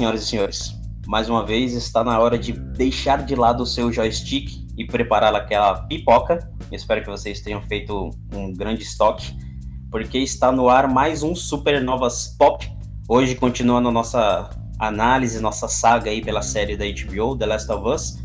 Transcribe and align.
Senhoras 0.00 0.22
e 0.22 0.26
senhores. 0.26 0.80
Mais 1.06 1.28
uma 1.28 1.44
vez 1.44 1.74
está 1.74 2.02
na 2.02 2.18
hora 2.18 2.38
de 2.38 2.52
deixar 2.52 3.22
de 3.22 3.34
lado 3.34 3.64
o 3.64 3.66
seu 3.66 3.92
joystick 3.92 4.50
e 4.74 4.86
preparar 4.86 5.34
aquela 5.34 5.82
pipoca. 5.82 6.50
espero 6.72 7.02
que 7.02 7.10
vocês 7.10 7.42
tenham 7.42 7.60
feito 7.60 8.08
um 8.32 8.50
grande 8.54 8.82
estoque, 8.82 9.36
porque 9.90 10.16
está 10.16 10.50
no 10.50 10.70
ar 10.70 10.88
mais 10.88 11.22
um 11.22 11.34
Supernovas 11.34 12.34
Pop. 12.38 12.66
Hoje 13.06 13.34
continuando 13.34 13.90
a 13.90 13.92
nossa 13.92 14.48
análise, 14.78 15.38
nossa 15.38 15.68
saga 15.68 16.10
aí 16.10 16.22
pela 16.22 16.40
série 16.40 16.78
da 16.78 16.86
HBO, 16.86 17.36
The 17.36 17.44
Last 17.44 17.70
of 17.70 17.86
Us. 17.86 18.18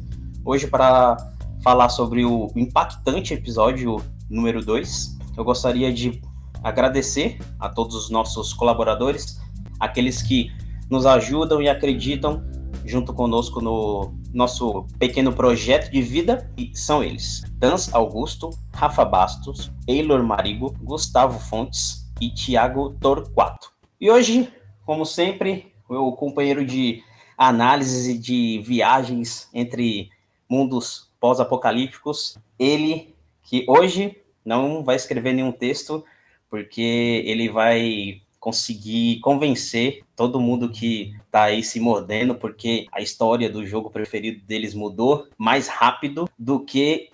Hoje 0.45 0.67
para 0.67 1.17
falar 1.61 1.89
sobre 1.89 2.23
o 2.23 2.49
impactante 2.55 3.33
episódio 3.33 3.97
número 4.29 4.63
2, 4.63 5.17
eu 5.35 5.43
gostaria 5.43 5.91
de 5.91 6.21
agradecer 6.63 7.37
a 7.59 7.67
todos 7.67 7.97
os 7.97 8.09
nossos 8.09 8.53
colaboradores, 8.53 9.41
aqueles 9.77 10.21
que 10.21 10.49
nos 10.89 11.05
ajudam 11.05 11.61
e 11.61 11.69
acreditam 11.69 12.43
junto 12.85 13.13
conosco 13.13 13.61
no 13.61 14.13
nosso 14.33 14.85
pequeno 14.99 15.33
projeto 15.33 15.89
de 15.91 16.01
vida, 16.01 16.51
e 16.57 16.75
são 16.75 17.03
eles: 17.03 17.43
Dans 17.53 17.93
Augusto, 17.93 18.49
Rafa 18.73 19.03
Bastos, 19.03 19.71
Eilor 19.87 20.23
Marigo, 20.23 20.75
Gustavo 20.81 21.39
Fontes 21.39 22.11
e 22.21 22.29
Tiago 22.29 22.91
Torquato. 22.99 23.71
E 23.99 24.09
hoje, 24.11 24.49
como 24.85 25.05
sempre, 25.05 25.73
o 25.89 26.11
companheiro 26.13 26.65
de 26.65 27.03
análises 27.37 28.07
e 28.07 28.17
de 28.17 28.61
viagens 28.65 29.49
entre 29.53 30.09
mundos 30.49 31.09
pós-apocalípticos, 31.19 32.37
ele 32.57 33.15
que 33.43 33.65
hoje 33.67 34.21
não 34.43 34.83
vai 34.83 34.95
escrever 34.95 35.33
nenhum 35.33 35.51
texto, 35.51 36.03
porque 36.49 37.23
ele 37.25 37.49
vai 37.49 38.21
conseguir 38.39 39.19
convencer 39.21 40.04
todo 40.15 40.39
mundo 40.39 40.69
que 40.69 41.13
tá 41.29 41.43
aí 41.43 41.63
se 41.63 41.79
mordendo, 41.79 42.35
porque 42.35 42.85
a 42.91 43.01
história 43.01 43.49
do 43.49 43.65
jogo 43.65 43.89
preferido 43.89 44.43
deles 44.45 44.73
mudou 44.73 45.27
mais 45.37 45.67
rápido 45.67 46.29
do 46.37 46.59
que 46.59 47.09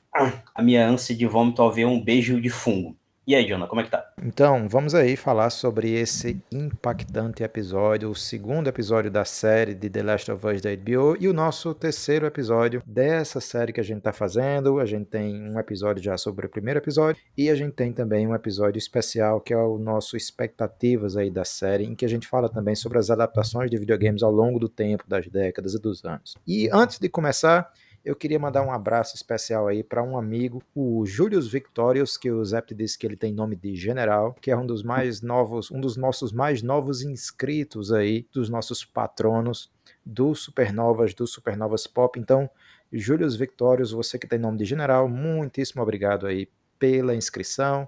a 0.53 0.61
minha 0.61 0.87
ânsia 0.87 1.15
de 1.15 1.25
vômito 1.25 1.61
ao 1.61 1.71
ver 1.71 1.85
um 1.85 1.99
beijo 1.99 2.39
de 2.39 2.49
fungo. 2.49 2.95
E 3.27 3.35
aí, 3.35 3.45
Jonah, 3.45 3.67
como 3.67 3.81
é 3.81 3.83
que 3.83 3.91
tá? 3.91 4.11
Então, 4.23 4.67
vamos 4.67 4.95
aí 4.95 5.15
falar 5.15 5.51
sobre 5.51 5.91
esse 5.93 6.41
impactante 6.51 7.43
episódio, 7.43 8.09
o 8.09 8.15
segundo 8.15 8.67
episódio 8.67 9.11
da 9.11 9.23
série 9.23 9.75
de 9.75 9.91
The 9.91 10.01
Last 10.01 10.31
of 10.31 10.47
Us 10.47 10.59
da 10.59 10.75
HBO 10.75 11.15
e 11.19 11.27
o 11.27 11.33
nosso 11.33 11.71
terceiro 11.75 12.25
episódio 12.25 12.81
dessa 12.83 13.39
série 13.39 13.71
que 13.71 13.79
a 13.79 13.83
gente 13.83 14.01
tá 14.01 14.11
fazendo. 14.11 14.79
A 14.79 14.87
gente 14.87 15.05
tem 15.05 15.39
um 15.39 15.59
episódio 15.59 16.01
já 16.01 16.17
sobre 16.17 16.47
o 16.47 16.49
primeiro 16.49 16.79
episódio 16.79 17.21
e 17.37 17.47
a 17.47 17.53
gente 17.53 17.73
tem 17.73 17.93
também 17.93 18.25
um 18.25 18.33
episódio 18.33 18.79
especial 18.79 19.39
que 19.39 19.53
é 19.53 19.57
o 19.57 19.77
nosso 19.77 20.17
expectativas 20.17 21.15
aí 21.15 21.29
da 21.29 21.45
série, 21.45 21.85
em 21.85 21.93
que 21.93 22.05
a 22.05 22.09
gente 22.09 22.27
fala 22.27 22.49
também 22.49 22.73
sobre 22.73 22.97
as 22.97 23.11
adaptações 23.11 23.69
de 23.69 23.77
videogames 23.77 24.23
ao 24.23 24.31
longo 24.31 24.57
do 24.57 24.67
tempo, 24.67 25.03
das 25.07 25.27
décadas 25.27 25.75
e 25.75 25.79
dos 25.79 26.03
anos. 26.03 26.33
E 26.47 26.69
antes 26.73 26.97
de 26.97 27.07
começar, 27.07 27.71
eu 28.03 28.15
queria 28.15 28.39
mandar 28.39 28.63
um 28.63 28.71
abraço 28.71 29.15
especial 29.15 29.67
aí 29.67 29.83
para 29.83 30.03
um 30.03 30.17
amigo, 30.17 30.61
o 30.75 31.05
Julius 31.05 31.47
Victorius, 31.47 32.17
que 32.17 32.31
o 32.31 32.43
Zep 32.43 32.73
disse 32.73 32.97
que 32.97 33.05
ele 33.05 33.15
tem 33.15 33.33
nome 33.33 33.55
de 33.55 33.75
general, 33.75 34.35
que 34.41 34.49
é 34.49 34.57
um 34.57 34.65
dos 34.65 34.83
mais 34.83 35.21
novos, 35.23 35.69
um 35.71 35.79
dos 35.79 35.95
nossos 35.95 36.31
mais 36.31 36.61
novos 36.61 37.01
inscritos 37.01 37.91
aí, 37.91 38.25
dos 38.33 38.49
nossos 38.49 38.83
patronos 38.83 39.71
do 40.05 40.33
Supernovas, 40.33 41.13
do 41.13 41.27
Supernovas 41.27 41.85
Pop. 41.85 42.19
Então, 42.19 42.49
Julius 42.91 43.35
Victorius, 43.35 43.91
você 43.91 44.17
que 44.17 44.27
tem 44.27 44.39
nome 44.39 44.57
de 44.57 44.65
general, 44.65 45.07
muitíssimo 45.07 45.81
obrigado 45.81 46.25
aí 46.25 46.49
pela 46.79 47.15
inscrição, 47.15 47.87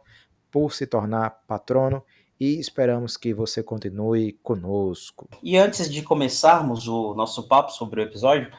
por 0.51 0.71
se 0.71 0.85
tornar 0.85 1.31
patrono 1.47 2.03
e 2.39 2.59
esperamos 2.59 3.17
que 3.17 3.33
você 3.33 3.63
continue 3.63 4.33
conosco. 4.43 5.29
E 5.41 5.57
antes 5.57 5.89
de 5.89 6.01
começarmos 6.01 6.87
o 6.87 7.13
nosso 7.13 7.47
papo 7.47 7.71
sobre 7.71 8.01
o 8.01 8.03
episódio, 8.03 8.51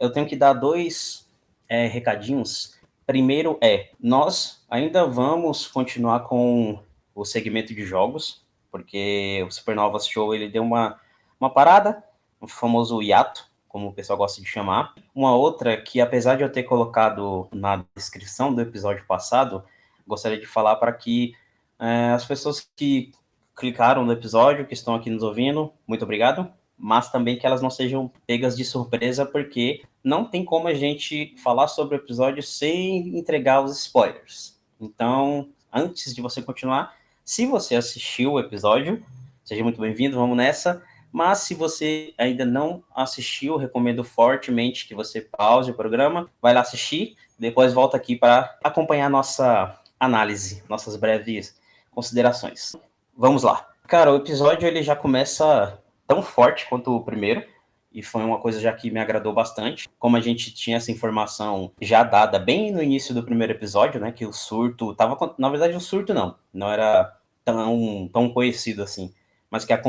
eu 0.00 0.10
tenho 0.10 0.26
que 0.26 0.34
dar 0.34 0.54
dois 0.54 1.30
é, 1.68 1.86
recadinhos. 1.86 2.80
Primeiro 3.06 3.58
é, 3.60 3.90
nós 4.00 4.64
ainda 4.68 5.06
vamos 5.06 5.66
continuar 5.66 6.20
com 6.20 6.80
o 7.14 7.24
segmento 7.24 7.74
de 7.74 7.84
jogos, 7.84 8.44
porque 8.72 9.44
o 9.46 9.50
Supernovas 9.50 10.06
Show 10.06 10.34
ele 10.34 10.48
deu 10.48 10.62
uma, 10.62 10.98
uma 11.38 11.50
parada, 11.50 12.02
o 12.40 12.48
famoso 12.48 13.02
hiato, 13.02 13.46
como 13.68 13.88
o 13.88 13.92
pessoal 13.92 14.16
gosta 14.16 14.40
de 14.40 14.48
chamar. 14.48 14.94
Uma 15.14 15.36
outra 15.36 15.76
que, 15.76 16.00
apesar 16.00 16.36
de 16.36 16.42
eu 16.42 16.50
ter 16.50 16.62
colocado 16.62 17.46
na 17.52 17.84
descrição 17.94 18.54
do 18.54 18.62
episódio 18.62 19.04
passado, 19.06 19.62
gostaria 20.06 20.40
de 20.40 20.46
falar 20.46 20.76
para 20.76 20.92
que 20.92 21.34
é, 21.78 22.12
as 22.12 22.24
pessoas 22.24 22.66
que 22.74 23.12
clicaram 23.54 24.06
no 24.06 24.12
episódio, 24.12 24.66
que 24.66 24.72
estão 24.72 24.94
aqui 24.94 25.10
nos 25.10 25.22
ouvindo, 25.22 25.70
muito 25.86 26.02
obrigado 26.02 26.50
mas 26.80 27.10
também 27.10 27.38
que 27.38 27.46
elas 27.46 27.60
não 27.60 27.68
sejam 27.68 28.10
pegas 28.26 28.56
de 28.56 28.64
surpresa, 28.64 29.26
porque 29.26 29.82
não 30.02 30.24
tem 30.24 30.44
como 30.44 30.66
a 30.66 30.74
gente 30.74 31.34
falar 31.42 31.68
sobre 31.68 31.94
o 31.94 31.98
episódio 31.98 32.42
sem 32.42 33.18
entregar 33.18 33.62
os 33.62 33.78
spoilers. 33.78 34.58
Então, 34.80 35.50
antes 35.70 36.14
de 36.14 36.22
você 36.22 36.40
continuar, 36.40 36.96
se 37.24 37.44
você 37.46 37.76
assistiu 37.76 38.32
o 38.32 38.40
episódio, 38.40 39.04
seja 39.44 39.62
muito 39.62 39.80
bem-vindo, 39.80 40.16
vamos 40.16 40.36
nessa. 40.36 40.82
Mas 41.12 41.40
se 41.40 41.54
você 41.54 42.14
ainda 42.16 42.44
não 42.44 42.82
assistiu, 42.94 43.56
recomendo 43.56 44.02
fortemente 44.02 44.86
que 44.86 44.94
você 44.94 45.20
pause 45.20 45.70
o 45.70 45.74
programa, 45.74 46.30
vai 46.40 46.54
lá 46.54 46.60
assistir, 46.60 47.16
depois 47.38 47.72
volta 47.72 47.96
aqui 47.96 48.16
para 48.16 48.56
acompanhar 48.62 49.10
nossa 49.10 49.78
análise, 49.98 50.62
nossas 50.68 50.96
breves 50.96 51.60
considerações. 51.90 52.76
Vamos 53.16 53.42
lá. 53.42 53.68
Cara, 53.86 54.12
o 54.12 54.16
episódio 54.16 54.68
ele 54.68 54.82
já 54.82 54.94
começa 54.94 55.79
tão 56.10 56.22
forte 56.22 56.66
quanto 56.68 56.90
o 56.90 57.04
primeiro, 57.04 57.44
e 57.92 58.02
foi 58.02 58.24
uma 58.24 58.40
coisa 58.40 58.60
já 58.60 58.72
que 58.72 58.90
me 58.90 58.98
agradou 58.98 59.32
bastante. 59.32 59.88
Como 59.96 60.16
a 60.16 60.20
gente 60.20 60.52
tinha 60.52 60.76
essa 60.76 60.90
informação 60.90 61.70
já 61.80 62.02
dada 62.02 62.36
bem 62.36 62.72
no 62.72 62.82
início 62.82 63.14
do 63.14 63.22
primeiro 63.22 63.52
episódio, 63.52 64.00
né, 64.00 64.10
que 64.10 64.26
o 64.26 64.32
surto 64.32 64.92
tava, 64.96 65.16
na 65.38 65.48
verdade 65.48 65.76
o 65.76 65.80
surto 65.80 66.12
não, 66.12 66.34
não 66.52 66.68
era 66.68 67.16
tão 67.44 68.10
tão 68.12 68.28
conhecido 68.28 68.82
assim, 68.82 69.14
mas 69.48 69.64
que 69.64 69.72
a, 69.72 69.80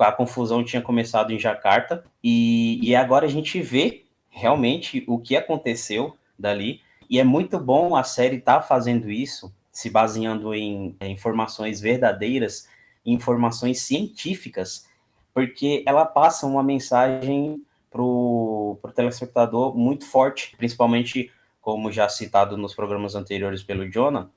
a 0.00 0.12
confusão 0.12 0.62
tinha 0.62 0.82
começado 0.82 1.32
em 1.32 1.38
Jacarta 1.38 2.04
e, 2.22 2.78
e 2.82 2.94
agora 2.94 3.24
a 3.24 3.30
gente 3.30 3.58
vê 3.62 4.04
realmente 4.28 5.02
o 5.08 5.18
que 5.18 5.34
aconteceu 5.34 6.14
dali 6.38 6.82
e 7.08 7.18
é 7.18 7.24
muito 7.24 7.58
bom 7.58 7.96
a 7.96 8.02
série 8.02 8.36
estar 8.36 8.56
tá 8.56 8.62
fazendo 8.62 9.10
isso, 9.10 9.50
se 9.72 9.88
baseando 9.88 10.54
em, 10.54 10.94
em 11.00 11.12
informações 11.12 11.80
verdadeiras, 11.80 12.68
informações 13.04 13.80
científicas 13.80 14.89
porque 15.32 15.82
ela 15.86 16.04
passa 16.04 16.46
uma 16.46 16.62
mensagem 16.62 17.62
para 17.90 18.02
o 18.02 18.78
telespectador 18.94 19.76
muito 19.76 20.06
forte, 20.06 20.54
principalmente, 20.56 21.30
como 21.60 21.90
já 21.90 22.08
citado 22.08 22.56
nos 22.56 22.74
programas 22.74 23.14
anteriores 23.14 23.62
pelo 23.62 23.88
Jonah, 23.90 24.30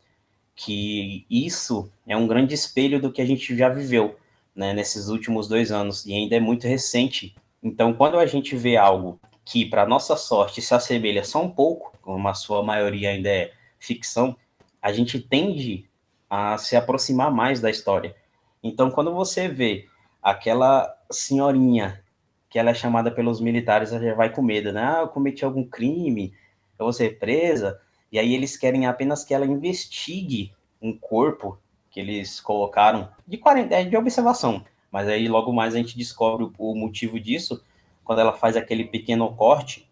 que 0.56 1.26
isso 1.30 1.90
é 2.08 2.18
um 2.18 2.28
grande 2.28 2.54
espelho 2.54 3.02
do 3.02 3.12
que 3.12 3.22
a 3.22 3.26
gente 3.26 3.56
já 3.56 3.70
viveu 3.70 4.16
né, 4.56 4.74
nesses 4.74 5.08
últimos 5.08 5.48
dois 5.48 5.72
anos, 5.72 6.06
e 6.06 6.14
ainda 6.14 6.36
é 6.36 6.40
muito 6.40 6.68
recente. 6.68 7.36
Então, 7.62 7.94
quando 7.94 8.20
a 8.20 8.26
gente 8.26 8.56
vê 8.56 8.78
algo 8.78 9.20
que, 9.46 9.66
para 9.66 9.86
nossa 9.86 10.16
sorte, 10.16 10.62
se 10.62 10.74
assemelha 10.74 11.24
só 11.24 11.42
um 11.42 11.50
pouco, 11.50 11.98
como 12.02 12.28
a 12.28 12.34
sua 12.34 12.64
maioria 12.64 13.10
ainda 13.10 13.30
é 13.30 13.52
ficção, 13.80 14.36
a 14.82 14.92
gente 14.92 15.20
tende 15.20 15.86
a 16.30 16.58
se 16.58 16.76
aproximar 16.76 17.32
mais 17.32 17.60
da 17.62 17.70
história. 17.70 18.16
Então, 18.62 18.92
quando 18.92 19.14
você 19.14 19.48
vê 19.48 19.88
aquela 20.24 20.96
senhorinha 21.12 22.02
que 22.50 22.58
ela 22.58 22.70
é 22.70 22.74
chamada 22.74 23.12
pelos 23.12 23.42
militares, 23.42 23.92
ela 23.92 24.04
já 24.04 24.14
vai 24.14 24.32
com 24.32 24.42
medo, 24.42 24.72
né? 24.72 24.84
Ah, 24.84 25.02
eu 25.02 25.08
cometi 25.08 25.44
algum 25.44 25.64
crime, 25.64 26.34
eu 26.78 26.86
vou 26.86 26.94
ser 26.94 27.18
presa. 27.18 27.80
E 28.12 28.20
aí 28.20 28.34
eles 28.34 28.56
querem 28.56 28.86
apenas 28.86 29.24
que 29.24 29.34
ela 29.34 29.46
investigue 29.46 30.54
um 30.82 30.96
corpo 30.96 31.58
que 31.90 32.00
eles 32.00 32.40
colocaram 32.40 33.10
de 33.28 33.38
quarentena, 33.38 33.90
de 33.90 33.98
observação. 33.98 34.64
Mas 34.92 35.08
aí 35.08 35.28
logo 35.28 35.52
mais 35.52 35.74
a 35.74 35.78
gente 35.78 35.98
descobre 35.98 36.48
o 36.58 36.76
motivo 36.76 37.20
disso 37.20 37.64
quando 38.04 38.20
ela 38.20 38.34
faz 38.34 38.56
aquele 38.56 38.86
pequeno 38.86 39.34
corte. 39.36 39.90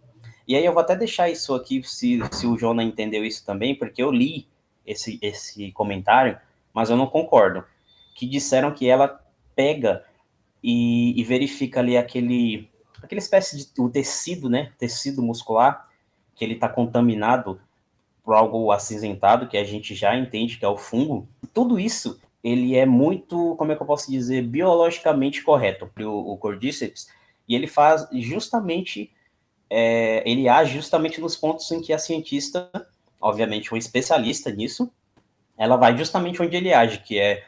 E 0.47 0.55
aí 0.55 0.63
eu 0.63 0.73
vou 0.73 0.81
até 0.81 0.95
deixar 0.95 1.29
isso 1.29 1.55
aqui, 1.55 1.81
se, 1.83 2.19
se 2.31 2.45
o 2.45 2.57
Jonah 2.57 2.83
entendeu 2.83 3.25
isso 3.25 3.43
também, 3.45 3.73
porque 3.73 4.03
eu 4.03 4.11
li 4.11 4.47
esse, 4.85 5.17
esse 5.21 5.71
comentário, 5.71 6.39
mas 6.73 6.89
eu 6.89 6.97
não 6.97 7.07
concordo. 7.07 7.63
Que 8.15 8.27
disseram 8.27 8.71
que 8.71 8.87
ela 8.87 9.19
pega 9.55 10.03
e, 10.63 11.19
e 11.19 11.23
verifica 11.23 11.79
ali 11.79 11.97
aquele, 11.97 12.69
aquela 13.01 13.19
espécie 13.19 13.57
de 13.57 13.81
o 13.81 13.89
tecido, 13.89 14.49
né, 14.49 14.71
tecido 14.77 15.21
muscular, 15.21 15.89
que 16.35 16.43
ele 16.43 16.53
está 16.53 16.69
contaminado 16.69 17.59
por 18.23 18.35
algo 18.35 18.71
acinzentado, 18.71 19.47
que 19.47 19.57
a 19.57 19.63
gente 19.63 19.95
já 19.95 20.15
entende 20.15 20.57
que 20.57 20.65
é 20.65 20.67
o 20.67 20.77
fungo. 20.77 21.27
Tudo 21.53 21.79
isso, 21.79 22.19
ele 22.43 22.75
é 22.75 22.85
muito, 22.85 23.55
como 23.57 23.71
é 23.71 23.75
que 23.75 23.81
eu 23.81 23.87
posso 23.87 24.11
dizer, 24.11 24.43
biologicamente 24.43 25.43
correto 25.43 25.87
para 25.87 26.07
o, 26.07 26.37
Cordyceps, 26.37 27.07
e 27.47 27.55
ele 27.55 27.67
faz 27.67 28.07
justamente, 28.13 29.11
é, 29.69 30.23
ele 30.29 30.47
age 30.47 30.73
justamente 30.73 31.19
nos 31.19 31.35
pontos 31.35 31.69
em 31.71 31.81
que 31.81 31.91
a 31.91 31.97
cientista, 31.97 32.69
obviamente 33.19 33.73
um 33.73 33.77
especialista 33.77 34.51
nisso, 34.51 34.91
ela 35.57 35.75
vai 35.75 35.97
justamente 35.97 36.41
onde 36.41 36.55
ele 36.55 36.73
age, 36.73 36.99
que 36.99 37.19
é 37.19 37.43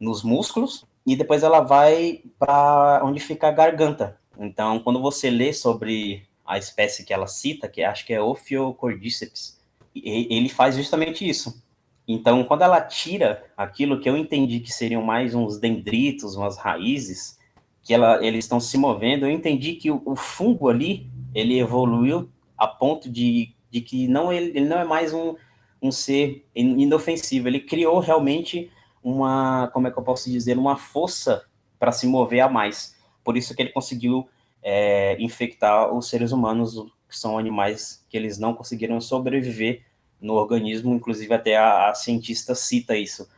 nos 0.00 0.22
músculos, 0.22 0.86
e 1.06 1.14
depois 1.16 1.42
ela 1.42 1.60
vai 1.60 2.22
para 2.38 3.02
onde 3.04 3.20
fica 3.20 3.48
a 3.48 3.52
garganta, 3.52 4.18
Então, 4.38 4.80
quando 4.80 5.00
você 5.00 5.30
lê 5.30 5.52
sobre 5.52 6.26
a 6.44 6.58
espécie 6.58 7.04
que 7.04 7.12
ela 7.12 7.26
cita, 7.26 7.68
que 7.68 7.82
acho 7.82 8.04
que 8.04 8.12
é 8.12 8.20
Ophiocordyceps, 8.20 9.60
ele 9.94 10.48
faz 10.48 10.76
justamente 10.76 11.28
isso. 11.28 11.62
Então, 12.06 12.44
quando 12.44 12.62
ela 12.62 12.80
tira 12.80 13.44
aquilo 13.56 14.00
que 14.00 14.08
eu 14.08 14.16
entendi 14.16 14.60
que 14.60 14.72
seriam 14.72 15.02
mais 15.02 15.34
uns 15.34 15.58
dendritos, 15.58 16.36
umas 16.36 16.58
raízes, 16.58 17.38
que 17.82 17.94
ela, 17.94 18.24
eles 18.24 18.44
estão 18.44 18.60
se 18.60 18.76
movendo, 18.76 19.26
eu 19.26 19.30
entendi 19.30 19.74
que 19.74 19.90
o, 19.90 20.02
o, 20.04 20.16
fungo 20.16 20.68
ali, 20.68 21.06
ele 21.34 21.58
evoluiu 21.58 22.28
a 22.58 22.66
ponto 22.66 23.10
de, 23.10 23.54
de 23.70 23.80
que 23.80 24.08
não 24.08 24.32
ele, 24.32 24.50
ele 24.56 24.66
não 24.66 24.78
é 24.78 24.84
mais 24.84 25.12
um, 25.12 25.34
um 25.80 25.92
ser 25.92 26.44
inofensivo, 26.54 27.48
ele 27.48 27.60
criou 27.60 27.98
realmente 28.00 28.70
uma, 29.04 29.68
como 29.68 29.86
é 29.86 29.90
que 29.90 29.98
eu 29.98 30.02
posso 30.02 30.30
dizer, 30.30 30.56
uma 30.56 30.76
força 30.76 31.44
para 31.78 31.92
se 31.92 32.06
mover 32.06 32.40
a 32.40 32.48
mais. 32.48 32.96
Por 33.22 33.36
isso 33.36 33.54
que 33.54 33.60
ele 33.60 33.70
conseguiu 33.70 34.26
é, 34.62 35.20
infectar 35.22 35.92
os 35.92 36.08
seres 36.08 36.32
humanos, 36.32 36.74
que 37.06 37.16
são 37.16 37.38
animais 37.38 38.04
que 38.08 38.16
eles 38.16 38.38
não 38.38 38.54
conseguiram 38.54 38.98
sobreviver 39.00 39.84
no 40.18 40.32
organismo, 40.34 40.94
inclusive 40.94 41.34
até 41.34 41.56
a, 41.56 41.90
a 41.90 41.94
cientista 41.94 42.54
cita 42.54 42.96
isso. 42.96 43.28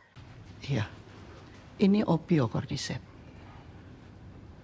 Iya, 0.63 0.87
ini 1.77 2.01
opiocordyceps. 2.07 3.05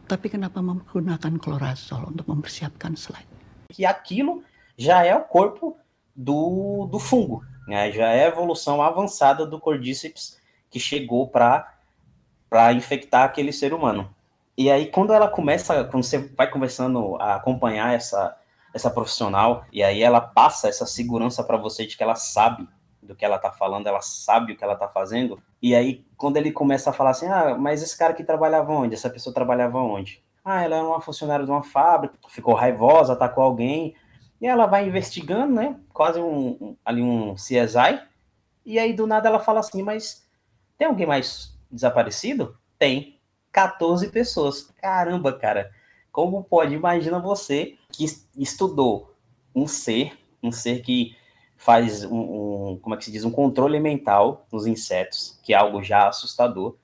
Tapi 0.03 0.27
kenapa 0.27 0.59
menggunakan 0.59 1.39
clorazol 1.39 2.11
untuk 2.11 2.27
mempersiapkan 2.27 2.95
slide? 2.99 3.27
Que 3.71 3.87
aquilo 3.87 4.43
já 4.77 5.03
é 5.03 5.15
o 5.15 5.23
corpo 5.23 5.79
do, 6.15 6.85
do 6.91 6.99
fungo, 6.99 7.43
né? 7.67 7.91
já 7.91 8.11
é 8.11 8.25
a 8.25 8.27
evolução 8.27 8.81
avançada 8.83 9.47
do 9.47 9.59
Cordyceps 9.59 10.37
que 10.73 10.79
chegou 10.79 11.27
para 11.27 12.73
infectar 12.73 13.25
aquele 13.25 13.53
ser 13.53 13.75
humano. 13.75 14.09
E 14.57 14.71
aí, 14.71 14.87
quando 14.87 15.13
ela 15.13 15.27
começa, 15.27 15.83
quando 15.85 16.03
você 16.03 16.17
vai 16.35 16.49
conversando 16.49 17.15
a 17.17 17.35
acompanhar 17.35 17.93
essa, 17.93 18.35
essa 18.73 18.89
profissional, 18.89 19.65
e 19.71 19.83
aí 19.83 20.01
ela 20.01 20.19
passa 20.19 20.67
essa 20.67 20.87
segurança 20.87 21.43
para 21.43 21.57
você 21.57 21.85
de 21.85 21.95
que 21.95 22.01
ela 22.01 22.15
sabe 22.15 22.67
do 23.03 23.15
que 23.15 23.23
ela 23.23 23.37
tá 23.37 23.51
falando, 23.51 23.85
ela 23.85 24.01
sabe 24.01 24.53
o 24.53 24.57
que 24.57 24.63
ela 24.63 24.75
tá 24.75 24.87
fazendo. 24.87 25.39
E 25.61 25.75
aí, 25.75 26.03
quando 26.17 26.37
ele 26.37 26.51
começa 26.51 26.89
a 26.89 26.93
falar 26.93 27.11
assim, 27.11 27.27
ah, 27.27 27.55
mas 27.55 27.83
esse 27.83 27.95
cara 27.95 28.13
que 28.13 28.23
trabalhava 28.23 28.71
onde? 28.71 28.95
Essa 28.95 29.11
pessoa 29.11 29.33
trabalhava 29.33 29.77
onde? 29.77 30.23
Ah, 30.43 30.63
ela 30.63 30.77
era 30.77 30.85
uma 30.85 31.01
funcionária 31.01 31.45
de 31.45 31.51
uma 31.51 31.63
fábrica, 31.63 32.15
ficou 32.29 32.55
raivosa, 32.55 33.13
atacou 33.13 33.43
alguém. 33.43 33.95
E 34.41 34.47
ela 34.47 34.65
vai 34.65 34.87
investigando, 34.87 35.53
né? 35.53 35.79
Quase 35.93 36.19
um, 36.19 36.75
ali 36.83 37.01
um 37.01 37.35
CSI. 37.35 38.01
E 38.65 38.79
aí, 38.79 38.93
do 38.93 39.05
nada, 39.05 39.29
ela 39.29 39.39
fala 39.39 39.59
assim, 39.59 39.83
mas 39.83 40.22
tem 40.77 40.87
alguém 40.87 41.05
mais 41.05 41.57
desaparecido? 41.71 42.57
Tem. 42.77 43.19
14 43.51 44.09
pessoas. 44.09 44.73
Caramba, 44.81 45.31
cara. 45.31 45.71
Como 46.11 46.43
pode? 46.43 46.73
Imagina 46.73 47.19
você 47.19 47.75
que 47.91 48.05
estudou 48.37 49.15
um 49.55 49.67
ser, 49.67 50.17
um 50.41 50.51
ser 50.51 50.81
que 50.81 51.15
faz 51.55 52.03
um, 52.03 52.71
um, 52.71 52.79
como 52.81 52.95
é 52.95 52.97
que 52.97 53.05
se 53.05 53.11
diz, 53.11 53.23
um 53.23 53.31
controle 53.31 53.79
mental 53.79 54.45
nos 54.51 54.67
insetos, 54.67 55.39
que 55.43 55.53
é 55.53 55.57
algo 55.57 55.81
já 55.81 56.07
assustador. 56.07 56.75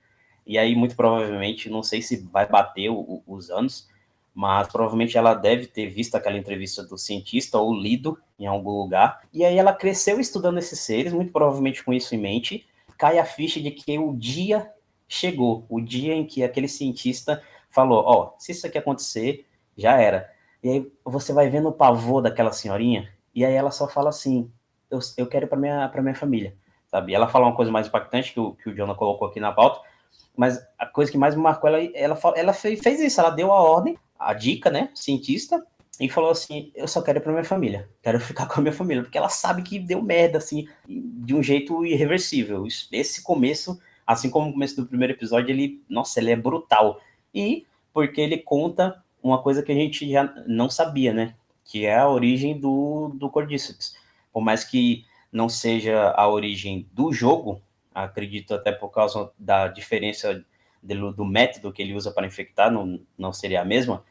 E 0.46 0.58
aí, 0.58 0.76
muito 0.76 0.96
provavelmente, 0.96 1.70
não 1.70 1.84
sei 1.84 2.02
se 2.02 2.18
vai 2.32 2.48
bater 2.48 2.90
o, 2.90 3.22
os 3.28 3.50
anos, 3.50 3.90
mas 4.34 4.68
provavelmente 4.70 5.18
ela 5.18 5.34
deve 5.34 5.68
ter 5.68 5.88
visto 5.88 6.16
aquela 6.16 6.38
entrevista 6.38 6.82
do 6.84 6.98
cientista 6.98 7.58
ou 7.58 7.74
lido 7.74 8.18
em 8.40 8.48
algum 8.48 8.72
lugar. 8.72 9.22
E 9.34 9.44
aí 9.44 9.58
ela 9.58 9.74
cresceu 9.74 10.20
estudando 10.20 10.60
esses 10.60 10.80
seres, 10.80 11.12
muito 11.12 11.32
provavelmente 11.32 11.84
com 11.84 11.92
isso 11.92 12.16
em 12.16 12.20
mente. 12.20 12.66
Cai 13.00 13.18
a 13.18 13.24
ficha 13.24 13.62
de 13.62 13.72
que 13.72 13.98
o 13.98 14.14
dia 14.14 14.70
chegou 15.08 15.66
o 15.70 15.80
dia 15.80 16.14
em 16.14 16.26
que 16.26 16.44
aquele 16.44 16.68
cientista 16.68 17.42
falou: 17.70 18.04
Ó, 18.06 18.24
oh, 18.24 18.34
se 18.38 18.52
isso 18.52 18.68
aqui 18.68 18.78
acontecer, 18.78 19.48
já 19.78 19.96
era. 19.98 20.30
E 20.62 20.70
aí 20.70 20.92
você 21.06 21.32
vai 21.32 21.50
vendo 21.50 21.70
o 21.70 21.74
pavor 21.74 22.22
daquela 22.22 22.52
senhorinha, 22.52 23.10
e 23.34 23.46
aí 23.46 23.54
ela 23.54 23.72
só 23.72 23.88
fala 23.88 24.10
assim: 24.10 24.52
Eu, 24.92 25.00
eu 25.16 25.26
quero 25.28 25.48
para 25.48 25.58
minha, 25.58 25.90
minha 26.02 26.14
família, 26.14 26.54
sabe? 26.88 27.14
E 27.14 27.16
ela 27.16 27.30
fala 27.30 27.46
uma 27.46 27.56
coisa 27.56 27.72
mais 27.72 27.88
impactante 27.88 28.34
que 28.34 28.40
o, 28.42 28.52
que 28.54 28.70
o 28.70 28.76
Jonah 28.76 28.94
colocou 28.94 29.30
aqui 29.30 29.40
na 29.40 29.54
pauta, 29.54 29.80
mas 30.36 30.60
a 30.78 30.86
coisa 30.86 31.10
que 31.10 31.18
mais 31.18 31.36
me 31.36 31.42
marcou, 31.42 31.70
ela, 31.70 31.82
ela, 31.96 32.20
ela 32.36 32.54
fez, 32.54 32.82
fez 32.82 33.00
isso, 33.00 33.22
ela 33.22 33.30
deu 33.30 33.54
a 33.54 33.64
ordem, 33.64 33.98
a 34.20 34.34
dica, 34.34 34.70
né, 34.70 34.90
cientista, 34.94 35.66
e 36.00 36.10
falou 36.10 36.32
assim: 36.32 36.72
Eu 36.76 36.88
só 36.88 37.02
quero 37.02 37.20
ir 37.20 37.22
pra 37.22 37.32
minha 37.32 37.44
família, 37.44 37.90
quero 38.02 38.20
ficar 38.22 38.48
com 38.48 38.60
a 38.60 38.64
minha 38.64 38.74
família, 38.74 39.04
porque 39.04 39.18
ela 39.18 39.30
sabe 39.30 39.62
que 39.64 39.80
deu 39.80 40.02
merda, 40.02 40.38
assim, 40.38 40.68
de 40.88 41.36
um 41.36 41.44
jeito 41.44 41.86
irreversível. 41.86 42.66
Esse 42.92 43.22
começo 43.22 43.80
assim 44.10 44.28
como 44.28 44.50
o 44.50 44.54
começo 44.54 44.76
do 44.76 44.88
primeiro 44.88 45.14
episódio, 45.14 45.52
ele, 45.52 45.84
nossa, 45.88 46.20
ele 46.20 46.32
é 46.32 46.36
brutal. 46.36 47.00
E 47.32 47.68
porque 47.94 48.20
ele 48.20 48.40
conta 48.40 49.04
uma 49.22 49.40
coisa 49.40 49.62
que 49.62 49.72
a 49.72 49.76
gente 49.76 50.10
já 50.10 50.34
não 50.48 50.68
sabia, 50.68 51.14
né? 51.14 51.36
Que 51.64 51.86
é 51.86 52.00
a 52.00 52.10
origem 52.10 52.60
do, 52.60 53.10
do 53.14 53.30
Cordyceps. 53.30 53.96
Por 54.34 54.42
mais 54.42 54.64
que 54.64 55.06
não 55.32 55.48
seja 55.48 56.10
a 56.18 56.28
origem 56.28 56.88
do 56.92 57.14
jogo, 57.14 57.62
acredito 57.94 58.56
até 58.56 58.72
por 58.72 58.90
causa 58.90 59.32
da 59.38 59.68
diferença 59.68 60.44
do, 60.82 61.14
do 61.14 61.24
método 61.24 61.72
que 61.72 61.84
ele 61.84 61.94
usa 61.94 62.10
para 62.10 62.26
infectar, 62.26 62.72
não, 62.72 63.00
não 63.16 63.32
seria 63.32 63.62
a 63.62 63.66
mesma, 63.66 64.04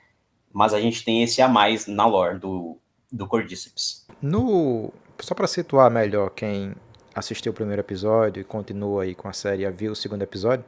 mas 0.58 0.74
a 0.74 0.80
gente 0.80 1.04
tem 1.04 1.22
esse 1.22 1.40
a 1.40 1.46
mais 1.46 1.86
na 1.86 2.04
lore 2.04 2.40
do, 2.40 2.76
do 3.12 3.28
Cordyceps. 3.28 4.04
No, 4.20 4.92
só 5.20 5.32
para 5.32 5.46
situar 5.46 5.88
melhor 5.88 6.30
quem 6.30 6.74
assistiu 7.14 7.52
o 7.52 7.54
primeiro 7.54 7.80
episódio 7.80 8.40
e 8.40 8.44
continua 8.44 9.04
aí 9.04 9.14
com 9.14 9.28
a 9.28 9.32
série 9.32 9.64
a 9.64 9.70
ver 9.70 9.88
o 9.88 9.94
segundo 9.94 10.22
episódio, 10.22 10.64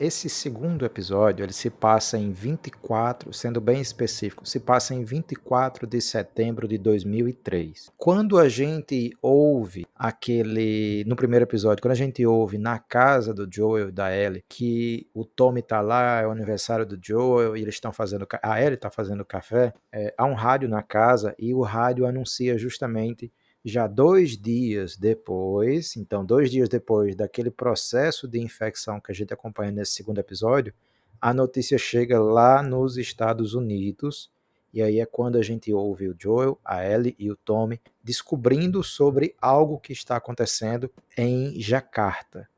esse 0.00 0.28
segundo 0.28 0.84
episódio 0.84 1.44
ele 1.44 1.52
se 1.52 1.70
passa 1.70 2.18
em 2.18 2.30
24, 2.30 3.32
sendo 3.32 3.60
bem 3.60 3.80
específico, 3.80 4.46
se 4.46 4.60
passa 4.60 4.94
em 4.94 5.04
24 5.04 5.86
de 5.86 6.00
setembro 6.00 6.68
de 6.68 6.78
2003. 6.78 7.90
Quando 7.96 8.38
a 8.38 8.48
gente 8.48 9.10
ouve 9.22 9.86
aquele 9.94 11.04
no 11.06 11.16
primeiro 11.16 11.44
episódio, 11.44 11.82
quando 11.82 11.92
a 11.92 11.96
gente 11.96 12.24
ouve 12.24 12.58
na 12.58 12.78
casa 12.78 13.32
do 13.32 13.48
Joel 13.50 13.88
e 13.88 13.92
da 13.92 14.14
Ellie 14.14 14.44
que 14.48 15.08
o 15.14 15.24
Tommy 15.24 15.62
tá 15.62 15.80
lá, 15.80 16.20
é 16.20 16.26
o 16.26 16.30
aniversário 16.30 16.86
do 16.86 16.98
Joel 17.02 17.56
e 17.56 17.62
eles 17.62 17.74
estão 17.74 17.92
fazendo 17.92 18.26
a 18.42 18.62
Ellie 18.62 18.76
tá 18.76 18.90
fazendo 18.90 19.24
café, 19.24 19.72
é, 19.92 20.14
há 20.16 20.24
um 20.24 20.34
rádio 20.34 20.68
na 20.68 20.82
casa 20.82 21.34
e 21.38 21.54
o 21.54 21.62
rádio 21.62 22.06
anuncia 22.06 22.58
justamente 22.58 23.32
já 23.68 23.88
dois 23.88 24.38
dias 24.38 24.96
depois, 24.96 25.96
então 25.96 26.24
dois 26.24 26.52
dias 26.52 26.68
depois 26.68 27.16
daquele 27.16 27.50
processo 27.50 28.28
de 28.28 28.38
infecção 28.40 29.00
que 29.00 29.10
a 29.10 29.14
gente 29.14 29.34
acompanha 29.34 29.72
nesse 29.72 29.94
segundo 29.94 30.20
episódio, 30.20 30.72
a 31.20 31.34
notícia 31.34 31.76
chega 31.76 32.20
lá 32.20 32.62
nos 32.62 32.96
Estados 32.96 33.54
Unidos 33.54 34.30
e 34.72 34.80
aí 34.80 35.00
é 35.00 35.06
quando 35.06 35.36
a 35.36 35.42
gente 35.42 35.72
ouve 35.72 36.06
o 36.06 36.14
Joel, 36.16 36.60
a 36.64 36.86
Ellie 36.86 37.16
e 37.18 37.28
o 37.28 37.34
Tommy 37.34 37.80
descobrindo 38.04 38.84
sobre 38.84 39.34
algo 39.42 39.80
que 39.80 39.92
está 39.92 40.14
acontecendo 40.14 40.88
em 41.18 41.60
Jacarta. 41.60 42.48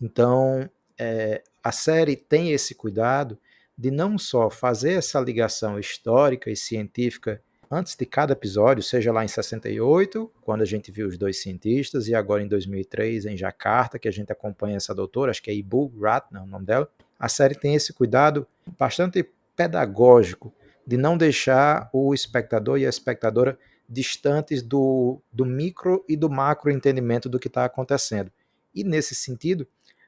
Então, 0.00 0.68
é, 0.98 1.44
a 1.62 1.70
série 1.70 2.16
tem 2.16 2.50
esse 2.50 2.74
cuidado 2.74 3.38
de 3.78 3.92
não 3.92 4.18
só 4.18 4.50
fazer 4.50 4.94
essa 4.94 5.20
ligação 5.20 5.78
histórica 5.78 6.50
e 6.50 6.56
científica 6.56 7.40
antes 7.70 7.96
de 7.96 8.06
cada 8.06 8.32
episódio, 8.32 8.82
seja 8.82 9.12
lá 9.12 9.24
em 9.24 9.28
68, 9.28 10.30
quando 10.42 10.62
a 10.62 10.64
gente 10.64 10.90
viu 10.90 11.06
os 11.06 11.18
dois 11.18 11.40
cientistas, 11.40 12.08
e 12.08 12.14
agora 12.14 12.42
em 12.42 12.48
2003 12.48 13.26
em 13.26 13.36
Jakarta, 13.36 13.98
que 13.98 14.08
a 14.08 14.12
gente 14.12 14.32
acompanha 14.32 14.76
essa 14.76 14.94
doutora, 14.94 15.30
acho 15.30 15.42
que 15.42 15.50
é 15.50 15.54
Ibu 15.54 15.92
Ratna, 16.00 16.42
o 16.42 16.46
nome 16.46 16.66
dela. 16.66 16.88
A 17.18 17.28
série 17.28 17.54
tem 17.54 17.74
esse 17.74 17.92
cuidado 17.92 18.46
bastante 18.78 19.28
pedagógico 19.54 20.52
de 20.86 20.96
não 20.96 21.16
deixar 21.16 21.90
o 21.92 22.14
espectador 22.14 22.78
e 22.78 22.86
a 22.86 22.90
espectadora 22.90 23.58
distantes 23.88 24.62
do, 24.62 25.20
do 25.32 25.44
micro 25.44 26.04
e 26.08 26.16
do 26.16 26.28
macro 26.28 26.70
entendimento 26.70 27.28
do 27.28 27.38
que 27.38 27.48
está 27.48 27.64
acontecendo. 27.64 28.30
E 28.74 28.84
nesse 28.84 29.14
sentido, 29.14 29.66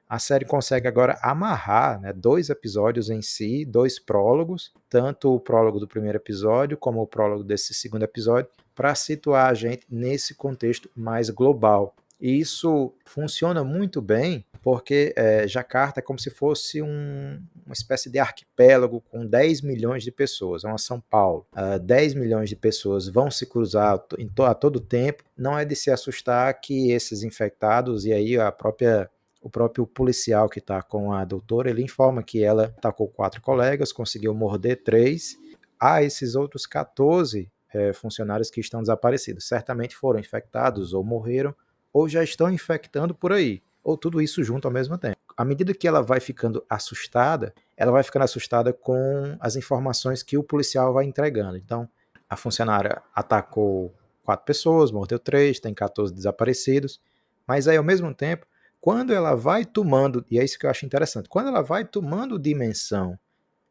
a 0.09 0.17
série 0.17 0.43
consegue 0.43 0.87
agora 0.87 1.19
amarrar 1.21 2.01
né, 2.01 2.11
dois 2.11 2.49
episódios 2.49 3.11
em 3.11 3.21
si, 3.21 3.63
dois 3.63 3.99
prólogos, 3.99 4.73
tanto 4.89 5.31
o 5.31 5.39
prólogo 5.39 5.79
do 5.79 5.87
primeiro 5.87 6.17
episódio 6.17 6.75
como 6.75 6.99
o 6.99 7.07
prólogo 7.07 7.43
desse 7.43 7.75
segundo 7.75 8.01
episódio, 8.01 8.49
para 8.73 8.95
situar 8.95 9.47
a 9.47 9.53
gente 9.53 9.85
nesse 9.87 10.33
contexto 10.33 10.89
mais 10.95 11.29
global. 11.29 11.95
E 12.19 12.39
isso 12.39 12.91
funciona 13.05 13.63
muito 13.63 14.01
bem 14.01 14.43
porque 14.61 15.13
é, 15.15 15.47
Jacarta 15.47 15.99
é 15.99 16.03
como 16.03 16.19
se 16.19 16.29
fosse 16.29 16.81
um, 16.81 17.41
uma 17.65 17.73
espécie 17.73 18.09
de 18.09 18.19
arquipélago 18.19 19.01
com 19.09 19.25
10 19.25 19.61
milhões 19.61 20.03
de 20.03 20.11
pessoas, 20.11 20.63
é 20.63 20.67
uma 20.67 20.77
São 20.77 20.99
Paulo. 20.99 21.45
Uh, 21.53 21.75
ah, 21.75 21.77
10 21.77 22.15
milhões 22.15 22.49
de 22.49 22.55
pessoas 22.55 23.07
vão 23.07 23.31
se 23.31 23.45
cruzar 23.45 24.01
a 24.39 24.55
todo 24.55 24.79
tempo. 24.79 25.23
Não 25.37 25.57
é 25.57 25.63
de 25.63 25.75
se 25.75 25.91
assustar 25.91 26.53
que 26.59 26.91
esses 26.91 27.23
infectados, 27.23 28.05
e 28.05 28.11
aí 28.11 28.37
a 28.37 28.51
própria 28.51 29.09
o 29.41 29.49
próprio 29.49 29.87
policial 29.87 30.49
que 30.49 30.59
está 30.59 30.81
com 30.81 31.13
a 31.13 31.23
doutora, 31.23 31.69
ele 31.69 31.83
informa 31.83 32.21
que 32.21 32.43
ela 32.43 32.65
atacou 32.65 33.07
quatro 33.07 33.41
colegas, 33.41 33.91
conseguiu 33.91 34.33
morder 34.33 34.83
três. 34.83 35.37
Há 35.79 36.03
esses 36.03 36.35
outros 36.35 36.65
14 36.65 37.49
é, 37.73 37.93
funcionários 37.93 38.49
que 38.49 38.59
estão 38.59 38.81
desaparecidos. 38.81 39.47
Certamente 39.47 39.95
foram 39.95 40.19
infectados 40.19 40.93
ou 40.93 41.03
morreram, 41.03 41.55
ou 41.93 42.09
já 42.09 42.23
estão 42.23 42.49
infectando 42.51 43.15
por 43.15 43.31
aí. 43.31 43.61
Ou 43.83 43.97
tudo 43.97 44.21
isso 44.21 44.43
junto 44.43 44.67
ao 44.67 44.73
mesmo 44.73 44.97
tempo. 44.97 45.17
à 45.37 45.45
medida 45.45 45.73
que 45.73 45.87
ela 45.87 46.01
vai 46.01 46.19
ficando 46.19 46.63
assustada, 46.69 47.53
ela 47.77 47.93
vai 47.93 48.03
ficando 48.03 48.23
assustada 48.23 48.73
com 48.73 49.37
as 49.39 49.55
informações 49.55 50.21
que 50.21 50.37
o 50.37 50.43
policial 50.43 50.93
vai 50.93 51.05
entregando. 51.05 51.55
Então, 51.55 51.87
a 52.29 52.35
funcionária 52.35 53.01
atacou 53.15 53.93
quatro 54.21 54.45
pessoas, 54.45 54.91
mordeu 54.91 55.17
três, 55.17 55.59
tem 55.61 55.73
14 55.73 56.13
desaparecidos, 56.13 56.99
mas 57.47 57.69
aí 57.69 57.77
ao 57.77 57.83
mesmo 57.83 58.13
tempo, 58.13 58.45
quando 58.81 59.13
ela 59.13 59.35
vai 59.35 59.65
tomando, 59.65 60.25
e 60.29 60.39
é 60.39 60.43
isso 60.43 60.57
que 60.57 60.65
eu 60.65 60.69
acho 60.69 60.85
interessante, 60.85 61.27
quando 61.27 61.47
ela 61.47 61.61
vai 61.61 61.83
tomando 61.83 62.39
dimensão 62.39 63.17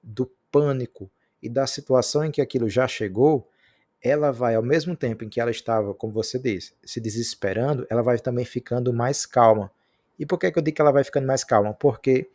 do 0.03 0.31
pânico 0.50 1.11
e 1.43 1.49
da 1.49 1.67
situação 1.67 2.25
em 2.25 2.31
que 2.31 2.41
aquilo 2.41 2.69
já 2.69 2.87
chegou, 2.87 3.49
ela 4.03 4.31
vai, 4.31 4.55
ao 4.55 4.62
mesmo 4.62 4.97
tempo 4.97 5.25
em 5.25 5.29
que 5.29 5.41
ela 5.41 5.50
estava, 5.50 5.95
como 5.95 6.12
você 6.12 6.38
disse, 6.38 6.75
se 6.85 7.00
desesperando, 7.00 7.87
ela 7.91 8.03
vai 8.03 8.19
também 8.19 8.45
ficando 8.45 8.93
mais 8.93 9.27
calma. 9.27 9.71
E 10.19 10.27
por 10.27 10.38
que, 10.38 10.50
que 10.50 10.59
eu 10.59 10.62
digo 10.62 10.77
que 10.77 10.81
ela 10.81 10.93
vai 10.93 11.05
ficando 11.05 11.27
mais 11.27 11.43
calma? 11.43 11.75
Porque 11.75 12.29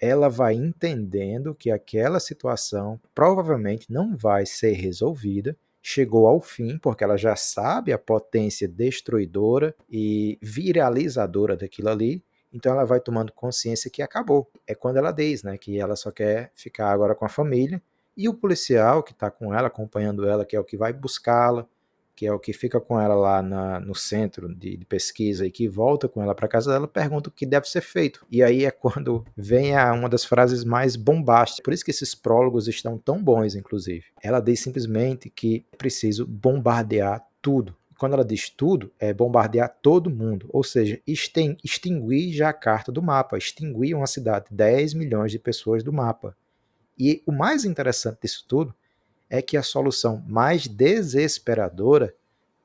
ela 0.00 0.28
vai 0.28 0.54
entendendo 0.54 1.54
que 1.54 1.70
aquela 1.70 2.20
situação 2.20 3.00
provavelmente 3.14 3.90
não 3.92 4.16
vai 4.16 4.46
ser 4.46 4.72
resolvida, 4.72 5.56
chegou 5.86 6.26
ao 6.26 6.40
fim, 6.40 6.78
porque 6.78 7.04
ela 7.04 7.18
já 7.18 7.36
sabe 7.36 7.92
a 7.92 7.98
potência 7.98 8.66
destruidora 8.66 9.76
e 9.86 10.38
viralizadora 10.40 11.58
daquilo 11.58 11.90
ali, 11.90 12.24
então 12.50 12.72
ela 12.72 12.86
vai 12.86 13.00
tomando 13.00 13.30
consciência 13.34 13.90
que 13.90 14.00
acabou. 14.00 14.50
É 14.66 14.74
quando 14.74 14.96
ela 14.96 15.12
diz, 15.12 15.42
né, 15.42 15.58
que 15.58 15.78
ela 15.78 15.94
só 15.94 16.10
quer 16.10 16.50
ficar 16.54 16.90
agora 16.90 17.14
com 17.14 17.26
a 17.26 17.28
família, 17.28 17.82
e 18.16 18.30
o 18.30 18.32
policial 18.32 19.02
que 19.02 19.12
está 19.12 19.30
com 19.30 19.52
ela, 19.52 19.66
acompanhando 19.66 20.26
ela, 20.26 20.46
que 20.46 20.56
é 20.56 20.60
o 20.60 20.64
que 20.64 20.74
vai 20.74 20.90
buscá-la, 20.90 21.68
que 22.14 22.26
é 22.26 22.32
o 22.32 22.38
que 22.38 22.52
fica 22.52 22.80
com 22.80 23.00
ela 23.00 23.14
lá 23.14 23.42
na, 23.42 23.80
no 23.80 23.94
centro 23.94 24.54
de, 24.54 24.76
de, 24.76 24.84
pesquisa 24.84 25.46
e 25.46 25.50
que 25.50 25.68
volta 25.68 26.08
com 26.08 26.22
ela 26.22 26.34
para 26.34 26.48
casa 26.48 26.72
dela, 26.72 26.86
pergunta 26.86 27.28
o 27.28 27.32
que 27.32 27.44
deve 27.44 27.68
ser 27.68 27.80
feito. 27.80 28.24
E 28.30 28.42
aí 28.42 28.64
é 28.64 28.70
quando 28.70 29.24
vem 29.36 29.76
a, 29.76 29.92
uma 29.92 30.08
das 30.08 30.24
frases 30.24 30.64
mais 30.64 30.96
bombásticas. 30.96 31.64
Por 31.64 31.72
isso 31.72 31.84
que 31.84 31.90
esses 31.90 32.14
prólogos 32.14 32.68
estão 32.68 32.96
tão 32.98 33.22
bons, 33.22 33.54
inclusive. 33.54 34.04
Ela 34.22 34.40
diz 34.40 34.60
simplesmente 34.60 35.28
que 35.28 35.64
preciso 35.76 36.26
bombardear 36.26 37.24
tudo. 37.42 37.76
Quando 37.98 38.14
ela 38.14 38.24
diz 38.24 38.50
tudo, 38.50 38.92
é 38.98 39.12
bombardear 39.12 39.76
todo 39.80 40.10
mundo, 40.10 40.48
ou 40.52 40.64
seja, 40.64 41.00
extinguir 41.06 42.32
já 42.32 42.48
a 42.48 42.52
carta 42.52 42.90
do 42.90 43.00
mapa, 43.00 43.38
extinguir 43.38 43.94
uma 43.94 44.06
cidade, 44.06 44.46
10 44.50 44.94
milhões 44.94 45.30
de 45.30 45.38
pessoas 45.38 45.82
do 45.82 45.92
mapa. 45.92 46.36
E 46.98 47.22
o 47.26 47.32
mais 47.32 47.64
interessante 47.64 48.18
disso 48.22 48.44
tudo 48.48 48.74
é 49.28 49.42
que 49.42 49.56
a 49.56 49.62
solução 49.62 50.22
mais 50.26 50.66
desesperadora 50.66 52.14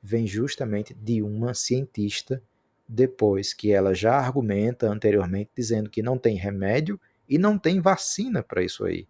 vem 0.02 0.26
justamente 0.26 0.94
de 0.94 1.22
uma 1.22 1.54
cientista, 1.54 2.42
depois 2.88 3.52
que 3.52 3.70
ela 3.70 3.94
já 3.94 4.16
argumenta 4.16 4.88
anteriormente 4.88 5.50
dizendo 5.56 5.88
que 5.88 6.02
não 6.02 6.18
tem 6.18 6.36
remédio 6.36 6.98
e 7.28 7.38
não 7.38 7.58
tem 7.58 7.80
vacina 7.80 8.42
para 8.42 8.62
isso 8.62 8.84
aí. 8.84 9.06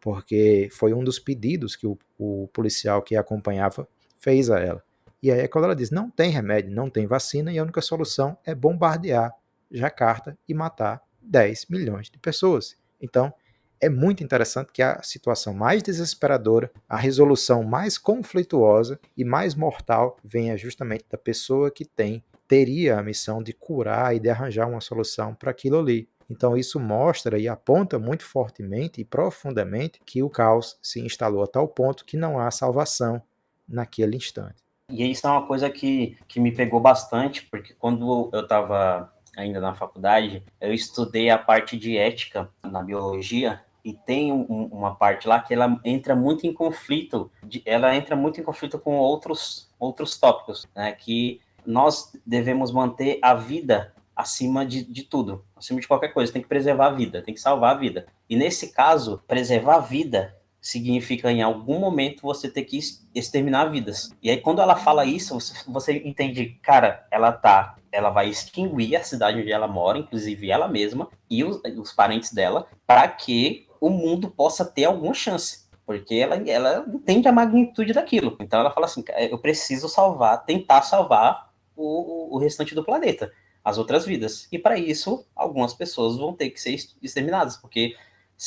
Porque 0.00 0.68
foi 0.72 0.92
um 0.92 1.04
dos 1.04 1.18
pedidos 1.18 1.76
que 1.76 1.86
o, 1.86 1.98
o 2.18 2.48
policial 2.52 3.02
que 3.02 3.14
a 3.14 3.20
acompanhava 3.20 3.86
fez 4.18 4.50
a 4.50 4.58
ela. 4.58 4.82
E 5.22 5.30
aí 5.30 5.40
é 5.40 5.48
quando 5.48 5.64
ela 5.64 5.76
diz: 5.76 5.90
não 5.90 6.10
tem 6.10 6.30
remédio, 6.30 6.72
não 6.72 6.88
tem 6.88 7.06
vacina, 7.06 7.52
e 7.52 7.58
a 7.58 7.62
única 7.62 7.82
solução 7.82 8.36
é 8.44 8.54
bombardear 8.54 9.34
Jacarta 9.70 10.36
e 10.48 10.54
matar 10.54 11.00
10 11.22 11.66
milhões 11.68 12.10
de 12.10 12.18
pessoas. 12.18 12.76
Então, 13.00 13.32
é 13.80 13.88
muito 13.88 14.22
interessante 14.22 14.70
que 14.72 14.82
a 14.82 15.02
situação 15.02 15.54
mais 15.54 15.82
desesperadora, 15.82 16.70
a 16.88 16.96
resolução 16.96 17.64
mais 17.64 17.96
conflituosa 17.96 19.00
e 19.16 19.24
mais 19.24 19.54
mortal 19.54 20.18
venha 20.22 20.56
justamente 20.56 21.06
da 21.10 21.16
pessoa 21.16 21.70
que 21.70 21.84
tem 21.84 22.22
teria 22.46 22.98
a 22.98 23.02
missão 23.02 23.42
de 23.42 23.52
curar 23.52 24.14
e 24.14 24.18
de 24.18 24.28
arranjar 24.28 24.68
uma 24.68 24.80
solução 24.80 25.34
para 25.34 25.52
aquilo 25.52 25.78
ali. 25.78 26.08
Então 26.28 26.56
isso 26.56 26.78
mostra 26.78 27.38
e 27.38 27.48
aponta 27.48 27.98
muito 27.98 28.24
fortemente 28.24 29.00
e 29.00 29.04
profundamente 29.04 30.00
que 30.04 30.22
o 30.22 30.28
caos 30.28 30.76
se 30.82 31.00
instalou 31.00 31.42
a 31.42 31.46
tal 31.46 31.66
ponto 31.66 32.04
que 32.04 32.16
não 32.16 32.38
há 32.38 32.50
salvação 32.50 33.22
naquele 33.68 34.16
instante. 34.16 34.56
E 34.90 35.08
isso 35.08 35.26
é 35.26 35.30
uma 35.30 35.46
coisa 35.46 35.70
que, 35.70 36.18
que 36.26 36.40
me 36.40 36.52
pegou 36.52 36.80
bastante, 36.80 37.46
porque 37.48 37.72
quando 37.74 38.28
eu 38.32 38.40
estava 38.40 39.12
ainda 39.36 39.60
na 39.60 39.72
faculdade, 39.72 40.42
eu 40.60 40.74
estudei 40.74 41.30
a 41.30 41.38
parte 41.38 41.76
de 41.76 41.96
ética 41.96 42.48
na 42.64 42.82
biologia 42.82 43.60
e 43.84 43.92
tem 43.92 44.32
um, 44.32 44.68
uma 44.72 44.94
parte 44.94 45.26
lá 45.26 45.40
que 45.40 45.54
ela 45.54 45.80
entra 45.84 46.14
muito 46.14 46.46
em 46.46 46.52
conflito, 46.52 47.30
de, 47.42 47.62
ela 47.64 47.94
entra 47.94 48.14
muito 48.16 48.40
em 48.40 48.44
conflito 48.44 48.78
com 48.78 48.96
outros, 48.96 49.70
outros 49.78 50.18
tópicos, 50.18 50.66
né, 50.74 50.92
que 50.92 51.40
nós 51.64 52.12
devemos 52.24 52.72
manter 52.72 53.18
a 53.22 53.34
vida 53.34 53.94
acima 54.14 54.66
de, 54.66 54.84
de 54.84 55.02
tudo, 55.04 55.44
acima 55.56 55.80
de 55.80 55.88
qualquer 55.88 56.08
coisa, 56.08 56.32
tem 56.32 56.42
que 56.42 56.48
preservar 56.48 56.88
a 56.88 56.92
vida, 56.92 57.22
tem 57.22 57.34
que 57.34 57.40
salvar 57.40 57.74
a 57.74 57.78
vida. 57.78 58.06
E 58.28 58.36
nesse 58.36 58.72
caso, 58.72 59.22
preservar 59.26 59.76
a 59.76 59.80
vida 59.80 60.36
significa 60.60 61.32
em 61.32 61.42
algum 61.42 61.78
momento 61.78 62.22
você 62.22 62.50
ter 62.50 62.64
que 62.64 62.78
exterminar 63.14 63.66
vidas. 63.66 64.10
E 64.22 64.30
aí 64.30 64.36
quando 64.36 64.60
ela 64.60 64.76
fala 64.76 65.06
isso, 65.06 65.34
você, 65.34 65.54
você 65.66 66.02
entende, 66.04 66.58
cara, 66.62 67.06
ela 67.10 67.32
tá, 67.32 67.76
ela 67.90 68.10
vai 68.10 68.28
extinguir 68.28 68.94
a 68.96 69.02
cidade 69.02 69.40
onde 69.40 69.50
ela 69.50 69.66
mora, 69.66 69.98
inclusive 69.98 70.50
ela 70.50 70.68
mesma 70.68 71.08
e 71.30 71.42
os, 71.42 71.60
os 71.78 71.92
parentes 71.92 72.32
dela, 72.32 72.66
para 72.86 73.08
que 73.08 73.66
o 73.80 73.88
mundo 73.88 74.30
possa 74.30 74.64
ter 74.64 74.84
alguma 74.84 75.14
chance. 75.14 75.68
Porque 75.86 76.14
ela, 76.14 76.36
ela 76.36 76.84
entende 76.86 77.26
a 77.26 77.32
magnitude 77.32 77.92
daquilo. 77.92 78.36
Então 78.38 78.60
ela 78.60 78.70
fala 78.70 78.86
assim: 78.86 79.02
eu 79.28 79.38
preciso 79.38 79.88
salvar, 79.88 80.44
tentar 80.44 80.82
salvar 80.82 81.50
o, 81.74 82.36
o 82.36 82.38
restante 82.38 82.74
do 82.74 82.84
planeta, 82.84 83.32
as 83.64 83.78
outras 83.78 84.04
vidas. 84.04 84.46
E 84.52 84.58
para 84.58 84.78
isso, 84.78 85.26
algumas 85.34 85.74
pessoas 85.74 86.16
vão 86.16 86.32
ter 86.32 86.50
que 86.50 86.60
ser 86.60 86.76
exterminadas, 87.02 87.56
porque 87.56 87.96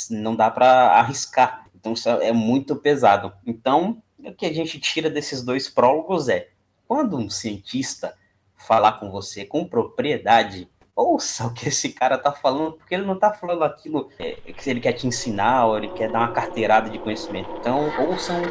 não 0.09 0.35
dá 0.35 0.49
para 0.49 0.91
arriscar. 0.91 1.65
Então 1.75 1.93
isso 1.93 2.07
é 2.07 2.31
muito 2.31 2.77
pesado. 2.77 3.33
Então, 3.45 4.01
o 4.17 4.33
que 4.33 4.45
a 4.45 4.53
gente 4.53 4.79
tira 4.79 5.09
desses 5.09 5.43
dois 5.43 5.67
prólogos 5.67 6.29
é: 6.29 6.49
quando 6.87 7.17
um 7.17 7.29
cientista 7.29 8.15
falar 8.55 8.93
com 8.93 9.11
você 9.11 9.43
com 9.43 9.67
propriedade, 9.67 10.69
ouça 10.95 11.47
o 11.47 11.53
que 11.53 11.69
esse 11.69 11.89
cara 11.89 12.17
tá 12.17 12.31
falando, 12.31 12.73
porque 12.73 12.93
ele 12.93 13.05
não 13.05 13.17
tá 13.17 13.33
falando 13.33 13.63
aquilo 13.63 14.09
é, 14.19 14.33
que 14.53 14.69
ele 14.69 14.79
quer 14.79 14.93
te 14.93 15.07
ensinar 15.07 15.65
ou 15.65 15.77
ele 15.77 15.89
quer 15.89 16.11
dar 16.11 16.19
uma 16.19 16.31
carteirada 16.31 16.89
de 16.89 16.99
conhecimento. 16.99 17.49
Então, 17.59 17.89
ouçam 18.07 18.41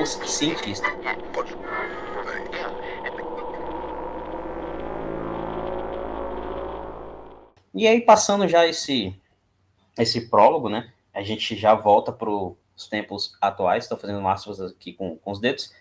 os 0.00 0.10
cientistas. 0.30 0.90
E 7.74 7.86
aí, 7.86 8.00
passando 8.00 8.48
já 8.48 8.66
esse, 8.66 9.14
esse 9.98 10.30
prólogo, 10.30 10.68
né? 10.68 10.92
A 11.12 11.22
gente 11.22 11.56
já 11.56 11.74
volta 11.74 12.12
para 12.12 12.30
os 12.30 12.88
tempos 12.90 13.36
atuais, 13.40 13.84
estou 13.84 13.98
fazendo 13.98 14.26
aspas 14.26 14.60
aqui 14.60 14.92
com, 14.92 15.16
com 15.16 15.30
os 15.30 15.40
dedos. 15.40 15.72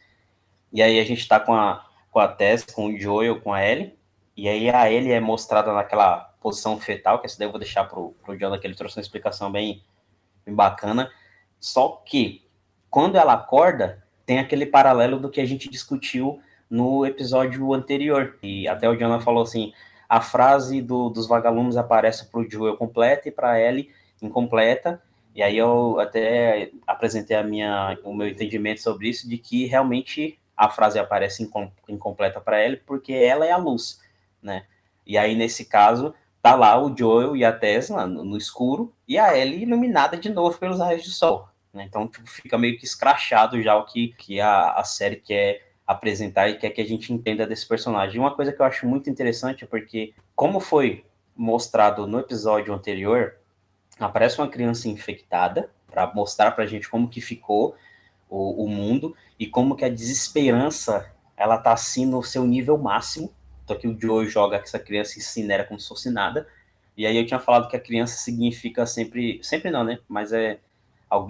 E 0.72 0.82
aí 0.82 1.00
a 1.00 1.06
gente 1.06 1.20
está 1.20 1.40
com 1.40 1.54
a, 1.54 1.86
com 2.12 2.20
a 2.20 2.28
Tess, 2.28 2.66
com 2.66 2.88
o 2.88 3.00
Joel, 3.00 3.40
com 3.42 3.54
a 3.54 3.66
Ellie. 3.66 3.98
E 4.36 4.50
aí 4.50 4.70
a 4.70 4.92
ele 4.92 5.12
é 5.12 5.20
mostrada 5.20 5.74
naquela 5.74 6.34
posição 6.42 6.80
fetal, 6.80 7.20
que 7.20 7.26
essa 7.26 7.40
daí 7.40 7.48
eu 7.48 7.52
vou 7.52 7.60
deixar 7.60 7.86
pro, 7.86 8.14
pro 8.24 8.38
Jonathan, 8.38 8.60
que 8.60 8.68
ele 8.68 8.76
trouxe 8.76 8.98
uma 8.98 9.02
explicação 9.02 9.52
bem, 9.52 9.82
bem 10.46 10.54
bacana. 10.54 11.10
Só 11.60 12.04
que, 12.06 12.46
quando 12.90 13.16
ela 13.16 13.34
acorda, 13.34 14.04
tem 14.26 14.40
aquele 14.40 14.66
paralelo 14.66 15.20
do 15.20 15.30
que 15.30 15.40
a 15.40 15.46
gente 15.46 15.70
discutiu 15.70 16.40
no 16.70 17.06
episódio 17.06 17.74
anterior. 17.74 18.38
E 18.44 18.68
até 18.68 18.90
o 18.90 18.96
Jonathan 18.96 19.24
falou 19.24 19.44
assim, 19.44 19.74
a 20.10 20.20
frase 20.20 20.82
do, 20.82 21.10
dos 21.10 21.28
vagalumes 21.28 21.78
aparece 21.78 22.30
para 22.30 22.42
o 22.42 22.50
Joel 22.50 22.76
completa 22.76 23.30
e 23.30 23.32
para 23.32 23.60
Ellie 23.60 23.90
incompleta. 24.22 25.02
E 25.34 25.42
aí 25.42 25.58
eu 25.58 26.00
até 26.00 26.72
apresentei 26.86 27.38
a 27.38 27.44
minha, 27.44 27.98
o 28.04 28.14
meu 28.14 28.28
entendimento 28.28 28.82
sobre 28.82 29.10
isso, 29.10 29.28
de 29.28 29.38
que 29.38 29.66
realmente 29.66 30.38
a 30.56 30.70
frase 30.70 31.00
aparece 31.00 31.50
incompleta 31.88 32.40
para 32.40 32.64
Ellie, 32.64 32.82
porque 32.86 33.14
ela 33.14 33.46
é 33.46 33.52
a 33.52 33.58
luz 33.58 34.05
né? 34.46 34.66
E 35.06 35.18
aí, 35.18 35.36
nesse 35.36 35.66
caso, 35.66 36.14
tá 36.42 36.56
lá 36.56 36.80
o 36.82 36.96
Joel 36.96 37.36
e 37.36 37.44
a 37.44 37.52
Tesla 37.52 38.06
no, 38.06 38.24
no 38.24 38.38
escuro 38.38 38.94
e 39.08 39.18
a 39.18 39.38
Ellie 39.38 39.64
iluminada 39.64 40.16
de 40.16 40.30
novo 40.30 40.58
pelos 40.58 40.80
raios 40.80 41.04
do 41.04 41.10
sol. 41.10 41.50
Né? 41.74 41.84
Então, 41.84 42.08
tipo, 42.08 42.28
fica 42.28 42.58
meio 42.58 42.78
que 42.78 42.86
escrachado 42.86 43.62
já 43.62 43.76
o 43.76 43.86
que, 43.86 44.10
que 44.18 44.40
a, 44.40 44.72
a 44.72 44.84
série 44.84 45.18
quer 45.18 45.74
apresentar 45.86 46.48
e 46.50 46.58
quer 46.58 46.70
que 46.70 46.82
a 46.82 46.86
gente 46.86 47.12
entenda 47.12 47.46
desse 47.46 47.68
personagem. 47.68 48.20
Uma 48.20 48.36
coisa 48.36 48.54
que 48.54 48.62
eu 48.62 48.66
acho 48.66 48.88
muito 48.88 49.10
interessante 49.10 49.64
é 49.64 49.68
porque, 49.68 50.14
como 50.36 50.60
foi 50.60 51.06
mostrado 51.36 52.08
no 52.08 52.20
episódio 52.20 52.74
anterior, 52.74 53.36
aparece 54.00 54.40
uma 54.40 54.48
criança 54.48 54.88
infectada 54.88 55.70
para 55.88 56.12
mostrar 56.14 56.52
para 56.52 56.64
a 56.64 56.68
gente 56.68 56.90
como 56.90 57.10
que 57.10 57.22
ficou 57.22 57.76
o, 58.30 58.66
o, 58.66 58.68
mundo 58.68 59.16
e 59.40 59.48
como 59.48 59.76
que 59.76 59.86
a 59.86 59.90
desesperança 59.90 61.12
ela 61.38 61.58
tá 61.58 61.74
assim 61.74 62.06
no 62.06 62.24
seu 62.24 62.46
nível 62.46 62.78
máximo 62.78 63.34
só 63.68 63.76
que 63.76 63.88
o 63.88 64.00
Joe 64.00 64.28
joga 64.28 64.58
essa 64.58 64.80
criança 64.80 65.18
incinera 65.18 65.64
como 65.64 65.80
se 65.80 65.88
fosse 65.88 66.10
nada. 66.10 66.48
E 66.98 67.06
aí 67.06 67.18
eu 67.18 67.26
tinha 67.26 67.40
falado 67.40 67.68
que 67.68 67.76
a 67.76 67.80
criança 67.80 68.18
significa 68.18 68.86
sempre. 68.86 69.40
Sempre 69.44 69.72
não, 69.72 69.84
né? 69.84 70.00
Mas 70.08 70.32
é. 70.32 70.60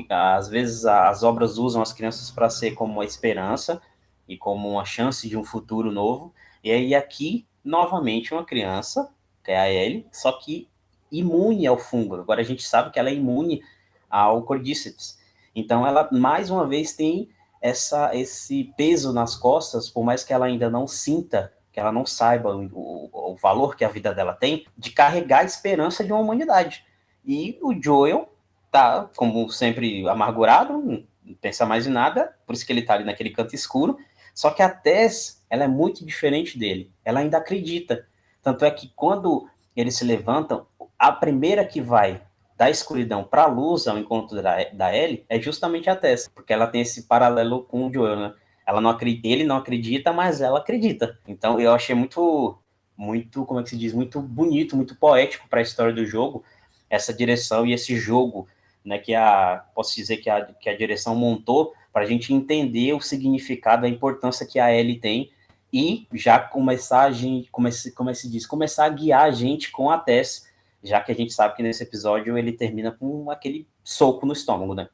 Às 0.10 0.48
vezes 0.48 0.86
as 0.86 1.22
obras 1.22 1.58
usam 1.58 1.82
as 1.82 1.94
crianças 1.94 2.32
para 2.32 2.50
ser 2.50 2.72
como 2.72 2.94
uma 2.94 3.06
esperança 3.06 3.82
e 4.28 4.38
como 4.38 4.70
uma 4.70 4.86
chance 4.86 5.28
de 5.30 5.38
um 5.38 5.44
futuro 5.44 5.92
novo. 5.92 6.34
E 6.64 6.72
aí 6.72 6.96
aqui, 6.96 7.46
novamente, 7.64 8.34
uma 8.34 8.44
criança, 8.44 9.12
que 9.44 9.52
é 9.52 9.60
a 9.60 9.72
Ellie, 9.72 10.08
só 10.12 10.32
que 10.32 10.68
imune 11.12 11.68
ao 11.68 11.78
fungo. 11.78 12.16
Agora 12.16 12.42
a 12.42 12.44
gente 12.44 12.64
sabe 12.64 12.92
que 12.92 12.98
ela 12.98 13.10
é 13.10 13.14
imune 13.14 13.62
ao 14.10 14.44
Cordyceps. 14.44 15.20
Então 15.54 15.86
ela 15.86 16.10
mais 16.12 16.50
uma 16.50 16.68
vez 16.68 16.94
tem 16.94 17.30
essa 17.62 18.16
esse 18.16 18.74
peso 18.78 19.14
nas 19.14 19.36
costas, 19.36 19.90
por 19.90 20.04
mais 20.04 20.24
que 20.24 20.34
ela 20.34 20.46
ainda 20.46 20.70
não 20.70 20.88
sinta, 20.88 21.54
que 21.76 21.80
ela 21.82 21.92
não 21.92 22.06
saiba 22.06 22.56
o, 22.56 23.10
o 23.12 23.36
valor 23.36 23.76
que 23.76 23.84
a 23.84 23.90
vida 23.90 24.14
dela 24.14 24.32
tem, 24.32 24.66
de 24.78 24.92
carregar 24.92 25.42
a 25.42 25.44
esperança 25.44 26.06
de 26.06 26.14
uma 26.14 26.22
humanidade. 26.22 26.86
E 27.26 27.60
o 27.62 27.74
Joel 27.84 28.34
tá, 28.72 29.10
como 29.18 29.50
sempre, 29.50 30.08
amargurado, 30.08 30.82
não 30.82 31.06
pensa 31.42 31.66
mais 31.66 31.86
em 31.86 31.90
nada, 31.92 32.34
por 32.48 32.56
isso 32.56 32.66
que 32.66 32.72
ele 32.72 32.84
tá 32.84 32.94
ali 32.94 33.04
naquele 33.04 33.30
canto 33.30 33.54
escuro. 33.54 33.98
Só 34.34 34.52
que 34.52 34.62
a 34.62 34.70
Tess, 34.70 35.46
ela 35.50 35.66
é 35.66 35.68
muito 35.68 36.06
diferente 36.06 36.58
dele. 36.58 36.94
Ela 37.04 37.20
ainda 37.20 37.40
acredita. 37.40 38.08
Tanto 38.42 38.64
é 38.64 38.72
que 38.72 38.94
quando 38.96 39.50
eles 39.76 39.98
se 39.98 40.06
levantam, 40.06 40.66
a 40.98 41.12
primeira 41.12 41.66
que 41.66 41.82
vai 41.82 42.22
da 42.56 42.70
escuridão 42.70 43.22
para 43.22 43.44
a 43.44 43.48
luz 43.48 43.86
ao 43.86 43.98
encontro 43.98 44.42
da, 44.42 44.64
da 44.72 44.96
Ellie 44.96 45.26
é 45.28 45.42
justamente 45.42 45.90
a 45.90 45.96
Tess, 45.98 46.32
porque 46.34 46.54
ela 46.54 46.68
tem 46.68 46.80
esse 46.80 47.04
paralelo 47.04 47.64
com 47.64 47.86
o 47.86 47.94
Joel, 47.94 48.16
né? 48.16 48.34
Ela 48.66 48.82
não 48.82 48.90
acredita, 48.90 49.28
ele 49.28 49.44
não 49.44 49.58
acredita, 49.58 50.12
mas 50.12 50.42
ela 50.42 50.60
acredita. 50.60 51.20
Então 51.28 51.60
eu 51.60 51.74
achei 51.74 51.96
muito, 51.96 52.58
muito, 52.98 53.46
como 53.46 53.60
é 53.60 53.64
que 53.64 53.70
se 53.70 53.78
diz, 53.78 53.94
muito 53.94 54.22
bonito, 54.22 54.76
muito 54.76 54.96
poético 54.96 55.48
para 55.48 55.60
a 55.60 55.64
história 55.64 55.94
do 55.94 56.06
jogo, 56.06 56.44
essa 56.90 57.14
direção 57.14 57.66
e 57.66 57.74
esse 57.74 57.96
jogo, 57.96 58.48
né? 58.84 58.98
Que 58.98 59.14
a, 59.14 59.64
posso 59.76 59.96
dizer 59.96 60.18
que 60.18 60.30
a, 60.30 60.46
que 60.46 60.70
a 60.70 60.78
direção 60.78 61.16
montou 61.16 61.74
para 61.94 62.04
a 62.04 62.06
gente 62.06 62.34
entender 62.34 62.94
o 62.94 63.02
significado, 63.02 63.86
a 63.86 63.90
importância 63.90 64.46
que 64.46 64.60
a 64.60 64.74
Ellie 64.74 65.00
tem 65.00 65.32
e 65.72 66.08
já 66.14 66.40
começar 66.40 67.02
a 67.04 67.12
gente, 67.12 67.50
como, 67.52 67.72
se, 67.72 67.92
como 67.94 68.14
se 68.14 68.30
diz, 68.30 68.46
começar 68.46 68.86
a 68.86 68.90
guiar 68.90 69.24
a 69.24 69.32
gente 69.32 69.72
com 69.72 69.90
a 69.90 69.98
Tess 69.98 70.46
já 70.86 71.02
que 71.02 71.12
a 71.12 71.16
gente 71.16 71.34
sabe 71.34 71.56
que 71.56 71.64
nesse 71.64 71.84
episódio 71.84 72.38
ele 72.38 72.54
termina 72.54 72.92
com 72.92 73.30
aquele 73.32 73.68
soco 73.84 74.26
no 74.26 74.34
estômago, 74.34 74.76
né? 74.76 74.88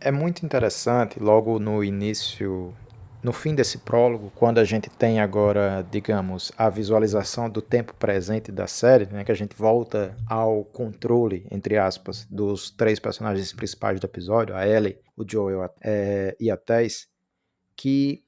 É 0.00 0.10
muito 0.10 0.44
interessante, 0.44 1.20
logo 1.20 1.58
no 1.58 1.84
início, 1.84 2.74
no 3.22 3.32
fim 3.32 3.54
desse 3.54 3.78
prólogo, 3.78 4.32
quando 4.34 4.58
a 4.58 4.64
gente 4.64 4.88
tem 4.88 5.20
agora, 5.20 5.86
digamos, 5.90 6.50
a 6.56 6.68
visualização 6.70 7.50
do 7.50 7.60
tempo 7.60 7.94
presente 7.94 8.50
da 8.50 8.66
série, 8.66 9.06
né, 9.06 9.24
que 9.24 9.32
a 9.32 9.34
gente 9.34 9.54
volta 9.56 10.16
ao 10.26 10.64
controle, 10.64 11.46
entre 11.50 11.76
aspas, 11.76 12.26
dos 12.30 12.70
três 12.70 12.98
personagens 12.98 13.52
principais 13.52 14.00
do 14.00 14.06
episódio, 14.06 14.56
a 14.56 14.66
Ellie, 14.66 14.98
o 15.16 15.24
Joel 15.28 15.70
é, 15.82 16.36
e 16.40 16.50
a 16.50 16.56
Tess, 16.56 17.08
que 17.76 18.24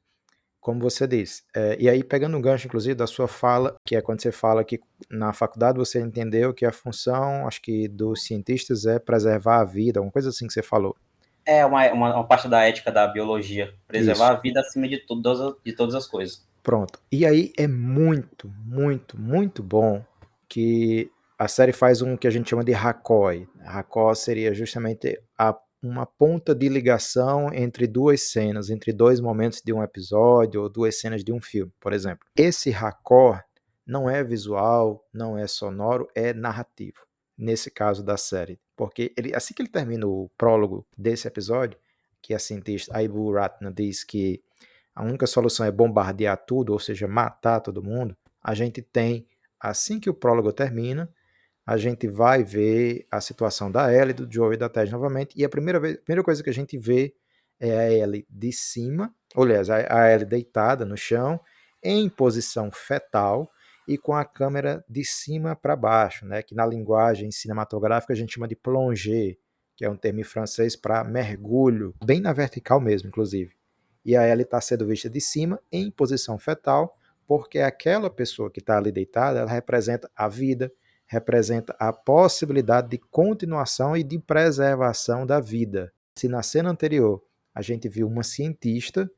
como 0.62 0.78
você 0.78 1.08
disse. 1.08 1.42
É, 1.54 1.76
e 1.78 1.88
aí, 1.88 2.04
pegando 2.04 2.36
um 2.36 2.40
gancho, 2.40 2.68
inclusive, 2.68 2.94
da 2.94 3.06
sua 3.06 3.26
fala, 3.26 3.74
que 3.84 3.96
é 3.96 4.00
quando 4.00 4.22
você 4.22 4.30
fala 4.30 4.62
que 4.62 4.78
na 5.10 5.32
faculdade 5.32 5.76
você 5.76 6.00
entendeu 6.00 6.54
que 6.54 6.64
a 6.64 6.70
função, 6.70 7.48
acho 7.48 7.60
que, 7.60 7.88
dos 7.88 8.22
cientistas 8.22 8.86
é 8.86 9.00
preservar 9.00 9.60
a 9.60 9.64
vida, 9.64 10.00
uma 10.00 10.12
coisa 10.12 10.28
assim 10.28 10.46
que 10.46 10.52
você 10.52 10.62
falou. 10.62 10.96
É 11.44 11.64
uma, 11.66 11.90
uma, 11.92 12.14
uma 12.16 12.26
parte 12.26 12.48
da 12.48 12.62
ética 12.62 12.90
da 12.92 13.06
biologia, 13.06 13.74
preservar 13.86 14.26
Isso. 14.26 14.38
a 14.38 14.40
vida 14.40 14.60
acima 14.60 14.88
de, 14.88 14.98
tudo, 14.98 15.58
de 15.64 15.72
todas 15.72 15.94
as 15.94 16.06
coisas. 16.06 16.46
Pronto. 16.62 17.00
E 17.10 17.26
aí 17.26 17.52
é 17.58 17.66
muito, 17.66 18.48
muito, 18.64 19.18
muito 19.18 19.62
bom 19.62 20.04
que 20.48 21.10
a 21.38 21.48
série 21.48 21.72
faz 21.72 22.02
um 22.02 22.16
que 22.16 22.28
a 22.28 22.30
gente 22.30 22.50
chama 22.50 22.62
de 22.62 22.72
racói. 22.72 23.48
Racó 23.60 24.14
seria 24.14 24.54
justamente 24.54 25.20
a 25.36 25.56
uma 25.82 26.06
ponta 26.06 26.54
de 26.54 26.68
ligação 26.68 27.52
entre 27.52 27.88
duas 27.88 28.30
cenas, 28.30 28.70
entre 28.70 28.92
dois 28.92 29.18
momentos 29.18 29.60
de 29.64 29.72
um 29.72 29.82
episódio 29.82 30.62
ou 30.62 30.68
duas 30.68 31.00
cenas 31.00 31.24
de 31.24 31.32
um 31.32 31.40
filme, 31.40 31.72
por 31.80 31.92
exemplo. 31.92 32.28
Esse 32.36 32.70
raccord 32.70 33.42
não 33.84 34.08
é 34.08 34.22
visual, 34.22 35.04
não 35.12 35.36
é 35.36 35.48
sonoro, 35.48 36.08
é 36.14 36.32
narrativo. 36.32 36.98
Nesse 37.42 37.72
caso 37.72 38.04
da 38.04 38.16
série, 38.16 38.60
porque 38.76 39.12
ele, 39.16 39.34
assim 39.34 39.52
que 39.52 39.62
ele 39.62 39.68
termina 39.68 40.06
o 40.06 40.30
prólogo 40.38 40.86
desse 40.96 41.26
episódio, 41.26 41.76
que 42.22 42.32
a 42.32 42.38
cientista 42.38 42.96
Aibu 42.96 43.32
Ratna 43.32 43.72
diz 43.72 44.04
que 44.04 44.40
a 44.94 45.02
única 45.02 45.26
solução 45.26 45.66
é 45.66 45.72
bombardear 45.72 46.36
tudo, 46.46 46.72
ou 46.72 46.78
seja, 46.78 47.08
matar 47.08 47.58
todo 47.58 47.82
mundo, 47.82 48.16
a 48.40 48.54
gente 48.54 48.80
tem, 48.80 49.26
assim 49.58 49.98
que 49.98 50.08
o 50.08 50.14
prólogo 50.14 50.52
termina, 50.52 51.12
a 51.66 51.76
gente 51.76 52.06
vai 52.06 52.44
ver 52.44 53.08
a 53.10 53.20
situação 53.20 53.72
da 53.72 53.92
Ellie, 53.92 54.14
do 54.14 54.32
Joe 54.32 54.54
e 54.54 54.56
da 54.56 54.68
Tess 54.68 54.92
novamente, 54.92 55.34
e 55.36 55.44
a 55.44 55.48
primeira, 55.48 55.80
vez, 55.80 55.96
a 55.96 56.02
primeira 56.02 56.22
coisa 56.22 56.44
que 56.44 56.50
a 56.50 56.54
gente 56.54 56.78
vê 56.78 57.12
é 57.58 57.76
a 57.76 57.92
Ellie 57.92 58.24
de 58.30 58.52
cima, 58.52 59.12
aliás, 59.36 59.68
a 59.68 60.12
Ellie 60.12 60.26
deitada 60.26 60.84
no 60.84 60.96
chão, 60.96 61.40
em 61.82 62.08
posição 62.08 62.70
fetal 62.70 63.50
e 63.86 63.98
com 63.98 64.14
a 64.14 64.24
câmera 64.24 64.84
de 64.88 65.04
cima 65.04 65.56
para 65.56 65.76
baixo, 65.76 66.26
né, 66.26 66.42
que 66.42 66.54
na 66.54 66.64
linguagem 66.64 67.30
cinematográfica 67.30 68.12
a 68.12 68.16
gente 68.16 68.34
chama 68.34 68.48
de 68.48 68.56
plonger, 68.56 69.38
que 69.76 69.84
é 69.84 69.90
um 69.90 69.96
termo 69.96 70.20
em 70.20 70.24
francês 70.24 70.76
para 70.76 71.02
mergulho, 71.04 71.94
bem 72.04 72.20
na 72.20 72.32
vertical 72.32 72.80
mesmo, 72.80 73.08
inclusive. 73.08 73.54
E 74.04 74.16
a 74.16 74.28
Ellie 74.28 74.42
está 74.42 74.60
sendo 74.60 74.86
vista 74.86 75.08
de 75.08 75.20
cima, 75.20 75.60
em 75.70 75.90
posição 75.90 76.38
fetal, 76.38 76.96
porque 77.26 77.60
aquela 77.60 78.10
pessoa 78.10 78.50
que 78.50 78.60
está 78.60 78.76
ali 78.76 78.92
deitada, 78.92 79.40
ela 79.40 79.50
representa 79.50 80.10
a 80.14 80.28
vida, 80.28 80.72
representa 81.06 81.74
a 81.78 81.92
possibilidade 81.92 82.88
de 82.88 82.98
continuação 82.98 83.96
e 83.96 84.02
de 84.02 84.18
preservação 84.18 85.26
da 85.26 85.40
vida. 85.40 85.92
Se 86.16 86.28
na 86.28 86.42
cena 86.42 86.70
anterior 86.70 87.22
a 87.54 87.62
gente 87.62 87.88
viu 87.88 88.06
uma 88.06 88.22
cientista 88.22 89.10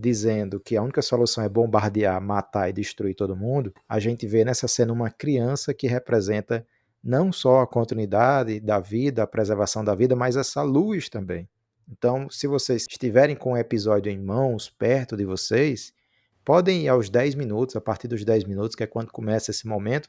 dizendo 0.00 0.58
que 0.58 0.76
a 0.76 0.82
única 0.82 1.02
solução 1.02 1.44
é 1.44 1.48
bombardear, 1.48 2.20
matar 2.20 2.70
e 2.70 2.72
destruir 2.72 3.14
todo 3.14 3.36
mundo, 3.36 3.72
a 3.88 4.00
gente 4.00 4.26
vê 4.26 4.44
nessa 4.44 4.66
cena 4.66 4.92
uma 4.92 5.10
criança 5.10 5.74
que 5.74 5.86
representa 5.86 6.66
não 7.02 7.30
só 7.32 7.60
a 7.60 7.66
continuidade 7.66 8.60
da 8.60 8.78
vida, 8.78 9.22
a 9.22 9.26
preservação 9.26 9.84
da 9.84 9.94
vida, 9.94 10.16
mas 10.16 10.36
essa 10.36 10.62
luz 10.62 11.08
também. 11.08 11.48
Então, 11.88 12.30
se 12.30 12.46
vocês 12.46 12.86
estiverem 12.88 13.36
com 13.36 13.52
o 13.52 13.56
episódio 13.56 14.10
em 14.10 14.18
mãos, 14.18 14.70
perto 14.70 15.16
de 15.16 15.24
vocês, 15.24 15.92
podem 16.44 16.84
ir 16.84 16.88
aos 16.88 17.10
10 17.10 17.34
minutos, 17.34 17.76
a 17.76 17.80
partir 17.80 18.08
dos 18.08 18.24
10 18.24 18.44
minutos, 18.44 18.76
que 18.76 18.84
é 18.84 18.86
quando 18.86 19.10
começa 19.10 19.50
esse 19.50 19.66
momento, 19.66 20.08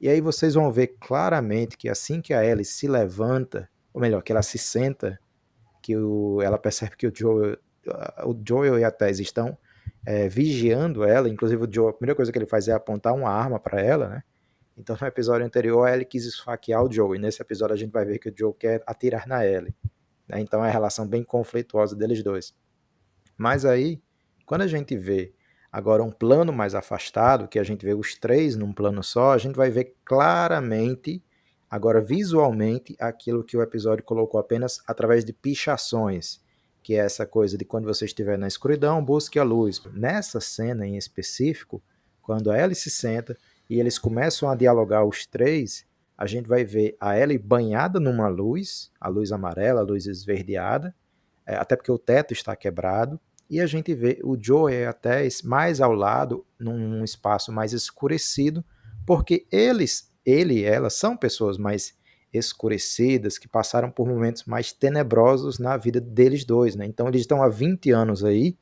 e 0.00 0.08
aí 0.08 0.20
vocês 0.20 0.54
vão 0.54 0.72
ver 0.72 0.96
claramente 1.00 1.76
que 1.76 1.88
assim 1.88 2.20
que 2.20 2.32
a 2.32 2.44
Ellie 2.44 2.64
se 2.64 2.86
levanta, 2.88 3.68
ou 3.92 4.00
melhor, 4.00 4.22
que 4.22 4.32
ela 4.32 4.42
se 4.42 4.58
senta, 4.58 5.18
que 5.82 5.96
o, 5.96 6.40
ela 6.40 6.56
percebe 6.56 6.96
que 6.96 7.06
o 7.06 7.12
Joel, 7.14 7.58
o 8.24 8.36
Joel 8.46 8.78
e 8.78 8.84
a 8.84 8.90
Tess 8.90 9.18
estão 9.18 9.56
é, 10.06 10.28
vigiando 10.28 11.04
ela, 11.04 11.28
inclusive 11.28 11.62
o 11.64 11.68
Joel, 11.70 11.90
a 11.90 11.92
primeira 11.92 12.14
coisa 12.14 12.30
que 12.30 12.38
ele 12.38 12.46
faz 12.46 12.68
é 12.68 12.72
apontar 12.72 13.14
uma 13.14 13.30
arma 13.30 13.58
para 13.58 13.80
ela, 13.80 14.08
né? 14.08 14.22
Então 14.76 14.96
no 15.00 15.06
episódio 15.06 15.44
anterior 15.44 15.86
a 15.86 15.92
Ellie 15.92 16.04
quis 16.04 16.24
esfaquear 16.24 16.84
o 16.84 16.92
Joel, 16.92 17.16
e 17.16 17.18
nesse 17.18 17.42
episódio 17.42 17.74
a 17.74 17.78
gente 17.78 17.90
vai 17.90 18.04
ver 18.04 18.18
que 18.18 18.28
o 18.28 18.34
Joel 18.36 18.54
quer 18.54 18.82
atirar 18.86 19.26
na 19.26 19.44
Ellie. 19.44 19.74
Né? 20.28 20.40
Então 20.40 20.64
é 20.64 20.68
a 20.68 20.72
relação 20.72 21.06
bem 21.06 21.24
conflituosa 21.24 21.96
deles 21.96 22.22
dois. 22.22 22.54
Mas 23.36 23.64
aí, 23.64 24.00
quando 24.46 24.62
a 24.62 24.66
gente 24.66 24.96
vê 24.96 25.34
Agora, 25.70 26.02
um 26.02 26.10
plano 26.10 26.52
mais 26.52 26.74
afastado, 26.74 27.46
que 27.46 27.58
a 27.58 27.62
gente 27.62 27.84
vê 27.84 27.92
os 27.92 28.14
três 28.14 28.56
num 28.56 28.72
plano 28.72 29.02
só, 29.02 29.32
a 29.32 29.38
gente 29.38 29.54
vai 29.54 29.70
ver 29.70 29.94
claramente, 30.02 31.22
agora 31.68 32.00
visualmente, 32.00 32.96
aquilo 32.98 33.44
que 33.44 33.56
o 33.56 33.62
episódio 33.62 34.02
colocou 34.02 34.40
apenas 34.40 34.80
através 34.86 35.24
de 35.26 35.32
pichações, 35.32 36.40
que 36.88 36.94
é 36.94 37.00
essa 37.00 37.26
coisa 37.26 37.58
de 37.58 37.66
quando 37.66 37.84
você 37.84 38.06
estiver 38.06 38.38
na 38.38 38.48
escuridão, 38.48 39.04
busque 39.04 39.38
a 39.38 39.42
luz. 39.42 39.78
Nessa 39.92 40.40
cena 40.40 40.86
em 40.86 40.96
específico, 40.96 41.82
quando 42.22 42.50
a 42.50 42.58
Ellie 42.58 42.74
se 42.74 42.88
senta 42.88 43.36
e 43.68 43.78
eles 43.78 43.98
começam 43.98 44.48
a 44.48 44.54
dialogar 44.54 45.04
os 45.04 45.26
três, 45.26 45.84
a 46.16 46.24
gente 46.24 46.48
vai 46.48 46.64
ver 46.64 46.96
a 46.98 47.14
Ellie 47.14 47.36
banhada 47.36 48.00
numa 48.00 48.26
luz, 48.26 48.90
a 48.98 49.06
luz 49.06 49.32
amarela, 49.32 49.82
a 49.82 49.84
luz 49.84 50.06
esverdeada, 50.06 50.94
é, 51.44 51.56
até 51.56 51.76
porque 51.76 51.92
o 51.92 51.98
teto 51.98 52.32
está 52.32 52.56
quebrado, 52.56 53.20
e 53.50 53.60
a 53.60 53.66
gente 53.66 53.94
vê 53.94 54.18
o 54.24 54.34
Joe 54.42 54.86
até 54.86 55.28
mais 55.44 55.82
ao 55.82 55.92
lado, 55.92 56.42
num 56.58 57.04
espaço 57.04 57.52
mais 57.52 57.74
escurecido, 57.74 58.64
porque 59.04 59.46
eles, 59.52 60.10
ele 60.24 60.60
e 60.60 60.64
ela 60.64 60.88
são 60.88 61.14
pessoas 61.14 61.58
mais 61.58 61.97
escurecidas, 62.32 63.38
que 63.38 63.48
passaram 63.48 63.90
por 63.90 64.06
momentos 64.06 64.44
mais 64.44 64.72
tenebrosos 64.72 65.58
na 65.58 65.76
vida 65.76 66.00
deles 66.00 66.44
dois, 66.44 66.76
né? 66.76 66.84
Então 66.84 67.08
eles 67.08 67.22
estão 67.22 67.42
há 67.42 67.48
20 67.48 67.90
anos 67.90 68.24
aí 68.24 68.56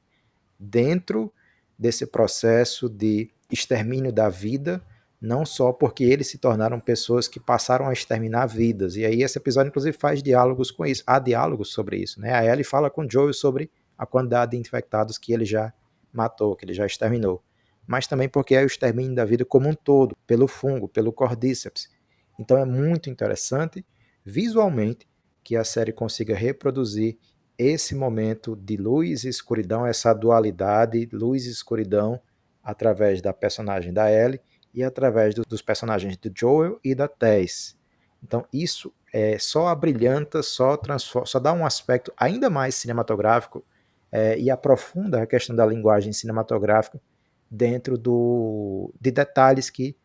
dentro 0.58 1.32
desse 1.78 2.06
processo 2.06 2.88
de 2.88 3.30
extermínio 3.50 4.12
da 4.12 4.28
vida, 4.28 4.82
não 5.20 5.44
só 5.44 5.72
porque 5.72 6.04
eles 6.04 6.28
se 6.28 6.38
tornaram 6.38 6.78
pessoas 6.78 7.26
que 7.26 7.40
passaram 7.40 7.88
a 7.88 7.92
exterminar 7.92 8.46
vidas. 8.46 8.96
E 8.96 9.04
aí 9.04 9.22
esse 9.22 9.38
episódio 9.38 9.70
inclusive 9.70 9.96
faz 9.96 10.22
diálogos 10.22 10.70
com 10.70 10.86
isso. 10.86 11.02
Há 11.06 11.18
diálogos 11.18 11.72
sobre 11.72 11.98
isso, 11.98 12.20
né? 12.20 12.32
A 12.32 12.44
Ellie 12.44 12.64
fala 12.64 12.90
com 12.90 13.08
Joel 13.08 13.32
sobre 13.32 13.70
a 13.98 14.06
quantidade 14.06 14.52
de 14.52 14.58
infectados 14.58 15.18
que 15.18 15.32
ele 15.32 15.44
já 15.44 15.72
matou, 16.12 16.54
que 16.54 16.64
ele 16.64 16.74
já 16.74 16.86
exterminou, 16.86 17.42
mas 17.86 18.06
também 18.06 18.28
porque 18.28 18.54
é 18.54 18.62
o 18.62 18.66
extermínio 18.66 19.14
da 19.14 19.24
vida 19.24 19.44
como 19.44 19.68
um 19.68 19.74
todo, 19.74 20.16
pelo 20.26 20.46
fungo, 20.46 20.88
pelo 20.88 21.12
Cordyceps. 21.12 21.95
Então 22.38 22.58
é 22.58 22.64
muito 22.64 23.08
interessante 23.08 23.84
visualmente 24.24 25.08
que 25.42 25.56
a 25.56 25.64
série 25.64 25.92
consiga 25.92 26.34
reproduzir 26.34 27.16
esse 27.58 27.94
momento 27.94 28.56
de 28.56 28.76
luz 28.76 29.24
e 29.24 29.28
escuridão, 29.28 29.86
essa 29.86 30.12
dualidade, 30.12 31.08
luz 31.12 31.46
e 31.46 31.50
escuridão, 31.50 32.20
através 32.62 33.22
da 33.22 33.32
personagem 33.32 33.92
da 33.92 34.10
Ellie 34.12 34.40
e 34.74 34.82
através 34.82 35.34
do, 35.34 35.42
dos 35.42 35.62
personagens 35.62 36.16
do 36.16 36.30
Joel 36.34 36.78
e 36.84 36.94
da 36.94 37.08
Tess. 37.08 37.76
Então, 38.22 38.44
isso 38.52 38.92
é, 39.12 39.38
só 39.38 39.68
abrilhanta, 39.68 40.42
só, 40.42 40.78
só 41.24 41.38
dá 41.38 41.52
um 41.52 41.64
aspecto 41.64 42.12
ainda 42.16 42.50
mais 42.50 42.74
cinematográfico 42.74 43.64
é, 44.10 44.38
e 44.38 44.50
aprofunda 44.50 45.22
a 45.22 45.26
questão 45.26 45.54
da 45.54 45.64
linguagem 45.64 46.12
cinematográfica 46.12 47.00
dentro 47.50 47.96
do, 47.96 48.92
de 49.00 49.10
detalhes 49.10 49.70
que 49.70 49.96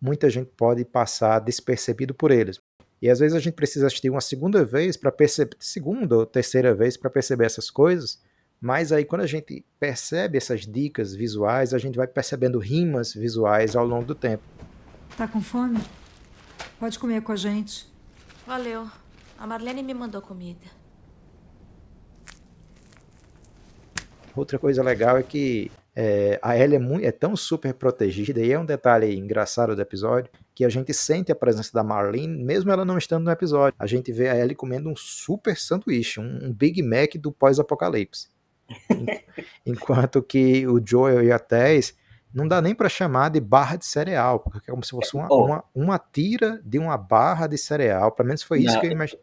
muita 0.00 0.30
gente 0.30 0.50
pode 0.56 0.84
passar 0.84 1.38
despercebido 1.40 2.14
por 2.14 2.30
eles. 2.30 2.60
E 3.02 3.08
às 3.08 3.18
vezes 3.18 3.36
a 3.36 3.40
gente 3.40 3.54
precisa 3.54 3.86
assistir 3.86 4.10
uma 4.10 4.20
segunda 4.20 4.64
vez 4.64 4.96
para 4.96 5.10
perceber, 5.10 5.56
segunda 5.58 6.16
ou 6.16 6.26
terceira 6.26 6.74
vez 6.74 6.96
para 6.96 7.08
perceber 7.08 7.46
essas 7.46 7.70
coisas, 7.70 8.20
mas 8.60 8.92
aí 8.92 9.04
quando 9.04 9.22
a 9.22 9.26
gente 9.26 9.64
percebe 9.78 10.36
essas 10.36 10.66
dicas 10.66 11.14
visuais, 11.14 11.72
a 11.72 11.78
gente 11.78 11.96
vai 11.96 12.06
percebendo 12.06 12.58
rimas 12.58 13.14
visuais 13.14 13.74
ao 13.74 13.86
longo 13.86 14.04
do 14.04 14.14
tempo. 14.14 14.42
Tá 15.16 15.26
com 15.26 15.40
fome? 15.40 15.80
Pode 16.78 16.98
comer 16.98 17.22
com 17.22 17.32
a 17.32 17.36
gente. 17.36 17.90
Valeu. 18.46 18.86
A 19.38 19.46
Marlene 19.46 19.82
me 19.82 19.94
mandou 19.94 20.20
comida. 20.20 20.66
Outra 24.36 24.58
coisa 24.58 24.82
legal 24.82 25.16
é 25.16 25.22
que 25.22 25.70
é, 26.02 26.38
a 26.40 26.56
Ellie 26.56 26.76
é, 26.76 26.78
muito, 26.78 27.04
é, 27.04 27.12
tão 27.12 27.36
super 27.36 27.74
protegida, 27.74 28.40
e 28.40 28.50
é 28.50 28.58
um 28.58 28.64
detalhe 28.64 29.14
engraçado 29.18 29.76
do 29.76 29.82
episódio, 29.82 30.30
que 30.54 30.64
a 30.64 30.68
gente 30.70 30.94
sente 30.94 31.30
a 31.30 31.34
presença 31.34 31.70
da 31.74 31.84
Marlene, 31.84 32.42
mesmo 32.42 32.70
ela 32.70 32.86
não 32.86 32.96
estando 32.96 33.24
no 33.24 33.30
episódio. 33.30 33.74
A 33.78 33.86
gente 33.86 34.10
vê 34.10 34.30
a 34.30 34.34
Ellie 34.34 34.54
comendo 34.54 34.88
um 34.88 34.96
super 34.96 35.58
sanduíche, 35.58 36.18
um, 36.18 36.46
um 36.46 36.52
Big 36.54 36.82
Mac 36.82 37.16
do 37.16 37.30
pós-apocalipse. 37.30 38.30
Enquanto 39.66 40.22
que 40.22 40.66
o 40.66 40.80
Joel 40.82 41.22
e 41.22 41.30
a 41.30 41.38
Tess 41.38 41.94
não 42.32 42.48
dá 42.48 42.62
nem 42.62 42.74
para 42.74 42.88
chamar 42.88 43.28
de 43.28 43.40
barra 43.40 43.76
de 43.76 43.84
cereal, 43.84 44.40
porque 44.40 44.70
é 44.70 44.72
como 44.72 44.82
se 44.82 44.92
fosse 44.92 45.14
uma, 45.14 45.28
oh. 45.30 45.44
uma, 45.44 45.64
uma, 45.74 45.98
tira 45.98 46.62
de 46.64 46.78
uma 46.78 46.96
barra 46.96 47.46
de 47.46 47.58
cereal. 47.58 48.10
Pelo 48.12 48.28
menos 48.28 48.42
foi 48.42 48.60
isso 48.60 48.72
não, 48.72 48.80
que 48.80 48.86
eu 48.86 48.92
imaginei. 48.92 49.22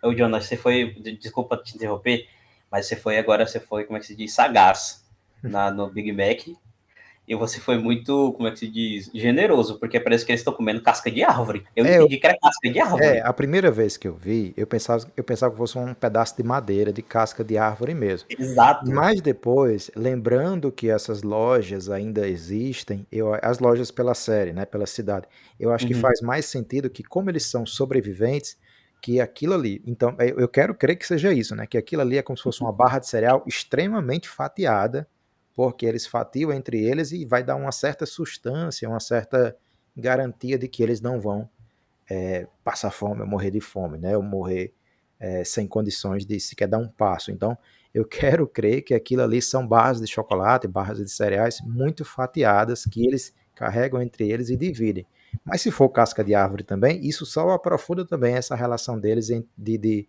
Ô, 0.00 0.14
Jonas, 0.14 0.46
você 0.46 0.56
foi. 0.56 0.94
Desculpa 1.20 1.56
te 1.56 1.74
interromper, 1.74 2.28
mas 2.70 2.86
você 2.86 2.94
foi 2.94 3.18
agora, 3.18 3.44
você 3.44 3.58
foi, 3.58 3.84
como 3.84 3.96
é 3.96 4.00
que 4.00 4.06
se 4.06 4.14
diz? 4.14 4.32
Sagaz 4.32 5.01
na, 5.42 5.70
no 5.70 5.90
Big 5.90 6.12
Mac. 6.12 6.46
E 7.26 7.36
você 7.36 7.60
foi 7.60 7.78
muito, 7.78 8.32
como 8.32 8.48
é 8.48 8.50
que 8.50 8.58
se 8.58 8.68
diz, 8.68 9.08
generoso, 9.14 9.78
porque 9.78 10.00
parece 10.00 10.26
que 10.26 10.32
eles 10.32 10.40
estão 10.40 10.52
comendo 10.52 10.82
casca 10.82 11.08
de 11.08 11.22
árvore. 11.22 11.64
Eu 11.76 11.86
é, 11.86 11.96
entendi 11.96 12.18
que 12.18 12.26
era 12.26 12.36
casca 12.36 12.68
de 12.68 12.80
árvore. 12.80 13.04
É, 13.04 13.20
a 13.20 13.32
primeira 13.32 13.70
vez 13.70 13.96
que 13.96 14.08
eu 14.08 14.14
vi, 14.14 14.52
eu 14.56 14.66
pensava, 14.66 15.06
eu 15.16 15.22
pensava 15.22 15.52
que 15.52 15.58
fosse 15.58 15.78
um 15.78 15.94
pedaço 15.94 16.36
de 16.36 16.42
madeira, 16.42 16.92
de 16.92 17.00
casca 17.00 17.44
de 17.44 17.56
árvore 17.56 17.94
mesmo. 17.94 18.28
Exato. 18.36 18.90
Mas 18.90 19.20
depois, 19.20 19.88
lembrando 19.94 20.72
que 20.72 20.90
essas 20.90 21.22
lojas 21.22 21.88
ainda 21.88 22.26
existem, 22.26 23.06
eu, 23.10 23.32
as 23.40 23.60
lojas 23.60 23.92
pela 23.92 24.14
série, 24.14 24.52
né, 24.52 24.66
pela 24.66 24.84
cidade, 24.84 25.26
eu 25.60 25.72
acho 25.72 25.86
uhum. 25.86 25.92
que 25.92 25.98
faz 25.98 26.20
mais 26.20 26.46
sentido 26.46 26.90
que, 26.90 27.04
como 27.04 27.30
eles 27.30 27.46
são 27.46 27.64
sobreviventes, 27.64 28.58
que 29.00 29.20
aquilo 29.20 29.54
ali. 29.54 29.80
Então, 29.86 30.16
eu 30.18 30.48
quero 30.48 30.74
crer 30.74 30.96
que 30.96 31.06
seja 31.06 31.32
isso, 31.32 31.56
né? 31.56 31.66
Que 31.66 31.76
aquilo 31.76 32.02
ali 32.02 32.18
é 32.18 32.22
como 32.22 32.36
se 32.36 32.42
fosse 32.42 32.60
uma 32.60 32.72
barra 32.72 33.00
de 33.00 33.08
cereal 33.08 33.42
extremamente 33.46 34.28
fatiada 34.28 35.08
porque 35.54 35.86
eles 35.86 36.06
fatiam 36.06 36.52
entre 36.52 36.82
eles 36.82 37.12
e 37.12 37.24
vai 37.24 37.42
dar 37.42 37.56
uma 37.56 37.72
certa 37.72 38.06
sustância, 38.06 38.88
uma 38.88 39.00
certa 39.00 39.56
garantia 39.96 40.58
de 40.58 40.68
que 40.68 40.82
eles 40.82 41.00
não 41.00 41.20
vão 41.20 41.48
é, 42.08 42.46
passar 42.64 42.90
fome 42.90 43.20
ou 43.20 43.26
morrer 43.26 43.50
de 43.50 43.60
fome, 43.60 43.98
né? 43.98 44.16
Ou 44.16 44.22
morrer 44.22 44.72
é, 45.20 45.44
sem 45.44 45.66
condições 45.66 46.26
de 46.26 46.40
sequer 46.40 46.68
dar 46.68 46.78
um 46.78 46.88
passo. 46.88 47.30
Então, 47.30 47.56
eu 47.94 48.04
quero 48.06 48.46
crer 48.46 48.82
que 48.82 48.94
aquilo 48.94 49.22
ali 49.22 49.40
são 49.40 49.66
barras 49.66 50.00
de 50.00 50.06
chocolate, 50.06 50.66
barras 50.66 50.98
de 50.98 51.10
cereais 51.10 51.60
muito 51.62 52.04
fatiadas 52.04 52.84
que 52.84 53.06
eles 53.06 53.34
carregam 53.54 54.02
entre 54.02 54.30
eles 54.30 54.48
e 54.48 54.56
dividem. 54.56 55.06
Mas 55.44 55.62
se 55.62 55.70
for 55.70 55.88
casca 55.88 56.22
de 56.22 56.34
árvore 56.34 56.62
também, 56.62 57.00
isso 57.06 57.24
só 57.24 57.50
aprofunda 57.50 58.04
também 58.04 58.34
essa 58.34 58.54
relação 58.54 58.98
deles 58.98 59.28
de, 59.28 59.78
de, 59.78 60.08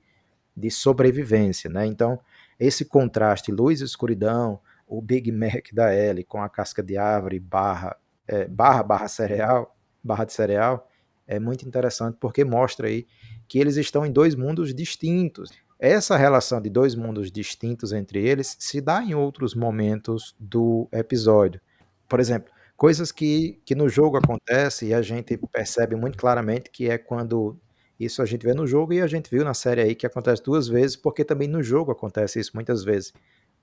de 0.56 0.72
sobrevivência, 0.72 1.70
né? 1.70 1.86
Então, 1.86 2.20
esse 2.60 2.86
contraste 2.86 3.52
luz 3.52 3.82
e 3.82 3.86
escuridão, 3.86 4.60
o 4.88 5.02
Big 5.02 5.32
Mac 5.32 5.72
da 5.74 5.92
L 5.92 6.24
com 6.24 6.42
a 6.42 6.50
casca 6.50 6.84
de 6.84 6.98
árvore 6.98 7.40
barra, 7.40 7.96
é, 8.28 8.48
barra, 8.48 8.84
barra 8.84 9.08
cereal, 9.08 9.76
barra 10.04 10.26
de 10.26 10.34
cereal, 10.34 10.88
é 11.28 11.40
muito 11.40 11.68
interessante 11.68 12.18
porque 12.20 12.44
mostra 12.44 12.88
aí 12.88 13.08
que 13.48 13.60
eles 13.60 13.78
estão 13.78 14.06
em 14.06 14.12
dois 14.12 14.36
mundos 14.36 14.74
distintos. 14.74 15.50
Essa 15.80 16.16
relação 16.18 16.62
de 16.62 16.70
dois 16.70 16.96
mundos 16.96 17.32
distintos 17.32 17.92
entre 17.92 18.26
eles 18.26 18.56
se 18.60 18.80
dá 18.80 19.04
em 19.04 19.14
outros 19.14 19.56
momentos 19.56 20.36
do 20.40 20.88
episódio. 20.92 21.60
Por 22.08 22.20
exemplo, 22.20 22.52
coisas 22.78 23.12
que, 23.12 23.62
que 23.66 23.76
no 23.76 23.90
jogo 23.90 24.18
acontece 24.18 24.88
e 24.88 24.94
a 24.94 25.02
gente 25.02 25.38
percebe 25.52 25.96
muito 25.96 26.18
claramente 26.18 26.70
que 26.70 26.90
é 26.90 26.98
quando 26.98 27.58
isso 28.00 28.22
a 28.22 28.26
gente 28.26 28.46
vê 28.46 28.54
no 28.54 28.68
jogo 28.68 28.94
e 28.94 29.02
a 29.02 29.08
gente 29.08 29.30
viu 29.30 29.44
na 29.44 29.54
série 29.54 29.82
aí 29.82 29.96
que 29.96 30.06
acontece 30.06 30.44
duas 30.44 30.68
vezes, 30.68 30.96
porque 30.96 31.24
também 31.24 31.48
no 31.48 31.62
jogo 31.62 31.92
acontece 31.92 32.40
isso 32.40 32.52
muitas 32.54 32.84
vezes 32.84 33.14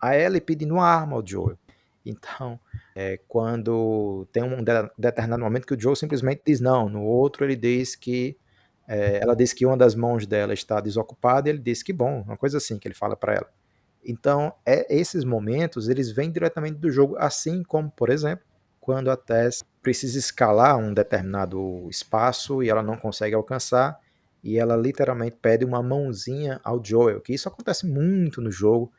a 0.00 0.16
Ellie 0.16 0.40
pedindo 0.40 0.74
uma 0.74 0.86
arma 0.86 1.16
ao 1.16 1.26
Joel. 1.26 1.58
Então, 2.04 2.58
é, 2.94 3.18
quando 3.28 4.26
tem 4.32 4.42
um 4.42 4.62
de 4.62 4.72
determinado 4.96 5.42
momento 5.42 5.66
que 5.66 5.74
o 5.74 5.80
Joel 5.80 5.96
simplesmente 5.96 6.42
diz 6.46 6.60
não, 6.60 6.88
no 6.88 7.02
outro 7.02 7.44
ele 7.44 7.56
diz 7.56 7.94
que 7.94 8.36
é, 8.88 9.20
ela 9.22 9.36
diz 9.36 9.52
que 9.52 9.64
uma 9.64 9.76
das 9.76 9.94
mãos 9.94 10.26
dela 10.26 10.52
está 10.52 10.80
desocupada 10.80 11.48
e 11.48 11.52
ele 11.52 11.60
diz 11.60 11.82
que 11.82 11.92
bom, 11.92 12.22
uma 12.22 12.36
coisa 12.36 12.58
assim 12.58 12.78
que 12.78 12.88
ele 12.88 12.94
fala 12.94 13.14
para 13.14 13.34
ela. 13.34 13.50
Então, 14.04 14.52
é, 14.64 14.86
esses 14.94 15.24
momentos 15.24 15.88
eles 15.88 16.10
vêm 16.10 16.32
diretamente 16.32 16.78
do 16.78 16.90
jogo, 16.90 17.16
assim 17.18 17.62
como, 17.62 17.90
por 17.90 18.08
exemplo, 18.08 18.44
quando 18.80 19.10
a 19.10 19.16
Tess 19.16 19.62
precisa 19.82 20.18
escalar 20.18 20.78
um 20.78 20.92
determinado 20.92 21.86
espaço 21.90 22.62
e 22.62 22.70
ela 22.70 22.82
não 22.82 22.96
consegue 22.96 23.34
alcançar 23.34 24.00
e 24.42 24.58
ela 24.58 24.74
literalmente 24.74 25.36
pede 25.40 25.64
uma 25.64 25.82
mãozinha 25.82 26.60
ao 26.64 26.82
Joel, 26.82 27.20
que 27.20 27.34
isso 27.34 27.46
acontece 27.46 27.86
muito 27.86 28.40
no 28.40 28.50
jogo 28.50 28.90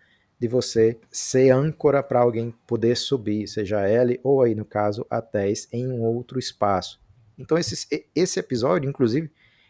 de 0.41 0.47
você 0.47 0.99
ser 1.11 1.51
âncora 1.51 2.01
para 2.01 2.21
alguém 2.21 2.51
poder 2.65 2.97
subir, 2.97 3.47
seja 3.47 3.87
ele 3.87 4.19
ou 4.23 4.41
aí 4.41 4.55
no 4.55 4.65
caso 4.65 5.05
a 5.07 5.21
Tess, 5.21 5.67
em 5.71 5.87
um 5.87 6.01
outro 6.01 6.39
espaço. 6.39 6.99
Então 7.37 7.59
esse, 7.59 8.09
esse 8.15 8.39
episódio, 8.39 8.89
inclusive, 8.89 9.29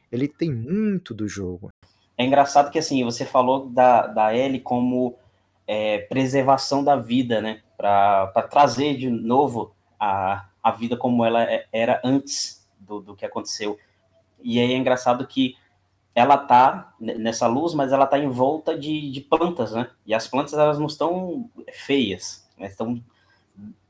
ele 0.10 0.30
tem 0.30 0.50
muito 0.50 1.14
do 1.14 1.28
jogo. 1.28 1.68
É 2.18 2.24
engraçado 2.24 2.72
que 2.72 2.80
assim, 2.80 3.04
você 3.04 3.26
falou 3.26 3.68
da, 3.68 4.08
da 4.08 4.34
Ellie 4.34 4.62
como 4.62 5.18
é, 5.68 5.98
preservação 5.98 6.82
da 6.82 6.96
vida, 6.96 7.42
né? 7.42 7.62
Para 7.76 8.48
trazer 8.50 8.96
de 8.96 9.10
novo 9.10 9.76
a, 10.00 10.46
a 10.64 10.72
vida 10.72 10.96
como 10.96 11.26
ela 11.26 11.44
é, 11.44 11.66
era 11.74 12.00
antes 12.02 12.66
do, 12.80 13.02
do 13.02 13.14
que 13.14 13.26
aconteceu. 13.26 13.78
E 14.42 14.58
aí 14.58 14.72
é 14.72 14.78
engraçado 14.78 15.28
que 15.28 15.58
ela 16.13 16.38
tá 16.38 16.93
nessa 17.00 17.47
luz, 17.47 17.74
mas 17.74 17.91
ela 17.91 18.06
tá 18.06 18.19
em 18.19 18.28
volta 18.28 18.78
de, 18.78 19.10
de 19.10 19.21
plantas, 19.21 19.71
né? 19.71 19.89
E 20.06 20.13
as 20.13 20.28
plantas 20.28 20.54
elas 20.54 20.78
não 20.78 20.88
estão 20.88 21.50
feias, 21.71 22.47
né? 22.58 22.67
estão 22.67 23.02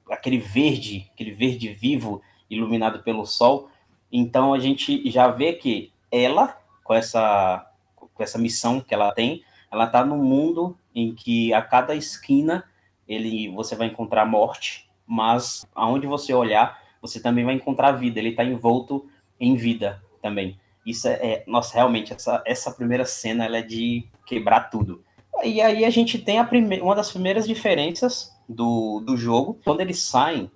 aquele 0.10 0.38
verde, 0.38 1.10
aquele 1.14 1.32
verde 1.32 1.74
vivo 1.74 2.22
iluminado 2.50 3.02
pelo 3.02 3.26
sol. 3.26 3.70
Então 4.12 4.54
a 4.54 4.60
gente 4.60 5.10
já 5.10 5.28
vê 5.28 5.54
que 5.54 5.92
ela 6.12 6.58
com 6.84 6.94
essa 6.94 7.68
com 8.14 8.24
essa 8.24 8.38
missão 8.38 8.82
que 8.82 8.94
ela 8.94 9.12
tem, 9.14 9.44
ela 9.72 9.88
tá 9.88 10.04
num 10.06 10.22
mundo 10.24 10.78
em 10.94 11.16
que 11.16 11.54
a 11.54 11.62
cada 11.62 11.96
esquina 11.96 12.66
ele 13.08 13.50
você 13.50 13.76
vai 13.76 13.88
encontrar 13.88 14.26
morte, 14.26 14.88
mas 15.08 15.66
aonde 15.74 16.06
você 16.06 16.34
olhar, 16.34 16.80
você 17.02 17.20
também 17.20 17.44
vai 17.44 17.56
encontrar 17.56 17.94
vida. 17.94 18.20
Ele 18.20 18.30
está 18.30 18.44
envolto 18.44 19.10
em 19.40 19.56
vida 19.56 20.02
também. 20.22 20.60
Isso 20.86 21.08
é, 21.08 21.12
é, 21.12 21.44
nossa, 21.48 21.76
realmente, 21.76 22.14
essa, 22.14 22.42
essa 22.46 22.72
primeira 22.72 23.06
cena 23.06 23.46
ela 23.46 23.58
é 23.58 23.62
de 23.62 24.06
quebrar 24.26 24.70
tudo. 24.70 25.04
E 25.44 25.62
aí 25.62 25.86
a 25.86 25.90
gente 25.90 26.18
tem 26.20 26.40
a 26.40 26.44
prime 26.44 26.82
uma 26.82 26.96
das 26.96 27.12
primeiras 27.12 27.48
diferenças 27.48 28.36
do, 28.48 29.00
do 29.02 29.16
jogo, 29.16 29.60
quando 29.64 29.82
eles 29.82 30.00
saem, 30.00 30.52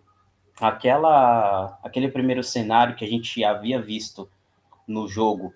aquela, 0.60 1.78
aquele 1.84 2.10
primeiro 2.10 2.44
cenário 2.44 2.96
que 2.96 3.06
a 3.06 3.08
gente 3.08 3.44
havia 3.44 3.82
visto 3.82 4.30
no 4.88 5.08
jogo 5.08 5.54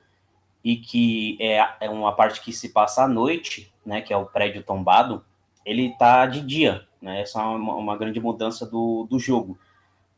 e 0.64 0.76
que 0.76 1.38
é, 1.40 1.66
é 1.82 1.90
uma 1.90 2.14
parte 2.14 2.42
que 2.42 2.52
se 2.52 2.70
passa 2.70 3.04
à 3.04 3.08
noite, 3.08 3.72
né, 3.86 4.02
que 4.02 4.14
é 4.14 4.18
o 4.18 4.26
prédio 4.26 4.64
tombado, 4.64 5.24
ele 5.66 5.96
tá 5.98 6.26
de 6.26 6.42
dia, 6.42 6.86
né, 7.02 7.22
essa 7.22 7.42
é 7.42 7.44
uma, 7.44 7.76
uma 7.76 7.98
grande 7.98 8.20
mudança 8.20 8.66
do, 8.66 9.08
do 9.10 9.20
jogo. 9.20 9.58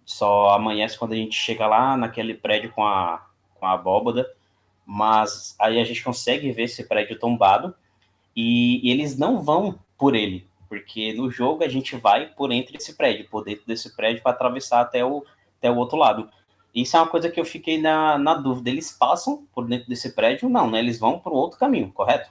Só 0.04 0.50
amanhece 0.50 0.98
quando 0.98 1.14
a 1.14 1.16
gente 1.16 1.36
chega 1.36 1.68
lá 1.68 1.96
naquele 1.96 2.34
prédio 2.34 2.72
com 2.72 2.86
a, 2.86 3.26
com 3.60 3.66
a 3.66 3.74
abóbada, 3.74 4.28
mas 4.86 5.56
aí 5.60 5.80
a 5.80 5.84
gente 5.84 6.04
consegue 6.04 6.52
ver 6.52 6.64
esse 6.64 6.84
prédio 6.84 7.18
tombado 7.20 7.74
e, 8.36 8.86
e, 8.88 8.92
eles 8.92 9.18
não 9.18 9.42
vão 9.42 9.80
por 9.98 10.16
ele, 10.16 10.48
porque 10.68 11.14
no 11.14 11.30
jogo 11.30 11.64
a 11.64 11.68
gente 11.68 11.96
vai 11.96 12.28
por 12.28 12.52
entre 12.52 12.78
esse 12.78 12.96
prédio, 12.96 13.28
por 13.30 13.44
dentro 13.44 13.64
desse 13.68 13.96
prédio 13.96 14.24
para 14.24 14.32
atravessar 14.32 14.82
até 14.82 15.04
o, 15.04 15.26
até 15.58 15.70
o 15.70 15.76
outro 15.76 15.98
lado. 15.98 16.30
Isso 16.74 16.96
é 16.96 17.00
uma 17.00 17.08
coisa 17.08 17.30
que 17.30 17.40
eu 17.40 17.46
fiquei 17.46 17.82
na, 17.82 18.18
na 18.18 18.34
dúvida. 18.34 18.70
Eles 18.70 18.92
passam 18.92 19.46
por 19.54 19.68
dentro 19.68 19.90
desse 19.90 20.16
prédio? 20.16 20.48
Não, 20.48 20.72
né? 20.72 20.80
Eles 20.80 20.98
vão 20.98 21.20
para 21.20 21.32
um 21.32 21.36
outro 21.36 21.60
caminho, 21.60 21.92
correto? 21.92 22.30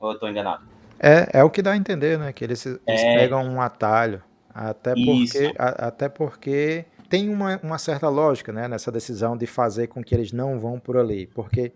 Ou 0.00 0.10
eu 0.10 0.14
estou 0.14 0.28
enganado? 0.28 0.64
É, 0.98 1.38
é 1.38 1.44
o 1.44 1.50
que 1.50 1.62
dá 1.62 1.72
a 1.72 1.76
entender, 1.76 2.18
né? 2.18 2.32
Que 2.32 2.44
eles, 2.44 2.66
eles 2.66 2.80
é... 2.86 3.16
pegam 3.16 3.44
um 3.44 3.60
atalho. 3.60 4.22
Até 4.52 4.94
porque, 4.94 5.54
a, 5.56 5.86
até 5.86 6.08
porque 6.08 6.84
tem 7.10 7.28
uma, 7.28 7.58
uma 7.58 7.76
certa 7.76 8.08
lógica 8.08 8.52
né, 8.52 8.68
nessa 8.68 8.90
decisão 8.90 9.36
de 9.36 9.44
fazer 9.44 9.88
com 9.88 10.02
que 10.02 10.14
eles 10.14 10.32
não 10.32 10.60
vão 10.60 10.78
por 10.78 10.96
ali. 10.96 11.26
Porque 11.26 11.72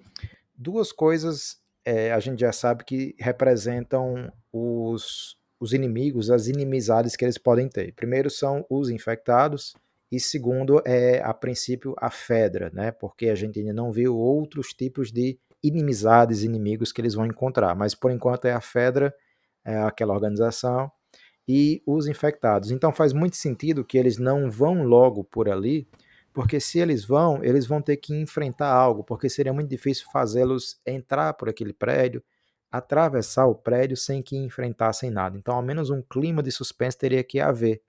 duas 0.57 0.93
coisas 0.93 1.59
é, 1.85 2.13
a 2.13 2.21
gente 2.21 2.41
já 2.41 2.53
sabe 2.53 2.85
que 2.85 3.17
representam 3.19 4.33
os, 4.53 5.37
os 5.59 5.73
inimigos, 5.73 6.31
as 6.31 6.47
inimizades 6.47 7.17
que 7.17 7.25
eles 7.25 7.37
podem 7.37 7.69
ter. 7.69 7.93
Primeiro 7.95 8.31
são 8.31 8.65
os 8.71 8.89
infectados, 8.89 9.75
e 10.11 10.21
segundo 10.21 10.81
é, 10.87 11.21
a 11.25 11.35
princípio, 11.35 11.97
a 11.99 12.09
Fedra, 12.09 12.71
né? 12.73 12.93
Porque 12.93 13.29
a 13.29 13.35
gente 13.35 13.59
ainda 13.59 13.73
não 13.73 13.91
viu 13.91 14.17
outros 14.17 14.69
tipos 14.69 15.11
de 15.11 15.37
inimizades, 15.61 16.45
inimigos 16.45 16.93
que 16.93 17.01
eles 17.01 17.15
vão 17.15 17.27
encontrar. 17.27 17.75
Mas 17.75 17.95
por 17.95 18.13
enquanto 18.13 18.45
é 18.45 18.53
a 18.53 18.61
Fedra, 18.61 19.13
é 19.65 19.77
aquela 19.79 20.15
organização, 20.15 20.89
e 21.47 21.83
os 21.87 22.07
infectados. 22.07 22.71
Então 22.71 22.93
faz 22.93 23.13
muito 23.13 23.37
sentido 23.37 23.85
que 23.85 23.99
eles 23.99 24.19
não 24.19 24.51
vão 24.51 24.83
logo 24.83 25.25
por 25.25 25.49
ali, 25.49 25.87
porque 26.33 26.59
se 26.59 26.79
eles 26.79 27.05
vão, 27.05 27.45
eles 27.45 27.67
vão 27.67 27.81
ter 27.81 27.97
que 27.97 28.15
enfrentar 28.15 28.69
algo, 28.69 29.05
porque 29.05 29.29
seria 29.29 29.53
muito 29.53 29.69
difícil 29.69 30.07
fazê-los 30.13 30.81
entrar 30.85 31.35
por 31.35 31.49
aquele 31.49 31.73
prédio, 31.73 32.23
atravessar 32.73 33.47
o 33.47 33.55
prédio 33.55 33.97
sem 33.97 34.21
que 34.21 34.37
enfrentassem 34.37 35.11
nada. 35.11 35.39
Então, 35.39 35.55
ao 35.55 35.63
menos 35.63 35.91
um 35.91 36.03
clima 36.03 36.43
de 36.43 36.51
suspense 36.51 36.99
teria 36.99 37.23
que 37.23 37.39
haver. 37.39 37.81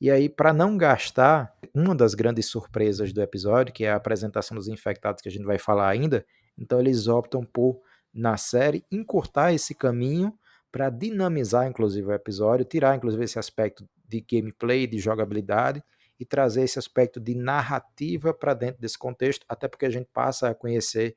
E 0.00 0.10
aí, 0.10 0.28
para 0.28 0.52
não 0.52 0.76
gastar, 0.76 1.52
uma 1.74 1.94
das 1.94 2.14
grandes 2.14 2.46
surpresas 2.46 3.12
do 3.12 3.20
episódio, 3.20 3.72
que 3.72 3.84
é 3.84 3.90
a 3.90 3.96
apresentação 3.96 4.56
dos 4.56 4.68
infectados, 4.68 5.20
que 5.20 5.28
a 5.28 5.32
gente 5.32 5.44
vai 5.44 5.58
falar 5.58 5.88
ainda, 5.88 6.24
então 6.56 6.78
eles 6.78 7.08
optam 7.08 7.44
por, 7.44 7.80
na 8.12 8.36
série, 8.36 8.84
encurtar 8.90 9.52
esse 9.52 9.74
caminho 9.74 10.32
para 10.72 10.88
dinamizar, 10.88 11.68
inclusive, 11.68 12.08
o 12.08 12.12
episódio, 12.12 12.64
tirar, 12.64 12.96
inclusive, 12.96 13.22
esse 13.22 13.38
aspecto 13.38 13.86
de 14.08 14.22
gameplay, 14.22 14.86
de 14.86 14.98
jogabilidade, 14.98 15.84
e 16.18 16.24
trazer 16.24 16.62
esse 16.62 16.78
aspecto 16.78 17.20
de 17.20 17.34
narrativa 17.34 18.32
para 18.32 18.54
dentro 18.54 18.80
desse 18.80 18.96
contexto, 18.98 19.44
até 19.48 19.68
porque 19.68 19.84
a 19.84 19.90
gente 19.90 20.08
passa 20.12 20.48
a 20.48 20.54
conhecer 20.54 21.14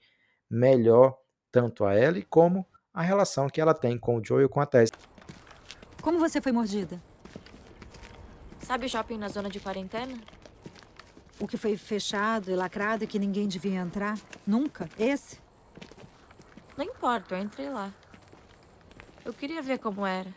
melhor 0.49 1.17
tanto 1.51 1.85
a 1.85 1.95
Ellie 1.95 2.23
como 2.23 2.67
a 2.93 3.01
relação 3.01 3.47
que 3.47 3.61
ela 3.61 3.73
tem 3.73 3.97
com 3.97 4.17
o 4.17 4.25
Joel 4.25 4.47
e 4.47 4.49
com 4.49 4.59
a 4.59 4.65
Tess. 4.65 4.89
Como 6.01 6.19
você 6.19 6.41
foi 6.41 6.51
mordida? 6.51 7.01
Sabe 8.59 8.87
o 8.87 8.89
shopping 8.89 9.17
na 9.17 9.29
zona 9.29 9.49
de 9.49 9.59
quarentena? 9.59 10.17
O 11.39 11.47
que 11.47 11.55
foi 11.55 11.77
fechado 11.77 12.49
e 12.49 12.55
lacrado 12.55 13.03
e 13.03 13.07
que 13.07 13.19
ninguém 13.19 13.47
devia 13.47 13.79
entrar? 13.79 14.17
Nunca? 14.45 14.89
Esse? 14.97 15.39
Não 16.75 16.83
importa, 16.83 17.35
eu 17.35 17.43
entrei 17.43 17.69
lá. 17.69 17.93
Eu 19.25 19.33
queria 19.33 19.61
ver 19.61 19.79
como 19.79 20.05
era. 20.05 20.29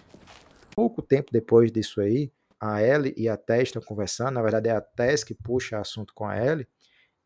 Pouco 0.75 1.03
tempo 1.03 1.31
depois 1.31 1.71
disso 1.71 2.01
aí, 2.01 2.33
a 2.59 2.83
Ellie 2.83 3.15
e 3.17 3.29
a 3.29 3.37
Tess 3.37 3.65
estão 3.65 3.83
conversando. 3.83 4.33
Na 4.33 4.43
verdade, 4.43 4.69
é 4.69 4.73
a 4.73 4.81
Tess 4.81 5.23
que 5.23 5.35
puxa 5.35 5.79
assunto 5.79 6.15
com 6.15 6.25
a 6.25 6.37
Ellie. 6.37 6.67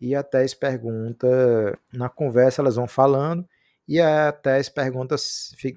E 0.01 0.16
a 0.16 0.25
Tess 0.25 0.55
pergunta, 0.55 1.79
na 1.92 2.09
conversa 2.09 2.61
elas 2.61 2.75
vão 2.75 2.88
falando, 2.88 3.48
e 3.87 4.01
a 4.01 4.33
Tess 4.33 4.68
pergunta, 4.68 5.14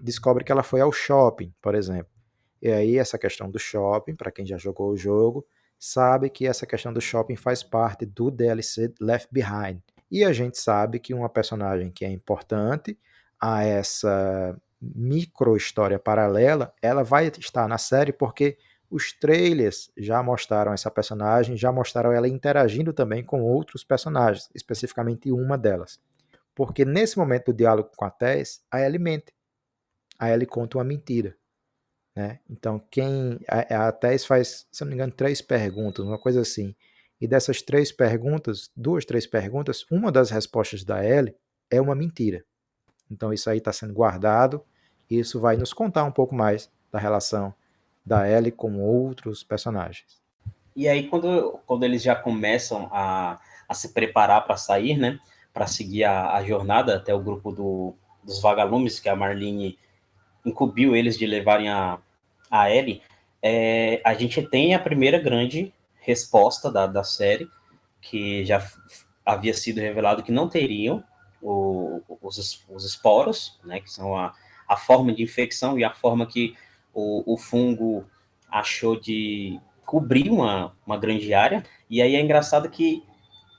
descobre 0.01 0.43
que 0.43 0.51
ela 0.51 0.63
foi 0.63 0.81
ao 0.81 0.91
shopping, 0.91 1.53
por 1.61 1.75
exemplo. 1.75 2.11
E 2.59 2.71
aí, 2.71 2.97
essa 2.97 3.19
questão 3.19 3.51
do 3.51 3.59
shopping, 3.59 4.15
para 4.15 4.31
quem 4.31 4.43
já 4.43 4.57
jogou 4.57 4.89
o 4.89 4.97
jogo, 4.97 5.45
sabe 5.77 6.31
que 6.31 6.47
essa 6.47 6.65
questão 6.65 6.91
do 6.91 6.99
shopping 6.99 7.35
faz 7.35 7.61
parte 7.61 8.05
do 8.05 8.31
DLC 8.31 8.91
Left 8.99 9.29
Behind. 9.31 9.79
E 10.09 10.23
a 10.23 10.33
gente 10.33 10.57
sabe 10.57 10.99
que 10.99 11.13
uma 11.13 11.29
personagem 11.29 11.91
que 11.91 12.03
é 12.03 12.09
importante 12.09 12.97
a 13.39 13.63
essa 13.63 14.59
micro 14.93 15.55
história 15.55 15.97
paralela, 15.97 16.73
ela 16.81 17.03
vai 17.03 17.27
estar 17.27 17.67
na 17.67 17.77
série 17.77 18.11
porque 18.11 18.57
os 18.89 19.11
trailers 19.13 19.91
já 19.97 20.21
mostraram 20.21 20.71
essa 20.71 20.91
personagem, 20.91 21.57
já 21.57 21.71
mostraram 21.71 22.11
ela 22.11 22.27
interagindo 22.27 22.93
também 22.93 23.23
com 23.23 23.41
outros 23.41 23.83
personagens, 23.83 24.49
especificamente 24.53 25.31
uma 25.31 25.57
delas. 25.57 25.99
Porque 26.53 26.85
nesse 26.85 27.17
momento 27.17 27.47
do 27.47 27.53
diálogo 27.53 27.91
com 27.95 28.05
a 28.05 28.09
Tess, 28.09 28.63
a 28.71 28.81
Ellie 28.81 28.99
mente. 28.99 29.33
A 30.17 30.31
Ellie 30.31 30.45
conta 30.45 30.77
uma 30.77 30.83
mentira. 30.83 31.35
Né? 32.15 32.39
Então, 32.49 32.79
quem. 32.89 33.39
A, 33.47 33.87
a 33.87 33.91
Thais 33.91 34.25
faz, 34.25 34.65
se 34.71 34.81
não 34.81 34.89
me 34.89 34.95
engano, 34.95 35.11
três 35.11 35.41
perguntas, 35.41 36.05
uma 36.05 36.17
coisa 36.17 36.39
assim. 36.41 36.73
E 37.19 37.27
dessas 37.27 37.61
três 37.61 37.91
perguntas, 37.91 38.71
duas, 38.75 39.03
três 39.03 39.27
perguntas, 39.27 39.85
uma 39.91 40.11
das 40.11 40.29
respostas 40.29 40.83
da 40.83 41.03
Ellie 41.03 41.35
é 41.69 41.81
uma 41.81 41.95
mentira. 41.95 42.45
Então, 43.11 43.33
isso 43.33 43.49
aí 43.49 43.57
está 43.57 43.73
sendo 43.73 43.93
guardado. 43.93 44.63
Isso 45.09 45.39
vai 45.39 45.55
nos 45.57 45.73
contar 45.73 46.03
um 46.03 46.11
pouco 46.11 46.33
mais 46.33 46.69
da 46.91 46.99
relação 46.99 47.53
da 48.05 48.29
Ellie 48.29 48.51
com 48.51 48.79
outros 48.79 49.43
personagens. 49.43 50.21
E 50.75 50.87
aí, 50.87 51.07
quando, 51.07 51.59
quando 51.65 51.83
eles 51.83 52.03
já 52.03 52.15
começam 52.15 52.89
a, 52.91 53.39
a 53.67 53.73
se 53.73 53.93
preparar 53.93 54.45
para 54.45 54.57
sair, 54.57 54.97
né? 54.97 55.19
Para 55.53 55.67
seguir 55.67 56.03
a, 56.03 56.33
a, 56.33 56.43
jornada 56.43 56.97
até 56.97 57.13
o 57.13 57.19
grupo 57.19 57.51
do, 57.51 57.95
dos 58.23 58.41
vagalumes, 58.41 58.99
que 58.99 59.07
a 59.07 59.15
Marlene 59.15 59.79
incumbiu 60.45 60.95
eles 60.95 61.17
de 61.17 61.25
levarem 61.25 61.69
a, 61.69 61.97
a 62.51 62.69
Ellie, 62.69 63.01
é, 63.41 64.01
a 64.03 64.13
gente 64.13 64.41
tem 64.41 64.75
a 64.75 64.79
primeira 64.79 65.17
grande 65.17 65.73
resposta 65.99 66.69
da, 66.69 66.85
da 66.85 67.03
série, 67.03 67.47
que 68.01 68.43
já 68.43 68.61
havia 69.25 69.53
sido 69.53 69.79
revelado 69.79 70.23
que 70.23 70.31
não 70.31 70.49
teriam 70.49 71.03
o, 71.41 72.01
os, 72.21 72.65
os 72.69 72.85
esporos, 72.85 73.59
né, 73.63 73.79
que 73.79 73.91
são 73.91 74.15
a, 74.15 74.33
a 74.67 74.77
forma 74.77 75.13
de 75.13 75.23
infecção 75.23 75.77
e 75.77 75.83
a 75.83 75.93
forma 75.93 76.25
que 76.25 76.55
o, 76.93 77.33
o 77.33 77.37
fungo 77.37 78.05
achou 78.49 78.99
de 78.99 79.59
cobrir 79.85 80.29
uma, 80.29 80.75
uma 80.85 80.97
grande 80.97 81.33
área. 81.33 81.63
E 81.89 82.01
aí 82.01 82.15
é 82.15 82.21
engraçado 82.21 82.69
que 82.69 83.03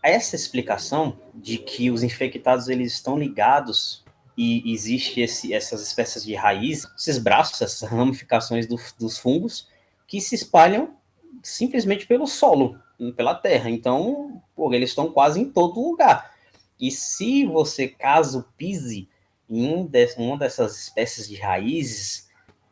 essa 0.03 0.37
explicação 0.37 1.19
de 1.35 1.59
que 1.59 1.91
os 1.91 2.03
infectados 2.03 2.69
eles 2.69 2.93
estão 2.93 3.19
ligados 3.19 4.05
e 4.37 4.71
existe 4.73 5.21
esse, 5.21 5.53
essas 5.53 5.83
espécies 5.83 6.25
de 6.25 6.35
raiz, 6.35 6.87
esses 6.97 7.19
braços, 7.19 7.61
essas 7.63 7.89
ramificações 7.89 8.67
do, 8.67 8.77
dos 8.99 9.19
fungos, 9.19 9.69
que 10.07 10.21
se 10.21 10.35
espalham 10.35 10.97
simplesmente 11.43 12.07
pelo 12.07 12.27
solo, 12.27 12.79
pela 13.17 13.35
terra. 13.35 13.71
Então, 13.71 14.43
pô, 14.55 14.73
eles 14.73 14.91
estão 14.91 15.11
quase 15.11 15.41
em 15.41 15.51
todo 15.51 15.81
lugar. 15.81 16.33
E 16.79 16.91
se 16.91 17.47
você, 17.47 17.89
caso 17.89 18.47
pise 18.57 19.09
em 19.49 19.69
um 19.69 19.89
uma 20.19 20.37
dessas 20.37 20.79
espécies 20.79 21.29
de 21.29 21.37
raízes, 21.37 22.29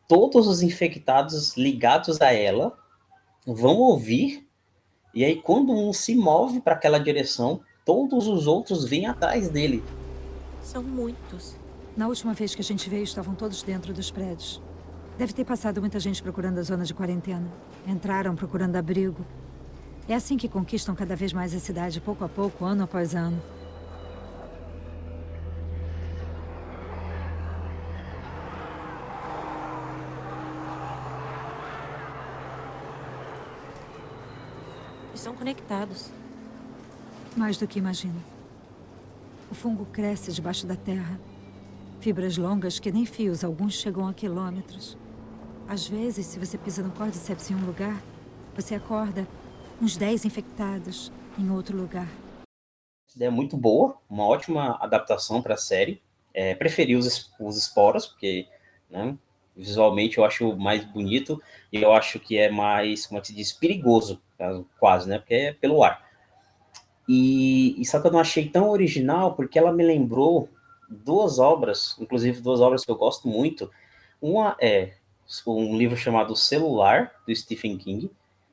todos 0.07 0.47
os 0.47 0.61
infectados 0.61 1.55
ligados 1.57 2.21
a 2.21 2.31
ela 2.31 2.77
vão 3.45 3.77
ouvir, 3.77 4.47
e 5.13 5.23
aí 5.23 5.41
quando 5.41 5.71
um 5.71 5.93
se 5.93 6.15
move 6.15 6.61
para 6.61 6.73
aquela 6.73 6.99
direção, 6.99 7.61
todos 7.85 8.27
os 8.27 8.47
outros 8.47 8.85
vêm 8.85 9.05
atrás 9.05 9.49
dele. 9.49 9.83
São 10.61 10.83
muitos. 10.83 11.55
Na 11.95 12.07
última 12.07 12.33
vez 12.33 12.53
que 12.53 12.61
a 12.61 12.63
gente 12.63 12.89
veio, 12.89 13.03
estavam 13.03 13.35
todos 13.35 13.63
dentro 13.63 13.93
dos 13.93 14.11
prédios. 14.11 14.61
Deve 15.17 15.31
ter 15.31 15.45
passado 15.45 15.79
muita 15.79 15.99
gente 15.99 16.21
procurando 16.21 16.57
a 16.57 16.63
zona 16.63 16.83
de 16.83 16.93
quarentena. 16.93 17.47
Entraram 17.87 18.35
procurando 18.35 18.75
abrigo. 18.75 19.25
É 20.09 20.13
assim 20.13 20.35
que 20.35 20.49
conquistam 20.49 20.93
cada 20.93 21.15
vez 21.15 21.31
mais 21.31 21.55
a 21.55 21.59
cidade, 21.59 22.01
pouco 22.01 22.25
a 22.25 22.29
pouco, 22.29 22.65
ano 22.65 22.83
após 22.83 23.15
ano. 23.15 23.41
Estão 35.13 35.33
conectados. 35.45 36.09
Mais 37.37 37.55
do 37.55 37.67
que 37.67 37.77
imagino. 37.77 38.19
O 39.51 39.53
fungo 39.53 39.85
cresce 39.85 40.31
debaixo 40.31 40.65
da 40.65 40.75
terra. 40.75 41.19
Fibras 41.99 42.35
longas 42.35 42.79
que 42.79 42.91
nem 42.91 43.05
fios, 43.05 43.43
alguns 43.43 43.75
chegam 43.75 44.07
a 44.07 44.13
quilômetros. 44.13 44.97
Às 45.67 45.87
vezes, 45.87 46.25
se 46.25 46.39
você 46.39 46.57
pisa 46.57 46.81
no 46.81 46.89
cordyceps 46.91 47.51
em 47.51 47.55
um 47.55 47.63
lugar, 47.63 48.01
você 48.55 48.73
acorda 48.73 49.27
uns 49.79 49.95
10 49.95 50.25
infectados 50.25 51.11
em 51.37 51.51
outro 51.51 51.77
lugar. 51.77 52.07
Essa 53.07 53.17
ideia 53.17 53.27
é 53.27 53.31
muito 53.31 53.55
boa, 53.55 53.99
uma 54.09 54.25
ótima 54.25 54.79
adaptação 54.81 55.43
para 55.43 55.53
a 55.53 55.57
série. 55.57 56.01
É, 56.33 56.55
preferi 56.55 56.95
os, 56.95 57.31
os 57.39 57.55
esporos, 57.55 58.07
porque 58.07 58.47
né, 58.89 59.15
visualmente 59.55 60.17
eu 60.17 60.25
acho 60.25 60.57
mais 60.57 60.83
bonito 60.83 61.39
e 61.71 61.83
eu 61.83 61.93
acho 61.93 62.19
que 62.19 62.35
é 62.35 62.49
mais, 62.49 63.05
como 63.05 63.19
é 63.19 63.21
que 63.21 63.27
se 63.27 63.35
diz, 63.35 63.53
perigoso, 63.53 64.19
quase, 64.79 65.09
né? 65.09 65.19
Porque 65.19 65.33
é 65.33 65.53
pelo 65.53 65.83
ar. 65.83 66.05
E, 67.07 67.81
só 67.85 67.99
que 68.01 68.07
eu 68.07 68.11
não 68.11 68.19
achei 68.19 68.49
tão 68.49 68.69
original 68.69 69.35
porque 69.35 69.59
ela 69.59 69.71
me 69.71 69.83
lembrou 69.83 70.49
duas 70.89 71.39
obras, 71.39 71.95
inclusive 71.99 72.41
duas 72.41 72.59
obras 72.59 72.83
que 72.83 72.91
eu 72.91 72.95
gosto 72.95 73.27
muito. 73.27 73.69
Uma 74.21 74.55
é 74.59 74.93
um 75.45 75.77
livro 75.77 75.97
chamado 75.97 76.35
Celular 76.35 77.11
do 77.27 77.35
Stephen 77.35 77.77
King, 77.77 78.09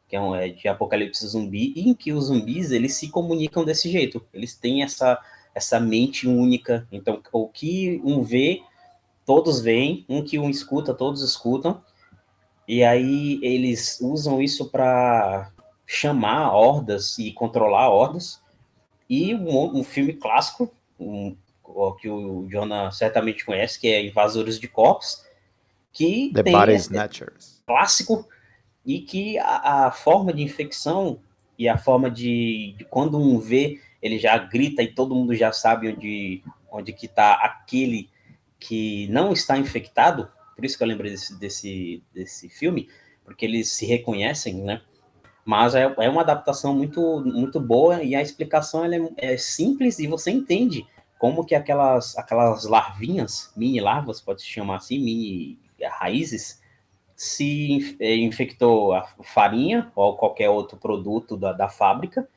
que 0.08 0.16
é, 0.16 0.20
um, 0.20 0.34
é 0.34 0.48
de 0.48 0.68
apocalipse 0.68 1.26
zumbi, 1.26 1.72
em 1.76 1.94
que 1.94 2.12
os 2.12 2.26
zumbis 2.26 2.70
eles 2.70 2.94
se 2.94 3.08
comunicam 3.08 3.64
desse 3.64 3.90
jeito. 3.90 4.24
Eles 4.32 4.56
têm 4.56 4.82
essa 4.82 5.18
essa 5.54 5.78
mente 5.78 6.26
única. 6.26 6.86
Então, 6.90 7.22
o 7.32 7.48
que 7.48 8.00
um 8.04 8.22
vê, 8.22 8.62
todos 9.24 9.60
veem, 9.60 10.04
um 10.08 10.22
que 10.22 10.38
um 10.38 10.48
escuta, 10.48 10.94
todos 10.94 11.22
escutam. 11.22 11.82
E 12.66 12.82
aí 12.82 13.38
eles 13.42 14.00
usam 14.00 14.40
isso 14.40 14.70
para 14.70 15.50
chamar 15.92 16.54
hordas 16.54 17.18
e 17.18 17.30
controlar 17.32 17.90
hordas. 17.90 18.40
E 19.10 19.34
um, 19.34 19.78
um 19.78 19.84
filme 19.84 20.14
clássico, 20.14 20.72
um, 20.98 21.36
que 22.00 22.08
o 22.08 22.48
Jonah 22.48 22.90
certamente 22.90 23.44
conhece, 23.44 23.78
que 23.78 23.88
é 23.88 24.04
Invasores 24.04 24.58
de 24.58 24.68
Corpos, 24.68 25.22
que 25.92 26.30
The 26.32 26.42
tem 26.42 26.52
Body 26.52 26.74
Snatchers. 26.76 27.62
clássico 27.66 28.26
e 28.86 29.00
que 29.00 29.38
a, 29.38 29.86
a 29.86 29.90
forma 29.90 30.32
de 30.32 30.42
infecção 30.42 31.20
e 31.58 31.68
a 31.68 31.76
forma 31.76 32.10
de, 32.10 32.74
de, 32.78 32.84
quando 32.86 33.18
um 33.18 33.38
vê, 33.38 33.78
ele 34.00 34.18
já 34.18 34.38
grita 34.38 34.82
e 34.82 34.94
todo 34.94 35.14
mundo 35.14 35.34
já 35.34 35.52
sabe 35.52 35.92
onde, 35.92 36.42
onde 36.70 36.92
que 36.94 37.04
está 37.04 37.34
aquele 37.34 38.08
que 38.58 39.06
não 39.08 39.32
está 39.32 39.58
infectado, 39.58 40.30
por 40.56 40.64
isso 40.64 40.78
que 40.78 40.82
eu 40.82 40.88
lembrei 40.88 41.10
desse, 41.10 41.38
desse, 41.38 42.02
desse 42.14 42.48
filme, 42.48 42.88
porque 43.24 43.44
eles 43.44 43.68
se 43.68 43.84
reconhecem, 43.84 44.54
né? 44.54 44.80
Mas 45.44 45.74
é, 45.74 45.92
é 45.98 46.08
uma 46.08 46.20
adaptação 46.20 46.74
muito, 46.74 47.20
muito 47.24 47.58
boa 47.58 48.02
e 48.02 48.14
a 48.14 48.22
explicação 48.22 48.84
é, 48.84 49.10
é, 49.16 49.36
simples 49.36 49.98
e 49.98 50.06
você 50.06 50.30
entende 50.30 50.86
como 51.18 51.44
que 51.44 51.54
aquelas, 51.54 52.16
aquelas 52.16 52.64
larvinhas, 52.64 53.52
mini 53.56 53.80
larvas, 53.80 54.20
pode 54.20 54.42
se 54.42 54.48
chamar 54.48 54.76
assim, 54.76 54.98
mini 54.98 55.58
raízes, 55.98 56.60
se 57.16 57.96
é, 58.00 58.16
infectou 58.16 58.92
a 58.92 59.06
farinha 59.22 59.90
ou 59.94 60.16
qualquer 60.16 60.48
outro 60.48 60.76
produto 60.76 61.36
da, 61.36 61.52
da 61.52 61.68
fábrica 61.68 62.28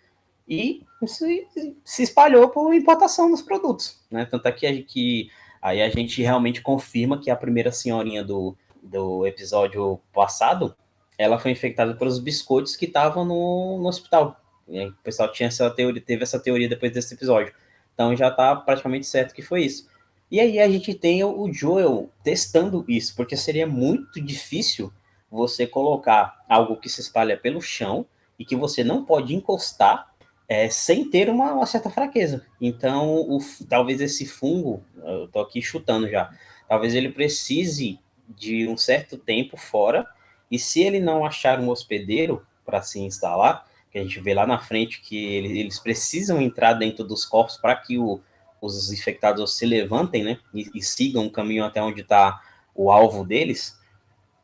e 0.48 0.84
se, 1.08 1.48
se 1.84 2.04
espalhou 2.04 2.50
por 2.50 2.74
importação 2.74 3.30
dos 3.30 3.41
produtos, 3.41 4.00
né? 4.10 4.26
Tanto 4.26 4.48
é 4.48 4.52
que, 4.52 4.84
que 4.84 5.30
aí 5.62 5.82
a 5.82 5.89
gente 5.89 6.22
realmente 6.22 6.62
confirma 6.62 7.20
que 7.20 7.32
a 7.32 7.36
primeira 7.36 7.72
senhorinha 7.72 8.24
do, 8.24 8.56
do 8.82 9.26
episódio 9.26 10.00
passado 10.13 10.76
ela 11.17 11.39
foi 11.39 11.51
infectada 11.51 11.93
pelos 11.95 12.19
biscoitos 12.19 12.75
que 12.75 12.86
estavam 12.86 13.23
no, 13.25 13.80
no 13.80 13.88
hospital. 13.88 14.39
o 14.67 14.91
pessoal 15.04 15.32
tinha 15.32 15.47
essa 15.47 15.69
teoria, 15.69 16.01
teve 16.01 16.23
essa 16.23 16.39
teoria 16.39 16.67
depois 16.67 16.91
desse 16.91 17.13
episódio. 17.13 17.54
Então 17.93 18.15
já 18.15 18.28
está 18.28 18.56
praticamente 18.56 19.06
certo 19.06 19.34
que 19.34 19.41
foi 19.41 19.63
isso. 19.63 19.88
E 20.30 20.39
aí 20.39 20.60
a 20.60 20.67
gente 20.67 20.93
tem 20.93 21.23
o 21.23 21.51
Joel 21.54 22.10
testando 22.23 22.84
isso, 22.88 23.15
porque 23.15 23.38
seria 23.38 23.67
muito 23.67 24.19
difícil 24.19 24.91
você 25.30 25.67
colocar 25.67 26.43
algo 26.49 26.78
que 26.78 26.89
se 26.89 27.01
espalha 27.01 27.38
pelo 27.38 27.62
chão 27.62 28.06
e 28.38 28.43
que 28.43 28.56
você 28.56 28.84
não 28.84 29.06
pode 29.06 29.36
encostar 29.36 30.13
é, 30.47 30.69
sem 30.69 31.10
ter 31.10 31.30
uma, 31.30 31.54
uma, 31.54 31.65
certa 31.65 31.89
fraqueza. 31.89 32.45
Então, 32.60 33.15
o, 33.21 33.39
talvez 33.67 34.01
esse 34.01 34.25
fungo, 34.25 34.84
eu 35.04 35.28
tô 35.28 35.39
aqui 35.39 35.62
chutando 35.62 36.10
já, 36.10 36.32
talvez 36.67 36.93
ele 36.93 37.12
precise 37.12 37.99
de 38.28 38.67
um 38.67 38.75
certo 38.78 39.17
tempo 39.17 39.58
fora 39.58 40.08
e 40.50 40.60
se 40.60 40.82
ele 40.82 41.00
não 41.00 41.26
achar 41.26 41.60
um 41.60 41.70
hospedeiro 41.70 42.46
para 42.66 42.82
se 42.82 43.00
instalar, 43.00 43.66
que 43.92 43.98
a 43.98 44.04
gente 44.04 44.20
vê 44.20 44.34
lá 44.34 44.46
na 44.46 44.60
frente 44.60 45.02
que 45.02 45.16
ele, 45.36 45.60
eles 45.60 45.80
precisam 45.80 46.42
entrar 46.42 46.74
dentro 46.74 47.04
dos 47.04 47.26
corpos 47.26 47.58
para 47.58 47.76
que 47.76 47.98
o, 47.98 48.20
os 48.62 48.92
infectados 48.92 49.58
se 49.58 49.66
levantem, 49.66 50.24
né, 50.24 50.40
e, 50.54 50.70
e 50.76 50.82
sigam 50.82 51.26
o 51.26 51.32
caminho 51.32 51.64
até 51.64 51.82
onde 51.82 52.02
está 52.02 52.42
o 52.74 52.92
alvo 52.92 53.26
deles, 53.26 53.80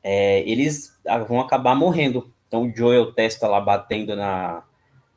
é, 0.04 0.42
eles 0.50 0.98
vão 1.28 1.42
acabar 1.42 1.76
morrendo. 1.76 2.34
Então 2.48 2.64
o 2.64 2.76
Joel 2.76 3.12
testa 3.14 3.48
lá 3.48 3.60
batendo 3.60 4.16
na, 4.16 4.64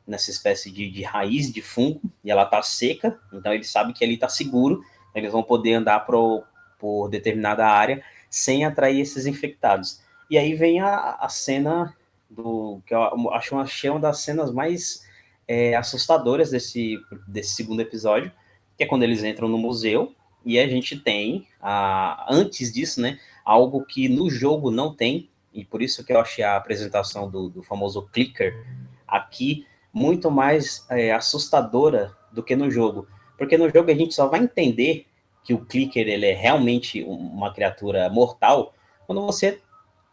nessa 0.05 0.29
espécie 0.29 0.71
de, 0.71 0.89
de 0.89 1.03
raiz 1.03 1.51
de 1.51 1.61
fungo 1.61 2.01
e 2.23 2.29
ela 2.29 2.45
tá 2.45 2.61
seca, 2.61 3.19
então 3.33 3.53
ele 3.53 3.63
sabe 3.63 3.93
que 3.93 4.03
ali 4.03 4.17
tá 4.17 4.29
seguro, 4.29 4.83
eles 5.13 5.31
vão 5.31 5.43
poder 5.43 5.75
andar 5.75 6.01
pro, 6.01 6.43
por 6.77 7.07
determinada 7.09 7.65
área 7.65 8.03
sem 8.29 8.65
atrair 8.65 8.99
esses 8.99 9.25
infectados. 9.25 10.01
E 10.29 10.37
aí 10.37 10.53
vem 10.53 10.79
a, 10.79 11.17
a 11.19 11.29
cena 11.29 11.95
do 12.29 12.81
que 12.85 12.93
eu 12.93 13.31
acho 13.31 13.55
uma, 13.55 13.65
uma 13.91 13.99
das 13.99 14.19
cenas 14.19 14.51
mais 14.51 15.05
é, 15.47 15.75
assustadoras 15.75 16.49
desse, 16.49 16.97
desse 17.27 17.53
segundo 17.55 17.81
episódio, 17.81 18.31
que 18.77 18.83
é 18.83 18.87
quando 18.87 19.03
eles 19.03 19.23
entram 19.23 19.47
no 19.47 19.57
museu 19.57 20.13
e 20.43 20.59
a 20.59 20.67
gente 20.67 20.97
tem, 20.99 21.47
a, 21.61 22.25
antes 22.29 22.71
disso, 22.71 23.01
né, 23.01 23.19
algo 23.43 23.83
que 23.85 24.07
no 24.07 24.29
jogo 24.29 24.69
não 24.69 24.93
tem, 24.93 25.29
e 25.53 25.63
por 25.63 25.81
isso 25.81 26.03
que 26.03 26.11
eu 26.11 26.19
achei 26.19 26.43
a 26.43 26.55
apresentação 26.55 27.29
do, 27.29 27.49
do 27.49 27.63
famoso 27.63 28.01
clicker 28.11 28.65
aqui 29.07 29.65
muito 29.93 30.29
mais 30.29 30.85
é, 30.89 31.13
assustadora 31.13 32.15
do 32.31 32.43
que 32.43 32.55
no 32.55 32.69
jogo. 32.69 33.07
Porque 33.37 33.57
no 33.57 33.69
jogo 33.69 33.89
a 33.89 33.95
gente 33.95 34.13
só 34.13 34.27
vai 34.27 34.41
entender 34.41 35.05
que 35.43 35.53
o 35.53 35.65
clicker 35.65 36.07
ele 36.07 36.25
é 36.25 36.33
realmente 36.33 37.03
uma 37.03 37.53
criatura 37.53 38.09
mortal 38.09 38.73
quando 39.05 39.25
você 39.25 39.61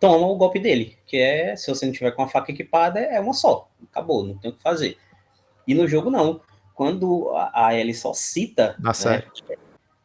toma 0.02 0.26
o 0.26 0.34
golpe 0.34 0.58
dele, 0.58 0.98
que 1.06 1.16
é, 1.16 1.54
se 1.54 1.70
você 1.70 1.86
não 1.86 1.92
tiver 1.92 2.10
com 2.10 2.24
a 2.24 2.28
faca 2.28 2.50
equipada, 2.50 2.98
é 2.98 3.20
uma 3.20 3.32
só, 3.32 3.70
acabou, 3.88 4.24
não 4.24 4.36
tem 4.36 4.50
o 4.50 4.54
que 4.54 4.60
fazer. 4.60 4.98
E 5.64 5.74
no 5.74 5.86
jogo 5.86 6.10
não, 6.10 6.40
quando 6.74 7.30
a, 7.36 7.68
a 7.68 7.74
Ellie 7.76 7.94
só 7.94 8.12
cita... 8.12 8.74
Na 8.80 8.88
né, 8.88 8.94
série. 8.94 9.26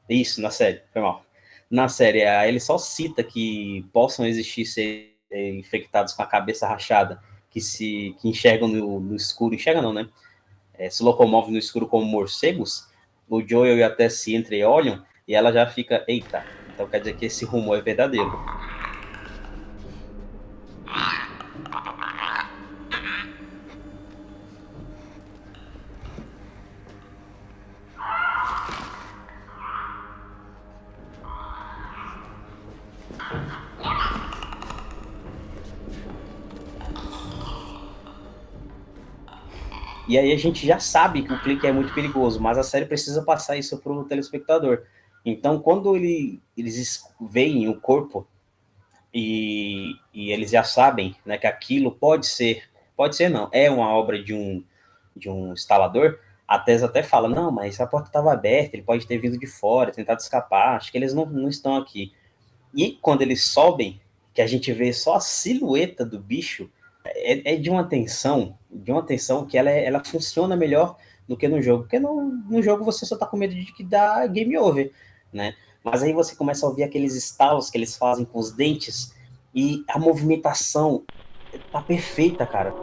Isso, 0.08 0.40
na 0.40 0.52
série, 0.52 0.84
foi 0.94 1.02
mal. 1.02 1.26
Na 1.68 1.90
série, 1.90 2.24
a 2.24 2.48
Ellie 2.48 2.60
só 2.60 2.78
cita 2.78 3.24
que 3.24 3.90
possam 3.92 4.28
existir 4.28 4.68
ser 4.68 5.18
é, 5.32 5.50
infectados 5.50 6.14
com 6.14 6.22
a 6.22 6.28
cabeça 6.28 6.68
rachada, 6.68 7.20
que 7.50 7.60
se 7.60 8.16
que 8.22 8.30
enxergam 8.30 8.68
no, 8.68 9.00
no 9.00 9.16
escuro, 9.16 9.56
enxergam 9.56 9.82
não, 9.82 9.94
né? 9.94 10.08
É, 10.76 10.92
se 10.92 11.02
locomovem 11.02 11.54
no 11.54 11.58
escuro 11.58 11.88
como 11.88 12.06
morcegos, 12.06 12.88
o 13.28 13.42
Joel 13.42 13.78
e 13.78 13.84
até 13.84 14.10
se 14.10 14.36
entreolham, 14.36 15.04
e 15.28 15.34
ela 15.34 15.52
já 15.52 15.66
fica, 15.66 16.06
eita, 16.08 16.46
então 16.72 16.88
quer 16.88 17.00
dizer 17.00 17.18
que 17.18 17.26
esse 17.26 17.46
rumor 17.46 17.80
é 17.80 17.82
verdadeiro. 17.82 18.32
E 40.08 40.18
aí 40.18 40.32
a 40.32 40.38
gente 40.38 40.66
já 40.66 40.80
sabe 40.80 41.24
que 41.24 41.34
o 41.34 41.42
clique 41.42 41.68
é 41.68 41.72
muito 41.72 41.94
perigoso, 41.94 42.40
mas 42.40 42.58
a 42.58 42.64
série 42.64 42.86
precisa 42.86 43.24
passar 43.24 43.58
isso 43.58 43.78
para 43.80 43.92
o 43.92 44.06
telespectador. 44.06 44.84
Então, 45.26 45.60
quando 45.60 45.96
ele, 45.96 46.42
eles 46.58 47.04
veem 47.20 47.68
o 47.68 47.80
corpo 47.80 48.26
e, 49.14 49.96
e, 50.14 50.32
eles 50.32 50.52
já 50.52 50.64
sabem 50.64 51.16
né, 51.26 51.38
que 51.38 51.48
aquilo 51.48 51.92
pode 51.92 52.26
ser, 52.28 52.64
pode 52.96 53.16
ser 53.16 53.30
não, 53.30 53.50
é 53.52 53.70
uma 53.70 53.90
obra 53.90 54.24
de 54.24 54.34
um, 54.34 54.64
de 55.16 55.30
um 55.30 55.52
instalador, 55.52 56.20
a 56.48 56.58
Tess 56.58 56.82
até 56.82 57.04
fala, 57.04 57.28
não, 57.28 57.52
mas 57.52 57.82
a 57.82 57.86
porta 57.86 58.08
estava 58.08 58.32
aberta, 58.32 58.78
ele 58.78 58.84
pode 58.84 59.06
ter 59.06 59.18
vindo 59.18 59.38
de 59.38 59.48
fora, 59.48 59.92
tentado 59.92 60.22
escapar, 60.22 60.78
acho 60.78 60.92
que 60.92 60.98
eles 60.98 61.14
não, 61.14 61.26
não 61.26 61.50
estão 61.50 61.76
aqui. 61.76 62.14
E 62.74 62.94
quando 63.02 63.22
eles 63.22 63.44
sobem, 63.44 64.00
que 64.34 64.42
a 64.42 64.48
gente 64.48 64.72
vê 64.72 64.94
só 64.94 65.16
a 65.16 65.20
silhueta 65.20 66.06
do 66.06 66.20
bicho, 66.20 66.70
é, 67.04 67.54
é, 67.54 67.56
de 67.58 67.70
uma 67.70 67.84
tensão, 67.84 68.57
de 68.84 68.92
uma 68.92 69.04
tensão 69.04 69.46
que 69.46 69.58
ela, 69.58 69.70
é, 69.70 69.86
ela 69.86 70.04
funciona 70.04 70.56
melhor 70.56 70.98
do 71.28 71.36
que 71.36 71.48
no 71.48 71.62
jogo, 71.62 71.84
porque 71.84 72.00
no, 72.00 72.22
no 72.50 72.62
jogo 72.62 72.84
você 72.84 73.06
só 73.06 73.18
tá 73.18 73.26
com 73.26 73.38
medo 73.38 73.54
de 73.54 73.74
que 73.74 73.84
dá 73.84 74.26
game 74.28 74.58
over, 74.58 74.92
né? 75.32 75.56
Mas 75.84 76.04
aí 76.04 76.14
você 76.14 76.36
começa 76.36 76.66
a 76.66 76.70
ouvir 76.70 76.84
aqueles 76.84 77.16
estalos 77.16 77.70
que 77.70 77.78
eles 77.78 77.96
fazem 77.96 78.26
com 78.26 78.40
os 78.40 78.52
dentes 78.52 79.14
e 79.54 79.84
a 79.90 80.00
movimentação 80.00 81.04
tá 81.72 81.82
perfeita, 81.82 82.46
cara. 82.46 82.74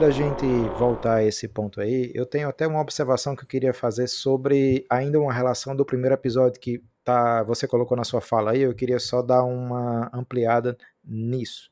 da 0.00 0.10
gente 0.10 0.46
voltar 0.78 1.16
a 1.16 1.24
esse 1.24 1.46
ponto 1.46 1.78
aí, 1.78 2.10
eu 2.14 2.24
tenho 2.24 2.48
até 2.48 2.66
uma 2.66 2.80
observação 2.80 3.36
que 3.36 3.42
eu 3.42 3.46
queria 3.46 3.74
fazer 3.74 4.06
sobre 4.06 4.86
ainda 4.88 5.20
uma 5.20 5.30
relação 5.30 5.76
do 5.76 5.84
primeiro 5.84 6.14
episódio 6.14 6.58
que 6.58 6.82
tá, 7.10 7.42
você 7.42 7.66
colocou 7.66 7.96
na 7.96 8.04
sua 8.04 8.20
fala 8.20 8.52
aí, 8.52 8.60
eu 8.60 8.74
queria 8.74 9.00
só 9.00 9.20
dar 9.20 9.42
uma 9.42 10.10
ampliada 10.12 10.76
nisso. 11.04 11.70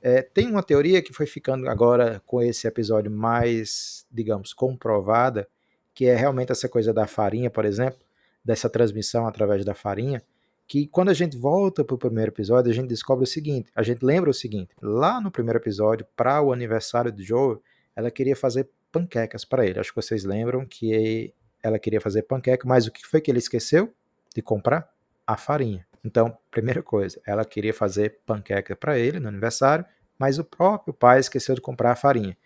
É, 0.00 0.22
tem 0.22 0.48
uma 0.48 0.62
teoria 0.62 1.02
que 1.02 1.12
foi 1.12 1.26
ficando 1.26 1.68
agora 1.68 2.22
com 2.24 2.40
esse 2.40 2.68
episódio 2.68 3.10
mais, 3.10 4.06
digamos, 4.10 4.52
comprovada, 4.52 5.48
que 5.92 6.06
é 6.06 6.14
realmente 6.14 6.52
essa 6.52 6.68
coisa 6.68 6.92
da 6.92 7.06
farinha, 7.06 7.50
por 7.50 7.64
exemplo, 7.64 7.98
dessa 8.44 8.70
transmissão 8.70 9.26
através 9.26 9.64
da 9.64 9.74
farinha, 9.74 10.22
que 10.68 10.86
quando 10.86 11.08
a 11.08 11.14
gente 11.14 11.36
volta 11.36 11.82
para 11.82 11.94
o 11.94 11.98
primeiro 11.98 12.30
episódio, 12.30 12.70
a 12.70 12.74
gente 12.74 12.88
descobre 12.88 13.24
o 13.24 13.26
seguinte, 13.26 13.70
a 13.74 13.82
gente 13.82 14.04
lembra 14.04 14.30
o 14.30 14.34
seguinte, 14.34 14.70
lá 14.80 15.20
no 15.20 15.30
primeiro 15.30 15.58
episódio, 15.58 16.06
para 16.14 16.40
o 16.40 16.52
aniversário 16.52 17.10
do 17.10 17.22
Joe, 17.22 17.58
ela 17.96 18.10
queria 18.10 18.36
fazer 18.36 18.68
panquecas 18.92 19.44
para 19.44 19.66
ele. 19.66 19.80
Acho 19.80 19.90
que 19.90 20.00
vocês 20.00 20.24
lembram 20.24 20.64
que 20.64 21.34
ela 21.60 21.78
queria 21.78 22.00
fazer 22.00 22.22
panqueca, 22.22 22.68
mas 22.68 22.86
o 22.86 22.92
que 22.92 23.04
foi 23.04 23.20
que 23.20 23.30
ele 23.30 23.38
esqueceu 23.38 23.92
de 24.38 24.42
comprar? 24.42 24.88
A 25.26 25.36
farinha. 25.36 25.86
Então, 26.04 26.38
primeira 26.50 26.82
coisa, 26.82 27.20
ela 27.26 27.44
queria 27.44 27.74
fazer 27.74 28.20
panqueca 28.24 28.76
para 28.76 28.98
ele 28.98 29.18
no 29.18 29.28
aniversário, 29.28 29.84
mas 30.18 30.38
o 30.38 30.44
próprio 30.44 30.94
pai 30.94 31.18
esqueceu 31.18 31.54
de 31.54 31.60
comprar 31.60 31.92
a 31.92 31.96
farinha. 31.96 32.36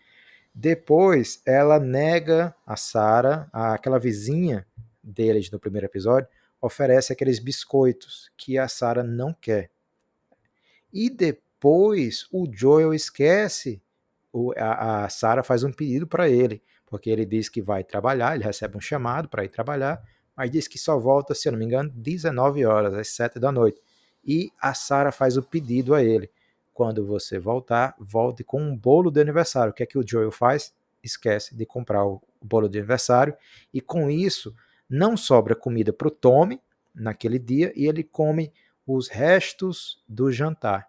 Depois, 0.55 1.43
ela 1.47 1.79
nega 1.79 2.55
a 2.67 2.77
Sara, 2.77 3.49
aquela 3.53 3.99
vizinha 3.99 4.67
deles 5.03 5.51
no 5.51 5.59
primeiro 5.59 5.87
episódio, 5.87 6.29
oferece 6.61 7.13
aqueles 7.13 7.39
biscoitos 7.39 8.31
que 8.37 8.59
a 8.59 8.69
Sara 8.69 9.03
não 9.03 9.33
quer. 9.33 9.71
E 10.93 11.11
depois 11.11 12.27
o 12.33 12.47
Joel 12.51 12.95
esquece, 12.95 13.83
a, 14.57 15.05
a 15.05 15.09
Sarah 15.09 15.43
faz 15.43 15.63
um 15.63 15.73
pedido 15.73 16.07
para 16.07 16.29
ele, 16.29 16.63
porque 16.87 17.11
ele 17.11 17.25
diz 17.25 17.49
que 17.49 17.63
vai 17.63 17.83
trabalhar, 17.83 18.35
ele 18.35 18.45
recebe 18.45 18.77
um 18.77 18.81
chamado 18.81 19.29
para 19.29 19.45
ir 19.45 19.49
trabalhar, 19.49 20.03
mas 20.37 20.51
diz 20.51 20.67
que 20.67 20.79
só 20.79 20.99
volta, 20.99 21.35
se 21.35 21.49
eu 21.49 21.53
não 21.53 21.59
me 21.59 21.65
engano, 21.65 21.91
19 21.95 22.65
horas, 22.65 22.95
às 22.95 23.09
7 23.09 23.39
da 23.39 23.53
noite. 23.53 23.81
E 24.25 24.51
a 24.61 24.75
Sarah 24.75 25.13
faz 25.13 25.37
o 25.37 25.43
pedido 25.43 25.95
a 25.95 26.03
ele. 26.03 26.31
Quando 26.73 27.05
você 27.05 27.39
voltar, 27.39 27.95
volte 27.99 28.43
com 28.43 28.61
um 28.61 28.77
bolo 28.77 29.11
de 29.11 29.21
aniversário. 29.21 29.73
O 29.73 29.75
que 29.75 29.83
é 29.83 29.87
que 29.87 29.99
o 29.99 30.07
Joel 30.07 30.31
faz? 30.31 30.73
Esquece 31.03 31.55
de 31.55 31.67
comprar 31.67 32.05
o 32.07 32.23
bolo 32.41 32.69
de 32.69 32.79
aniversário. 32.79 33.37
E 33.75 33.81
com 33.81 34.11
isso, 34.11 34.55
não 34.89 35.17
sobra 35.17 35.55
comida 35.55 35.93
para 35.93 36.09
o 36.09 36.11
Tommy 36.11 36.61
naquele 36.95 37.39
dia 37.39 37.73
e 37.75 37.87
ele 37.87 38.03
come 38.03 38.53
os 38.87 39.09
restos 39.09 40.03
do 40.09 40.31
jantar. 40.31 40.89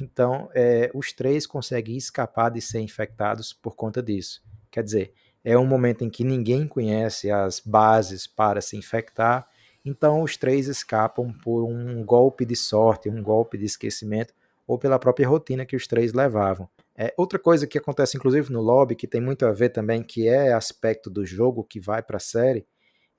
Então, 0.00 0.48
é, 0.54 0.90
os 0.94 1.12
três 1.12 1.46
conseguem 1.46 1.96
escapar 1.96 2.50
de 2.50 2.60
ser 2.60 2.80
infectados 2.80 3.52
por 3.52 3.74
conta 3.74 4.02
disso. 4.02 4.42
Quer 4.70 4.84
dizer, 4.84 5.12
é 5.44 5.58
um 5.58 5.66
momento 5.66 6.04
em 6.04 6.10
que 6.10 6.24
ninguém 6.24 6.66
conhece 6.66 7.30
as 7.30 7.60
bases 7.60 8.26
para 8.26 8.60
se 8.60 8.76
infectar, 8.76 9.48
então 9.84 10.22
os 10.22 10.36
três 10.36 10.68
escapam 10.68 11.32
por 11.32 11.64
um 11.64 12.04
golpe 12.04 12.44
de 12.44 12.56
sorte, 12.56 13.08
um 13.08 13.22
golpe 13.22 13.56
de 13.56 13.64
esquecimento, 13.64 14.34
ou 14.66 14.78
pela 14.78 14.98
própria 14.98 15.26
rotina 15.26 15.66
que 15.66 15.74
os 15.74 15.86
três 15.86 16.12
levavam. 16.12 16.68
É, 16.96 17.12
outra 17.16 17.38
coisa 17.38 17.66
que 17.66 17.78
acontece, 17.78 18.16
inclusive, 18.16 18.52
no 18.52 18.60
lobby, 18.60 18.94
que 18.94 19.06
tem 19.06 19.20
muito 19.20 19.46
a 19.46 19.52
ver 19.52 19.70
também, 19.70 20.02
que 20.02 20.28
é 20.28 20.52
aspecto 20.52 21.08
do 21.08 21.24
jogo 21.24 21.64
que 21.64 21.80
vai 21.80 22.02
para 22.02 22.18
a 22.18 22.20
série, 22.20 22.66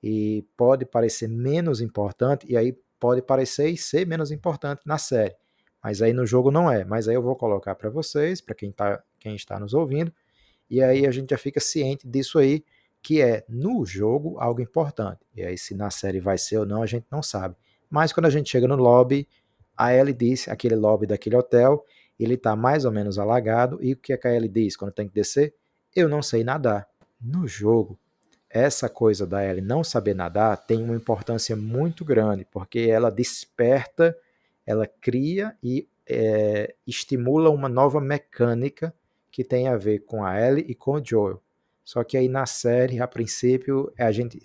e 0.02 0.46
pode 0.56 0.84
parecer 0.84 1.28
menos 1.28 1.80
importante, 1.80 2.46
e 2.48 2.56
aí 2.56 2.76
pode 2.98 3.20
parecer 3.20 3.68
e 3.68 3.76
ser 3.76 4.06
menos 4.06 4.30
importante 4.30 4.82
na 4.86 4.98
série. 4.98 5.34
Mas 5.82 6.00
aí 6.00 6.12
no 6.12 6.24
jogo 6.24 6.50
não 6.50 6.70
é. 6.70 6.84
Mas 6.84 7.08
aí 7.08 7.14
eu 7.16 7.22
vou 7.22 7.34
colocar 7.34 7.74
para 7.74 7.90
vocês, 7.90 8.40
para 8.40 8.54
quem, 8.54 8.70
tá, 8.70 9.02
quem 9.18 9.34
está 9.34 9.58
nos 9.58 9.74
ouvindo, 9.74 10.12
e 10.72 10.82
aí 10.82 11.06
a 11.06 11.10
gente 11.10 11.28
já 11.28 11.36
fica 11.36 11.60
ciente 11.60 12.08
disso 12.08 12.38
aí, 12.38 12.64
que 13.02 13.20
é 13.20 13.44
no 13.46 13.84
jogo 13.84 14.38
algo 14.38 14.58
importante. 14.58 15.20
E 15.36 15.42
aí 15.42 15.58
se 15.58 15.74
na 15.74 15.90
série 15.90 16.18
vai 16.18 16.38
ser 16.38 16.56
ou 16.56 16.64
não, 16.64 16.82
a 16.82 16.86
gente 16.86 17.04
não 17.10 17.22
sabe. 17.22 17.54
Mas 17.90 18.10
quando 18.10 18.24
a 18.24 18.30
gente 18.30 18.48
chega 18.48 18.66
no 18.66 18.76
lobby, 18.76 19.28
a 19.76 19.94
Ellie 19.94 20.14
disse, 20.14 20.50
aquele 20.50 20.74
lobby 20.74 21.06
daquele 21.06 21.36
hotel, 21.36 21.84
ele 22.18 22.34
está 22.34 22.56
mais 22.56 22.86
ou 22.86 22.90
menos 22.90 23.18
alagado, 23.18 23.78
e 23.82 23.92
o 23.92 23.96
que, 23.98 24.14
é 24.14 24.16
que 24.16 24.26
a 24.26 24.34
Ellie 24.34 24.48
diz 24.48 24.74
quando 24.74 24.92
tem 24.92 25.06
que 25.06 25.12
descer? 25.12 25.54
Eu 25.94 26.08
não 26.08 26.22
sei 26.22 26.42
nadar. 26.42 26.88
No 27.20 27.46
jogo, 27.46 27.98
essa 28.48 28.88
coisa 28.88 29.26
da 29.26 29.44
Ellie 29.44 29.60
não 29.60 29.84
saber 29.84 30.14
nadar 30.14 30.56
tem 30.56 30.82
uma 30.82 30.96
importância 30.96 31.54
muito 31.54 32.02
grande, 32.02 32.46
porque 32.50 32.80
ela 32.80 33.10
desperta, 33.10 34.16
ela 34.64 34.86
cria 34.86 35.54
e 35.62 35.86
é, 36.08 36.74
estimula 36.86 37.50
uma 37.50 37.68
nova 37.68 38.00
mecânica 38.00 38.94
que 39.32 39.42
tem 39.42 39.66
a 39.66 39.76
ver 39.76 40.00
com 40.00 40.24
a 40.24 40.38
Ellie 40.38 40.66
e 40.68 40.74
com 40.74 40.92
o 40.92 41.04
Joel. 41.04 41.42
Só 41.82 42.04
que 42.04 42.16
aí 42.16 42.28
na 42.28 42.46
série, 42.46 43.00
a 43.00 43.08
princípio, 43.08 43.92
a 43.98 44.12
gente 44.12 44.38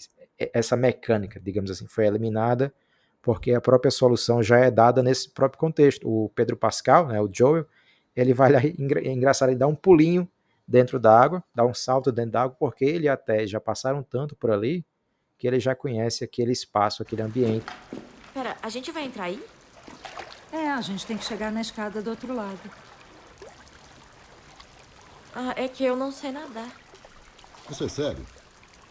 essa 0.54 0.78
mecânica, 0.78 1.40
digamos 1.40 1.70
assim, 1.70 1.88
foi 1.88 2.06
eliminada 2.06 2.74
porque 3.22 3.52
a 3.52 3.60
própria 3.60 3.92
solução 3.92 4.42
já 4.42 4.60
é 4.60 4.72
dada 4.72 5.04
nesse 5.04 5.30
próprio 5.30 5.60
contexto. 5.60 6.08
O 6.08 6.30
Pedro 6.30 6.56
Pascal, 6.56 7.08
né, 7.08 7.20
o 7.20 7.30
Joel, 7.32 7.66
ele 8.16 8.34
vai 8.34 8.52
lá, 8.52 8.60
é 8.60 9.12
engraçado, 9.12 9.50
ele 9.50 9.58
dá 9.58 9.68
um 9.68 9.76
pulinho 9.76 10.30
dentro 10.66 11.00
da 11.00 11.20
água, 11.20 11.44
dá 11.54 11.66
um 11.66 11.74
salto 11.74 12.12
dentro 12.12 12.32
da 12.32 12.44
água, 12.44 12.56
porque 12.58 12.86
ele 12.86 13.10
até 13.10 13.46
já 13.46 13.60
passaram 13.60 14.02
tanto 14.02 14.36
por 14.36 14.50
ali 14.50 14.86
que 15.38 15.46
ele 15.46 15.60
já 15.60 15.76
conhece 15.76 16.24
aquele 16.24 16.52
espaço, 16.52 17.04
aquele 17.04 17.22
ambiente. 17.22 17.66
Pera, 18.34 18.56
a 18.62 18.70
gente 18.70 18.92
vai 18.92 19.04
entrar 19.04 19.26
aí? 19.26 19.44
É, 20.52 20.70
a 20.70 20.82
gente 20.82 21.06
tem 21.06 21.18
que 21.18 21.26
chegar 21.26 21.52
na 21.52 21.62
escada 21.62 22.02
do 22.02 22.10
outro 22.10 22.34
lado. 22.34 22.87
Ah, 25.34 25.54
é 25.56 25.68
que 25.68 25.84
eu 25.84 25.96
não 25.96 26.12
sei 26.12 26.32
nadar. 26.32 26.76
Isso 27.70 27.84
é 27.84 27.90
sério? 27.90 28.26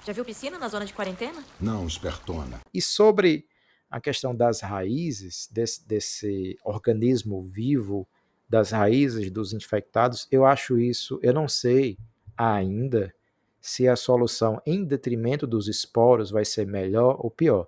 Já 0.06 0.12
viu 0.12 0.24
piscina 0.24 0.58
na 0.58 0.68
zona 0.68 0.84
de 0.84 0.92
quarentena? 0.92 1.42
Não, 1.60 1.86
espertona. 1.86 2.60
E 2.72 2.80
sobre 2.80 3.46
a 3.90 4.00
questão 4.00 4.34
das 4.34 4.60
raízes 4.60 5.48
desse, 5.50 5.86
desse 5.86 6.58
organismo 6.64 7.42
vivo, 7.42 8.06
das 8.48 8.70
raízes 8.70 9.30
dos 9.30 9.52
infectados, 9.52 10.28
eu 10.30 10.44
acho 10.44 10.78
isso, 10.78 11.18
eu 11.22 11.32
não 11.32 11.48
sei 11.48 11.98
ainda 12.36 13.12
se 13.60 13.88
a 13.88 13.96
solução 13.96 14.62
em 14.64 14.84
detrimento 14.84 15.46
dos 15.46 15.66
esporos 15.66 16.30
vai 16.30 16.44
ser 16.44 16.66
melhor 16.66 17.16
ou 17.18 17.30
pior. 17.30 17.66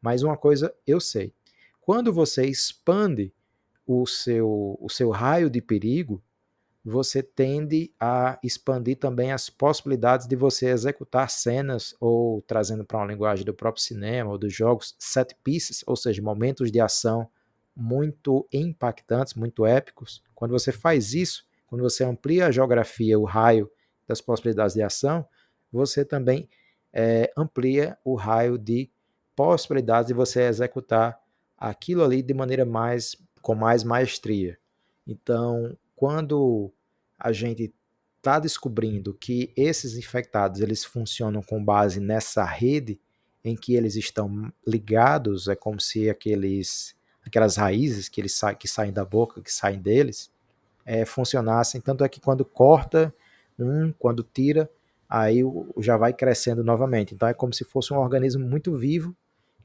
Mas 0.00 0.22
uma 0.22 0.36
coisa 0.36 0.74
eu 0.86 1.00
sei. 1.00 1.32
Quando 1.80 2.12
você 2.12 2.44
expande 2.44 3.32
o 3.86 4.06
seu, 4.06 4.76
o 4.78 4.90
seu 4.90 5.08
raio 5.08 5.48
de 5.48 5.62
perigo, 5.62 6.22
você 6.88 7.22
tende 7.22 7.92
a 8.00 8.38
expandir 8.42 8.98
também 8.98 9.32
as 9.32 9.50
possibilidades 9.50 10.26
de 10.26 10.34
você 10.34 10.68
executar 10.70 11.28
cenas 11.28 11.94
ou 12.00 12.40
trazendo 12.42 12.84
para 12.84 12.98
uma 12.98 13.06
linguagem 13.06 13.44
do 13.44 13.52
próprio 13.52 13.82
cinema 13.82 14.30
ou 14.30 14.38
dos 14.38 14.54
jogos 14.54 14.94
set 14.98 15.36
pieces, 15.44 15.84
ou 15.86 15.96
seja, 15.96 16.22
momentos 16.22 16.72
de 16.72 16.80
ação 16.80 17.28
muito 17.76 18.46
impactantes, 18.52 19.34
muito 19.34 19.66
épicos. 19.66 20.22
Quando 20.34 20.52
você 20.52 20.72
faz 20.72 21.14
isso, 21.14 21.46
quando 21.66 21.82
você 21.82 22.04
amplia 22.04 22.46
a 22.46 22.50
geografia, 22.50 23.18
o 23.18 23.24
raio 23.24 23.70
das 24.06 24.20
possibilidades 24.20 24.74
de 24.74 24.82
ação, 24.82 25.26
você 25.70 26.04
também 26.04 26.48
é, 26.92 27.30
amplia 27.36 27.98
o 28.04 28.14
raio 28.14 28.56
de 28.56 28.90
possibilidades 29.36 30.08
de 30.08 30.14
você 30.14 30.42
executar 30.42 31.20
aquilo 31.56 32.02
ali 32.02 32.22
de 32.22 32.32
maneira 32.32 32.64
mais 32.64 33.14
com 33.42 33.54
mais 33.54 33.84
maestria. 33.84 34.58
Então, 35.06 35.76
quando 35.94 36.72
a 37.18 37.32
gente 37.32 37.72
está 38.18 38.38
descobrindo 38.38 39.14
que 39.14 39.52
esses 39.56 39.96
infectados 39.96 40.60
eles 40.60 40.84
funcionam 40.84 41.42
com 41.42 41.64
base 41.64 42.00
nessa 42.00 42.44
rede 42.44 43.00
em 43.44 43.56
que 43.56 43.74
eles 43.74 43.96
estão 43.96 44.52
ligados, 44.66 45.48
é 45.48 45.56
como 45.56 45.80
se 45.80 46.10
aqueles 46.10 46.96
aquelas 47.24 47.56
raízes 47.56 48.08
que 48.08 48.20
eles 48.20 48.34
sa 48.34 48.54
que 48.54 48.66
saem 48.66 48.92
da 48.92 49.04
boca, 49.04 49.42
que 49.42 49.52
saem 49.52 49.80
deles, 49.80 50.30
é, 50.84 51.04
funcionassem. 51.04 51.80
Tanto 51.80 52.02
é 52.02 52.08
que 52.08 52.20
quando 52.20 52.44
corta 52.44 53.14
um, 53.58 53.92
quando 53.92 54.22
tira, 54.22 54.70
aí 55.08 55.40
já 55.78 55.96
vai 55.96 56.12
crescendo 56.12 56.64
novamente. 56.64 57.14
Então 57.14 57.28
é 57.28 57.34
como 57.34 57.52
se 57.52 57.64
fosse 57.64 57.92
um 57.92 57.98
organismo 57.98 58.44
muito 58.46 58.74
vivo 58.76 59.14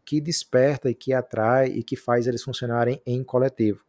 que 0.05 0.19
desperta 0.19 0.89
e 0.89 0.95
que 0.95 1.13
atrai 1.13 1.67
e 1.67 1.83
que 1.83 1.95
faz 1.95 2.27
eles 2.27 2.43
funcionarem 2.43 3.01
em 3.05 3.23
coletivo. 3.23 3.83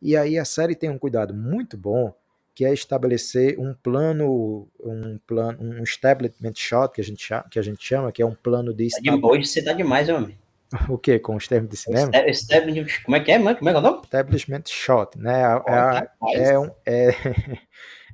E 0.00 0.16
aí 0.16 0.38
a 0.38 0.44
série 0.44 0.74
tem 0.74 0.88
um 0.88 0.98
cuidado 0.98 1.34
muito 1.34 1.76
bom 1.76 2.14
que 2.58 2.64
é 2.64 2.72
estabelecer 2.72 3.56
um 3.56 3.72
plano, 3.72 4.66
um 4.80 5.16
plano, 5.24 5.58
um 5.60 5.80
establishment 5.80 6.54
shot 6.56 6.92
que 6.92 7.00
a 7.00 7.04
gente 7.04 7.24
chama, 7.24 7.44
que 7.48 7.56
a 7.56 7.62
gente 7.62 7.86
chama, 7.86 8.10
que 8.10 8.20
é 8.20 8.26
um 8.26 8.34
plano 8.34 8.74
de 8.74 8.88
tá 8.88 8.98
de 9.00 9.10
hoje 9.12 9.46
você 9.46 9.62
tá 9.62 9.72
demais, 9.72 10.08
homem. 10.08 10.36
O 10.90 10.98
que? 10.98 11.20
Com 11.20 11.36
os 11.36 11.46
termos 11.46 11.70
de 11.70 11.76
cinema? 11.76 12.10
Establishment, 12.26 12.88
como 13.04 13.16
é 13.16 13.20
que 13.20 13.30
é, 13.30 13.38
mano? 13.38 13.56
Como 13.56 13.70
é 13.70 13.72
que 13.72 13.76
é 13.76 13.78
o 13.78 13.82
nome? 13.82 14.00
Establishment 14.02 14.62
shot, 14.66 15.16
né? 15.16 15.40
É, 15.68 16.40
é, 16.40 16.48
é, 16.48 16.58
um, 16.58 16.70
é, 16.84 17.14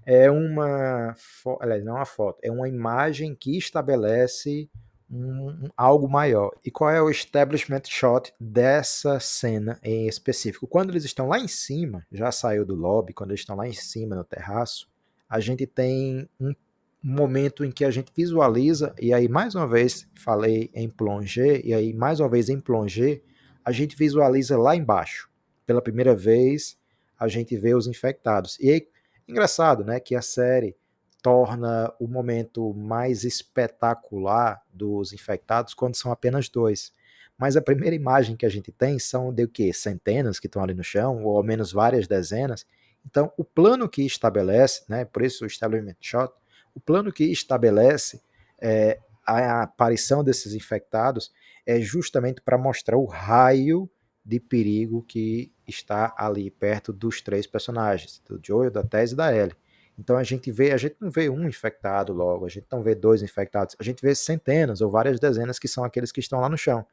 é 0.26 0.30
uma, 0.30 1.16
aliás, 1.58 1.82
não 1.82 1.94
é 1.94 2.00
uma 2.00 2.04
foto, 2.04 2.38
é 2.42 2.52
uma 2.52 2.68
imagem 2.68 3.34
que 3.34 3.56
estabelece 3.56 4.68
um, 5.10 5.68
algo 5.76 6.08
maior. 6.08 6.50
E 6.64 6.70
qual 6.70 6.90
é 6.90 7.00
o 7.00 7.10
establishment 7.10 7.82
shot 7.86 8.32
dessa 8.38 9.20
cena 9.20 9.78
em 9.82 10.08
específico? 10.08 10.66
Quando 10.66 10.90
eles 10.90 11.04
estão 11.04 11.28
lá 11.28 11.38
em 11.38 11.48
cima, 11.48 12.06
já 12.10 12.32
saiu 12.32 12.64
do 12.64 12.74
lobby, 12.74 13.12
quando 13.12 13.30
eles 13.30 13.40
estão 13.40 13.56
lá 13.56 13.68
em 13.68 13.72
cima 13.72 14.16
no 14.16 14.24
terraço, 14.24 14.88
a 15.28 15.40
gente 15.40 15.66
tem 15.66 16.28
um 16.40 16.54
momento 17.02 17.64
em 17.64 17.70
que 17.70 17.84
a 17.84 17.90
gente 17.90 18.12
visualiza, 18.16 18.94
e 19.00 19.12
aí 19.12 19.28
mais 19.28 19.54
uma 19.54 19.66
vez 19.66 20.08
falei 20.14 20.70
em 20.74 20.88
plonger, 20.88 21.60
e 21.64 21.74
aí 21.74 21.92
mais 21.92 22.18
uma 22.18 22.28
vez 22.28 22.48
em 22.48 22.60
plonger, 22.60 23.22
a 23.64 23.72
gente 23.72 23.96
visualiza 23.96 24.56
lá 24.56 24.74
embaixo. 24.74 25.28
Pela 25.66 25.82
primeira 25.82 26.14
vez, 26.14 26.78
a 27.18 27.28
gente 27.28 27.56
vê 27.56 27.74
os 27.74 27.86
infectados. 27.86 28.58
E 28.60 28.70
aí, 28.70 28.88
engraçado, 29.26 29.84
né, 29.84 29.98
que 30.00 30.14
a 30.14 30.22
série 30.22 30.76
torna 31.24 31.90
o 31.98 32.06
momento 32.06 32.74
mais 32.74 33.24
espetacular 33.24 34.62
dos 34.70 35.14
infectados 35.14 35.72
quando 35.72 35.96
são 35.96 36.12
apenas 36.12 36.50
dois. 36.50 36.92
Mas 37.38 37.56
a 37.56 37.62
primeira 37.62 37.96
imagem 37.96 38.36
que 38.36 38.44
a 38.44 38.48
gente 38.50 38.70
tem 38.70 38.98
são 38.98 39.32
de 39.32 39.44
o 39.44 39.48
quê? 39.48 39.72
Centenas 39.72 40.38
que 40.38 40.46
estão 40.46 40.62
ali 40.62 40.74
no 40.74 40.84
chão, 40.84 41.24
ou 41.24 41.38
ao 41.38 41.42
menos 41.42 41.72
várias 41.72 42.06
dezenas. 42.06 42.66
Então, 43.06 43.32
o 43.38 43.42
plano 43.42 43.88
que 43.88 44.02
estabelece, 44.02 44.84
né, 44.86 45.06
por 45.06 45.22
isso 45.22 45.44
o 45.44 45.46
establishment 45.46 45.96
shot, 45.98 46.30
o 46.74 46.80
plano 46.80 47.10
que 47.10 47.24
estabelece 47.24 48.20
é, 48.60 48.98
a 49.26 49.62
aparição 49.62 50.22
desses 50.22 50.52
infectados 50.52 51.32
é 51.64 51.80
justamente 51.80 52.42
para 52.42 52.58
mostrar 52.58 52.98
o 52.98 53.06
raio 53.06 53.88
de 54.22 54.38
perigo 54.38 55.02
que 55.02 55.50
está 55.66 56.14
ali 56.18 56.50
perto 56.50 56.92
dos 56.92 57.22
três 57.22 57.46
personagens, 57.46 58.22
do 58.28 58.38
Joel, 58.44 58.70
da 58.70 58.84
Tess 58.84 59.12
e 59.12 59.16
da 59.16 59.34
Ellie. 59.34 59.56
Então 59.98 60.16
a 60.16 60.22
gente 60.22 60.50
vê, 60.50 60.72
a 60.72 60.76
gente 60.76 60.96
não 61.00 61.10
vê 61.10 61.28
um 61.28 61.48
infectado 61.48 62.12
logo, 62.12 62.46
a 62.46 62.48
gente 62.48 62.66
não 62.70 62.82
vê 62.82 62.94
dois 62.94 63.22
infectados, 63.22 63.76
a 63.78 63.82
gente 63.82 64.02
vê 64.02 64.14
centenas 64.14 64.80
ou 64.80 64.90
várias 64.90 65.20
dezenas 65.20 65.58
que 65.58 65.68
são 65.68 65.84
aqueles 65.84 66.10
que 66.10 66.20
estão 66.20 66.40
lá 66.40 66.48
no 66.48 66.58
chão. 66.58 66.84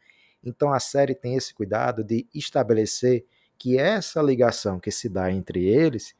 Então 0.44 0.72
a 0.72 0.80
série 0.80 1.16
tem 1.16 1.36
esse 1.36 1.54
cuidado 1.54 2.04
de 2.04 2.28
estabelecer 2.34 3.26
que 3.58 3.78
essa 3.78 4.22
ligação 4.22 4.80
que 4.80 4.92
se 4.92 5.08
dá 5.10 5.32
entre 5.32 5.66
eles 5.68 6.16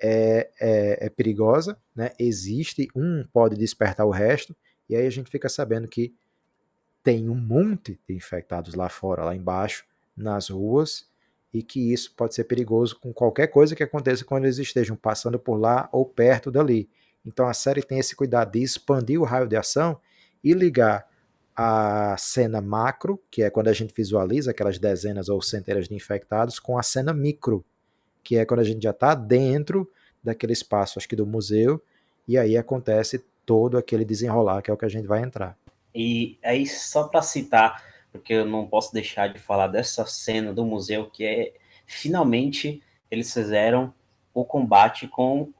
é, 0.00 0.50
é, 0.60 1.06
é 1.06 1.08
perigosa, 1.08 1.76
né? 1.94 2.12
existe 2.18 2.88
um 2.94 3.24
pode 3.32 3.56
despertar 3.56 4.06
o 4.06 4.10
resto, 4.10 4.56
e 4.88 4.96
aí 4.96 5.06
a 5.06 5.10
gente 5.10 5.30
fica 5.30 5.48
sabendo 5.48 5.86
que 5.86 6.14
tem 7.02 7.28
um 7.28 7.34
monte 7.34 7.98
de 8.08 8.14
infectados 8.14 8.74
lá 8.74 8.88
fora, 8.88 9.24
lá 9.24 9.34
embaixo, 9.34 9.84
nas 10.16 10.48
ruas, 10.48 11.09
e 11.52 11.62
que 11.62 11.92
isso 11.92 12.12
pode 12.16 12.34
ser 12.34 12.44
perigoso 12.44 12.98
com 12.98 13.12
qualquer 13.12 13.48
coisa 13.48 13.74
que 13.74 13.82
aconteça 13.82 14.24
quando 14.24 14.44
eles 14.44 14.58
estejam 14.58 14.96
passando 14.96 15.38
por 15.38 15.56
lá 15.56 15.88
ou 15.92 16.04
perto 16.04 16.50
dali. 16.50 16.88
Então 17.26 17.46
a 17.46 17.54
série 17.54 17.82
tem 17.82 17.98
esse 17.98 18.14
cuidado 18.14 18.52
de 18.52 18.62
expandir 18.62 19.20
o 19.20 19.24
raio 19.24 19.48
de 19.48 19.56
ação 19.56 19.98
e 20.42 20.52
ligar 20.52 21.06
a 21.54 22.16
cena 22.16 22.60
macro, 22.60 23.20
que 23.30 23.42
é 23.42 23.50
quando 23.50 23.68
a 23.68 23.72
gente 23.72 23.92
visualiza 23.94 24.50
aquelas 24.50 24.78
dezenas 24.78 25.28
ou 25.28 25.42
centenas 25.42 25.88
de 25.88 25.94
infectados, 25.94 26.58
com 26.58 26.78
a 26.78 26.82
cena 26.82 27.12
micro, 27.12 27.64
que 28.22 28.36
é 28.36 28.46
quando 28.46 28.60
a 28.60 28.64
gente 28.64 28.82
já 28.82 28.90
está 28.90 29.14
dentro 29.14 29.90
daquele 30.22 30.52
espaço, 30.52 30.98
acho 30.98 31.08
que 31.08 31.16
do 31.16 31.26
museu, 31.26 31.82
e 32.26 32.38
aí 32.38 32.56
acontece 32.56 33.24
todo 33.44 33.76
aquele 33.76 34.04
desenrolar, 34.04 34.62
que 34.62 34.70
é 34.70 34.74
o 34.74 34.76
que 34.76 34.84
a 34.84 34.88
gente 34.88 35.06
vai 35.06 35.22
entrar. 35.22 35.58
E 35.94 36.38
aí, 36.42 36.66
só 36.66 37.08
para 37.08 37.20
citar, 37.20 37.82
porque 38.12 38.34
eu 38.34 38.44
não 38.44 38.66
posso 38.66 38.92
deixar 38.92 39.28
de 39.28 39.38
falar 39.38 39.68
dessa 39.68 40.04
cena 40.06 40.52
do 40.52 40.64
museu, 40.64 41.10
que 41.10 41.24
é 41.24 41.52
finalmente 41.86 42.82
eles 43.10 43.32
fizeram 43.32 43.92
o 44.32 44.44
combate 44.44 45.08
com, 45.08 45.52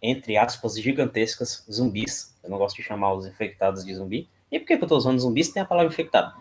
entre 0.00 0.36
aspas, 0.36 0.78
gigantescas 0.80 1.64
zumbis. 1.70 2.36
Eu 2.42 2.50
não 2.50 2.58
gosto 2.58 2.76
de 2.76 2.82
chamar 2.82 3.14
os 3.14 3.26
infectados 3.26 3.84
de 3.84 3.94
zumbi. 3.94 4.28
E 4.50 4.58
por 4.58 4.66
que 4.66 4.74
eu 4.74 4.80
estou 4.80 4.98
usando 4.98 5.18
zumbis? 5.18 5.50
Tem 5.50 5.62
a 5.62 5.66
palavra 5.66 5.92
infectado. 5.92 6.34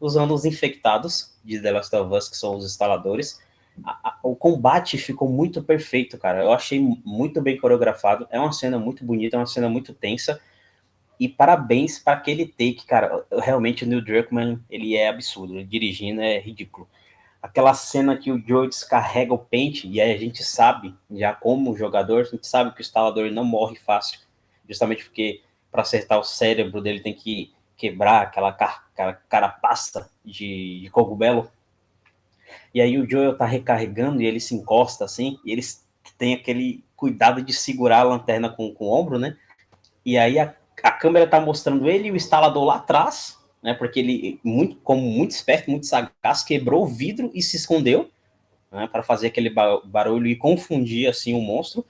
Usando 0.00 0.34
os 0.34 0.44
infectados 0.44 1.38
de 1.44 1.60
The 1.60 1.70
Last 1.70 1.94
of 1.94 2.12
Us, 2.12 2.28
que 2.28 2.36
são 2.36 2.56
os 2.56 2.64
instaladores, 2.64 3.40
a, 3.84 4.10
a, 4.10 4.18
o 4.22 4.34
combate 4.34 4.98
ficou 4.98 5.28
muito 5.28 5.62
perfeito, 5.62 6.18
cara. 6.18 6.42
Eu 6.42 6.52
achei 6.52 6.80
muito 7.04 7.40
bem 7.40 7.56
coreografado. 7.56 8.26
É 8.30 8.38
uma 8.38 8.52
cena 8.52 8.78
muito 8.78 9.04
bonita, 9.04 9.36
é 9.36 9.38
uma 9.38 9.46
cena 9.46 9.68
muito 9.68 9.94
tensa. 9.94 10.40
E 11.22 11.28
parabéns 11.28 12.00
para 12.00 12.14
aquele 12.14 12.46
take, 12.46 12.84
cara. 12.84 13.24
Realmente 13.30 13.84
o 13.84 13.86
Neil 13.86 14.04
Druckmann, 14.04 14.60
ele 14.68 14.96
é 14.96 15.06
absurdo. 15.06 15.54
Ele 15.54 15.64
dirigindo 15.64 16.20
é 16.20 16.40
ridículo. 16.40 16.88
Aquela 17.40 17.74
cena 17.74 18.16
que 18.16 18.32
o 18.32 18.42
Joe 18.44 18.68
descarrega 18.68 19.32
o 19.32 19.38
pente, 19.38 19.86
e 19.86 20.00
aí 20.00 20.12
a 20.12 20.18
gente 20.18 20.42
sabe, 20.42 20.94
já 21.10 21.32
como 21.32 21.76
jogador, 21.76 22.22
a 22.22 22.24
gente 22.24 22.46
sabe 22.46 22.72
que 22.72 22.80
o 22.80 22.82
instalador 22.82 23.30
não 23.30 23.44
morre 23.44 23.76
fácil. 23.76 24.18
Justamente 24.68 25.04
porque 25.04 25.42
para 25.70 25.82
acertar 25.82 26.18
o 26.18 26.24
cérebro 26.24 26.80
dele 26.80 26.98
tem 26.98 27.14
que 27.14 27.52
quebrar 27.76 28.22
aquela 28.22 28.52
car 28.52 28.90
carapaça 29.28 30.10
de, 30.24 30.80
de 30.80 30.90
cogumelo 30.90 31.50
e 32.74 32.80
aí 32.80 32.98
o 32.98 33.08
Joel 33.08 33.36
tá 33.36 33.44
recarregando 33.44 34.20
e 34.20 34.26
ele 34.26 34.40
se 34.40 34.54
encosta 34.54 35.04
assim, 35.04 35.38
e 35.44 35.52
eles 35.52 35.86
têm 36.18 36.34
aquele 36.34 36.84
cuidado 36.96 37.42
de 37.42 37.52
segurar 37.52 38.00
a 38.00 38.04
lanterna 38.04 38.48
com, 38.48 38.72
com 38.74 38.86
o 38.86 38.92
ombro, 38.92 39.18
né? 39.18 39.36
E 40.04 40.18
aí 40.18 40.38
a, 40.38 40.54
a 40.82 40.90
câmera 40.90 41.26
tá 41.26 41.40
mostrando 41.40 41.88
ele 41.88 42.08
e 42.08 42.10
o 42.10 42.16
instalador 42.16 42.64
lá 42.64 42.76
atrás, 42.76 43.38
né? 43.62 43.74
Porque 43.74 44.00
ele, 44.00 44.40
muito, 44.42 44.76
como 44.76 45.02
muito 45.02 45.30
esperto, 45.30 45.70
muito 45.70 45.86
sagaz, 45.86 46.42
quebrou 46.42 46.82
o 46.82 46.86
vidro 46.86 47.30
e 47.32 47.42
se 47.42 47.56
escondeu, 47.56 48.10
né? 48.70 48.88
Para 48.90 49.02
fazer 49.02 49.28
aquele 49.28 49.50
barulho 49.84 50.26
e 50.26 50.36
confundir 50.36 51.08
assim 51.08 51.34
o 51.34 51.40
monstro. 51.40 51.84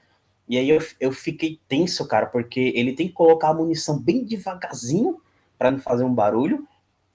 E 0.49 0.59
aí 0.59 0.68
eu, 0.68 0.80
eu 1.01 1.12
fiquei 1.12 1.61
tenso, 1.68 2.07
cara, 2.07 2.26
porque 2.26 2.72
ele 2.74 2.93
tem 2.93 3.09
que 3.09 3.14
colocar 3.14 3.49
a 3.49 3.55
munição 3.55 3.99
bem 3.99 4.24
devagarzinho 4.24 5.20
para 5.59 5.70
não 5.70 5.78
fazer 5.78 6.05
um 6.05 6.14
barulho. 6.14 6.66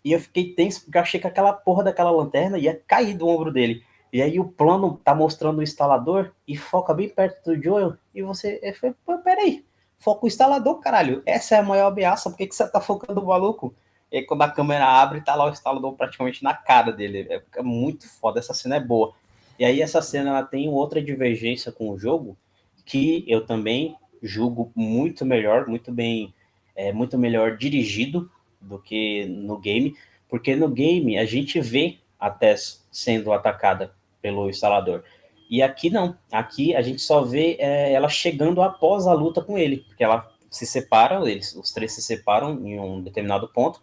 E 0.03 0.13
eu 0.13 0.19
fiquei 0.19 0.53
tenso 0.53 0.83
porque 0.85 0.97
eu 0.97 1.01
achei 1.01 1.19
que 1.19 1.27
aquela 1.27 1.53
porra 1.53 1.83
daquela 1.83 2.09
lanterna 2.09 2.57
ia 2.57 2.81
cair 2.87 3.15
do 3.15 3.27
ombro 3.27 3.51
dele. 3.51 3.83
E 4.11 4.21
aí 4.21 4.39
o 4.39 4.45
plano 4.45 4.99
tá 5.03 5.13
mostrando 5.13 5.59
o 5.59 5.63
instalador 5.63 6.31
e 6.47 6.55
foca 6.55 6.93
bem 6.93 7.09
perto 7.09 7.51
do 7.51 7.61
Joel. 7.61 7.97
E 8.15 8.23
você 8.23 8.59
foi, 8.79 9.17
peraí, 9.17 9.66
foca 9.99 10.25
o 10.25 10.27
instalador, 10.27 10.79
caralho. 10.79 11.21
Essa 11.25 11.55
é 11.55 11.59
a 11.59 11.63
maior 11.63 11.91
ameaça, 11.91 12.29
por 12.29 12.37
que, 12.37 12.47
que 12.47 12.55
você 12.55 12.67
tá 12.67 12.79
focando 12.79 13.21
o 13.21 13.27
maluco? 13.27 13.75
E 14.11 14.17
aí 14.17 14.25
quando 14.25 14.41
a 14.43 14.49
câmera 14.49 14.85
abre, 14.85 15.21
tá 15.21 15.35
lá 15.35 15.45
o 15.45 15.49
instalador 15.49 15.93
praticamente 15.93 16.43
na 16.43 16.53
cara 16.53 16.91
dele. 16.91 17.27
É, 17.29 17.41
é 17.57 17.61
muito 17.61 18.07
foda, 18.07 18.39
essa 18.39 18.53
cena 18.53 18.75
é 18.75 18.79
boa. 18.79 19.13
E 19.59 19.65
aí 19.65 19.81
essa 19.81 20.01
cena 20.01 20.29
ela 20.29 20.43
tem 20.43 20.69
outra 20.69 21.01
divergência 21.01 21.71
com 21.71 21.89
o 21.89 21.97
jogo, 21.97 22.37
que 22.85 23.25
eu 23.27 23.45
também 23.45 23.95
julgo 24.21 24.71
muito 24.75 25.25
melhor, 25.25 25.67
muito 25.67 25.91
bem, 25.91 26.33
é, 26.75 26.93
muito 26.93 27.17
melhor 27.17 27.57
dirigido 27.57 28.31
do 28.61 28.79
que 28.79 29.25
no 29.25 29.57
game, 29.57 29.95
porque 30.29 30.55
no 30.55 30.67
game 30.67 31.17
a 31.17 31.25
gente 31.25 31.59
vê 31.59 31.97
a 32.19 32.29
Tess 32.29 32.85
sendo 32.91 33.31
atacada 33.31 33.93
pelo 34.21 34.49
instalador. 34.49 35.03
E 35.49 35.61
aqui 35.61 35.89
não, 35.89 36.17
aqui 36.31 36.75
a 36.75 36.81
gente 36.81 37.01
só 37.01 37.23
vê 37.23 37.55
é, 37.59 37.93
ela 37.93 38.09
chegando 38.09 38.61
após 38.61 39.07
a 39.07 39.13
luta 39.13 39.41
com 39.41 39.57
ele, 39.57 39.77
porque 39.87 40.03
ela 40.03 40.29
se 40.49 40.65
separa, 40.65 41.19
eles, 41.29 41.55
os 41.55 41.71
três 41.71 41.93
se 41.93 42.01
separam 42.01 42.65
em 42.65 42.79
um 42.79 43.01
determinado 43.01 43.47
ponto, 43.47 43.81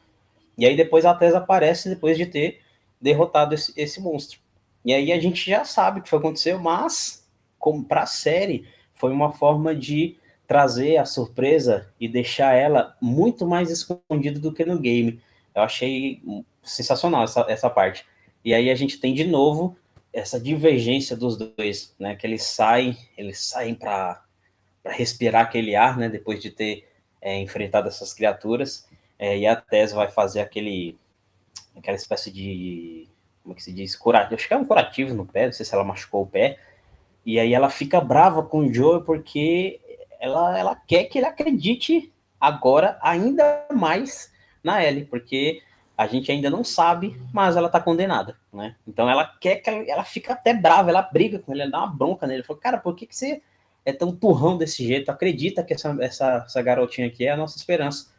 e 0.56 0.66
aí 0.66 0.76
depois 0.76 1.04
a 1.04 1.14
Tess 1.14 1.34
aparece 1.34 1.88
depois 1.88 2.16
de 2.16 2.26
ter 2.26 2.60
derrotado 3.00 3.54
esse, 3.54 3.72
esse 3.76 4.00
monstro. 4.00 4.38
E 4.84 4.92
aí 4.92 5.12
a 5.12 5.18
gente 5.18 5.48
já 5.48 5.64
sabe 5.64 6.00
o 6.00 6.02
que 6.02 6.08
foi 6.08 6.18
aconteceu, 6.18 6.58
mas 6.58 7.26
como 7.58 7.84
para 7.84 8.02
a 8.02 8.06
série 8.06 8.66
foi 8.94 9.10
uma 9.10 9.32
forma 9.32 9.74
de 9.74 10.16
trazer 10.46 10.98
a 10.98 11.06
surpresa 11.06 11.88
e 11.98 12.06
deixar 12.06 12.54
ela 12.54 12.94
muito 13.00 13.46
mais 13.46 13.70
escondida 13.70 14.38
do 14.38 14.52
que 14.52 14.64
no 14.64 14.78
game. 14.78 15.20
Eu 15.54 15.62
achei 15.62 16.22
sensacional 16.62 17.24
essa, 17.24 17.46
essa 17.48 17.70
parte. 17.70 18.04
E 18.44 18.52
aí 18.52 18.70
a 18.70 18.74
gente 18.74 18.98
tem 19.00 19.14
de 19.14 19.24
novo 19.24 19.76
essa 20.14 20.40
divergência 20.40 21.16
dos 21.16 21.36
dois, 21.36 21.94
né? 21.98 22.14
Que 22.14 22.26
eles 22.26 22.44
saem, 22.44 22.96
eles 23.18 23.40
saem 23.40 23.74
para 23.74 24.24
respirar 24.86 25.42
aquele 25.42 25.74
ar, 25.74 25.98
né? 25.98 26.08
Depois 26.08 26.40
de 26.40 26.50
ter 26.50 26.88
é, 27.20 27.36
enfrentado 27.38 27.88
essas 27.88 28.14
criaturas. 28.14 28.88
É, 29.18 29.36
e 29.36 29.46
a 29.46 29.56
Tess 29.56 29.92
vai 29.92 30.08
fazer 30.10 30.40
aquele 30.40 30.96
aquela 31.76 31.96
espécie 31.96 32.30
de 32.30 33.08
como 33.42 33.52
é 33.52 33.56
que 33.56 33.62
se 33.62 33.72
diz? 33.72 33.96
Curativo. 33.96 34.36
Acho 34.36 34.48
que 34.48 34.54
é 34.54 34.56
um 34.56 34.64
curativo 34.64 35.12
no 35.12 35.26
pé, 35.26 35.46
não 35.46 35.52
sei 35.52 35.66
se 35.66 35.74
ela 35.74 35.84
machucou 35.84 36.22
o 36.22 36.26
pé. 36.26 36.58
E 37.26 37.38
aí 37.38 37.52
ela 37.52 37.68
fica 37.68 38.00
brava 38.00 38.42
com 38.42 38.60
o 38.60 38.72
Joe 38.72 39.02
porque 39.04 39.80
ela, 40.20 40.58
ela 40.58 40.76
quer 40.76 41.04
que 41.04 41.18
ele 41.18 41.26
acredite 41.26 42.12
agora 42.40 42.98
ainda 43.02 43.66
mais 43.72 44.32
na 44.62 44.82
Ellie, 44.84 45.04
porque 45.04 45.62
a 45.96 46.06
gente 46.06 46.30
ainda 46.30 46.50
não 46.50 46.64
sabe, 46.64 47.16
mas 47.32 47.56
ela 47.56 47.68
tá 47.68 47.80
condenada, 47.80 48.36
né? 48.52 48.74
Então 48.86 49.08
ela 49.08 49.26
quer 49.40 49.56
que 49.56 49.70
ela, 49.70 49.84
ela 49.88 50.04
fica 50.04 50.32
até 50.32 50.52
brava, 50.52 50.90
ela 50.90 51.02
briga 51.02 51.38
com 51.38 51.52
ele, 51.52 51.62
ela 51.62 51.70
dá 51.70 51.78
uma 51.78 51.86
bronca 51.86 52.26
nele. 52.26 52.42
Fala, 52.42 52.58
cara, 52.58 52.78
por 52.78 52.94
que, 52.96 53.06
que 53.06 53.14
você 53.14 53.40
é 53.84 53.92
tão 53.92 54.14
turrão 54.14 54.58
desse 54.58 54.84
jeito? 54.84 55.10
Acredita 55.10 55.62
que 55.62 55.72
essa, 55.72 55.96
essa, 56.00 56.44
essa 56.46 56.62
garotinha 56.62 57.06
aqui 57.06 57.26
é 57.26 57.30
a 57.30 57.36
nossa 57.36 57.56
esperança. 57.56 58.12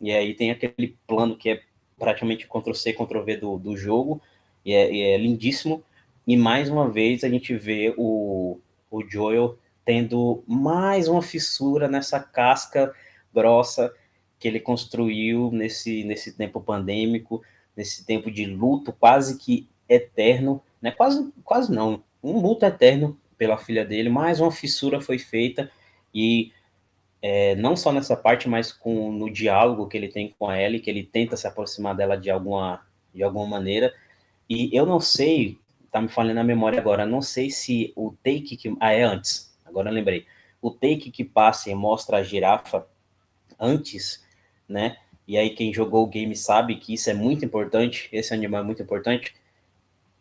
E 0.00 0.12
aí 0.12 0.34
tem 0.34 0.50
aquele 0.50 0.98
plano 1.06 1.36
que 1.36 1.50
é 1.50 1.62
praticamente 1.98 2.46
Ctrl-C, 2.46 2.92
Ctrl-V 2.92 3.36
do, 3.38 3.58
do 3.58 3.76
jogo, 3.76 4.20
e 4.64 4.74
é, 4.74 4.92
e 4.92 5.02
é, 5.02 5.16
lindíssimo. 5.16 5.82
E 6.26 6.36
mais 6.36 6.68
uma 6.68 6.90
vez 6.90 7.24
a 7.24 7.28
gente 7.28 7.54
vê 7.56 7.94
o, 7.96 8.58
o 8.90 9.02
Joel 9.08 9.58
tendo 9.84 10.42
mais 10.46 11.08
uma 11.08 11.22
fissura 11.22 11.88
nessa 11.88 12.20
casca 12.20 12.94
grossa 13.32 13.92
que 14.44 14.48
ele 14.48 14.60
construiu 14.60 15.50
nesse, 15.50 16.04
nesse 16.04 16.36
tempo 16.36 16.60
pandêmico, 16.60 17.42
nesse 17.74 18.04
tempo 18.04 18.30
de 18.30 18.44
luto 18.44 18.92
quase 18.92 19.38
que 19.38 19.66
eterno, 19.88 20.62
né? 20.82 20.90
Quase, 20.90 21.32
quase 21.42 21.72
não, 21.72 22.04
um 22.22 22.42
luto 22.42 22.66
eterno 22.66 23.18
pela 23.38 23.56
filha 23.56 23.86
dele. 23.86 24.10
Mais 24.10 24.42
uma 24.42 24.52
fissura 24.52 25.00
foi 25.00 25.18
feita 25.18 25.70
e 26.14 26.52
é, 27.22 27.54
não 27.54 27.74
só 27.74 27.90
nessa 27.90 28.14
parte, 28.14 28.46
mas 28.46 28.70
com 28.70 29.10
no 29.10 29.30
diálogo 29.30 29.88
que 29.88 29.96
ele 29.96 30.08
tem 30.08 30.34
com 30.38 30.46
a 30.46 30.60
Ellie, 30.60 30.78
que 30.78 30.90
ele 30.90 31.04
tenta 31.04 31.38
se 31.38 31.46
aproximar 31.46 31.96
dela 31.96 32.14
de 32.14 32.30
alguma 32.30 32.86
de 33.14 33.22
alguma 33.22 33.46
maneira. 33.46 33.94
E 34.46 34.68
eu 34.76 34.84
não 34.84 35.00
sei, 35.00 35.56
tá 35.90 36.02
me 36.02 36.08
falando 36.08 36.34
na 36.34 36.44
memória 36.44 36.78
agora, 36.78 37.06
não 37.06 37.22
sei 37.22 37.48
se 37.48 37.94
o 37.96 38.14
take 38.22 38.58
que 38.58 38.76
ah 38.78 38.92
é 38.92 39.04
antes, 39.04 39.56
agora 39.64 39.88
eu 39.88 39.94
lembrei. 39.94 40.26
O 40.60 40.70
take 40.70 41.10
que 41.10 41.24
passa 41.24 41.70
e 41.70 41.74
mostra 41.74 42.18
a 42.18 42.22
girafa 42.22 42.86
antes, 43.58 44.23
né? 44.68 44.96
E 45.26 45.38
aí 45.38 45.50
quem 45.50 45.72
jogou 45.72 46.04
o 46.04 46.08
game 46.08 46.36
sabe 46.36 46.76
que 46.76 46.94
isso 46.94 47.08
é 47.08 47.14
muito 47.14 47.44
importante, 47.44 48.08
esse 48.12 48.34
animal 48.34 48.60
é 48.60 48.64
muito 48.64 48.82
importante, 48.82 49.34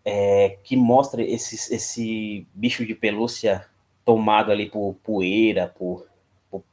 é, 0.06 0.58
que 0.64 0.76
mostra 0.76 1.22
esse, 1.22 1.74
esse 1.74 2.46
bicho 2.54 2.86
de 2.86 2.96
pelúcia 2.96 3.66
tomado 4.06 4.52
ali 4.52 4.70
por 4.70 4.96
poeira, 5.04 5.74
por, 5.78 6.06
por 6.50 6.64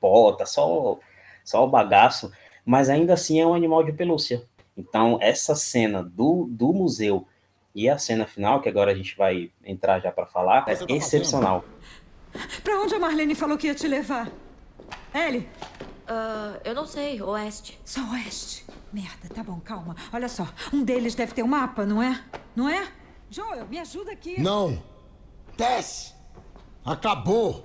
bota, 0.00 0.46
só, 0.46 0.98
só 1.44 1.64
o 1.64 1.68
bagaço, 1.68 2.32
mas 2.64 2.88
ainda 2.88 3.14
assim 3.14 3.40
é 3.40 3.46
um 3.46 3.54
animal 3.54 3.82
de 3.82 3.92
pelúcia. 3.92 4.42
Então, 4.76 5.18
essa 5.20 5.54
cena 5.54 6.02
do, 6.02 6.46
do 6.50 6.72
museu 6.72 7.26
e 7.74 7.88
a 7.88 7.98
cena 7.98 8.26
final, 8.26 8.60
que 8.60 8.68
agora 8.68 8.92
a 8.92 8.94
gente 8.94 9.16
vai 9.16 9.50
entrar 9.64 10.00
já 10.00 10.10
para 10.10 10.26
falar, 10.26 10.64
é 10.68 10.94
excepcional. 10.94 11.64
Pra 12.62 12.80
onde 12.80 12.94
a 12.94 12.98
Marlene 12.98 13.34
falou 13.34 13.56
que 13.56 13.66
ia 13.66 13.74
te 13.74 13.86
levar? 13.86 14.30
Ellie? 15.14 15.48
Uh, 16.04 16.60
eu 16.64 16.74
não 16.74 16.86
sei, 16.86 17.20
oeste. 17.22 17.80
Só 17.84 18.00
oeste. 18.12 18.66
Merda, 18.92 19.28
tá 19.34 19.42
bom, 19.42 19.58
calma. 19.60 19.96
Olha 20.12 20.28
só, 20.28 20.46
um 20.72 20.84
deles 20.84 21.14
deve 21.14 21.32
ter 21.32 21.42
um 21.42 21.48
mapa, 21.48 21.86
não 21.86 22.02
é? 22.02 22.22
Não 22.54 22.68
é? 22.68 22.86
Joel, 23.30 23.66
me 23.66 23.78
ajuda 23.78 24.12
aqui. 24.12 24.40
Não! 24.40 24.80
Tess! 25.56 26.14
Acabou! 26.84 27.64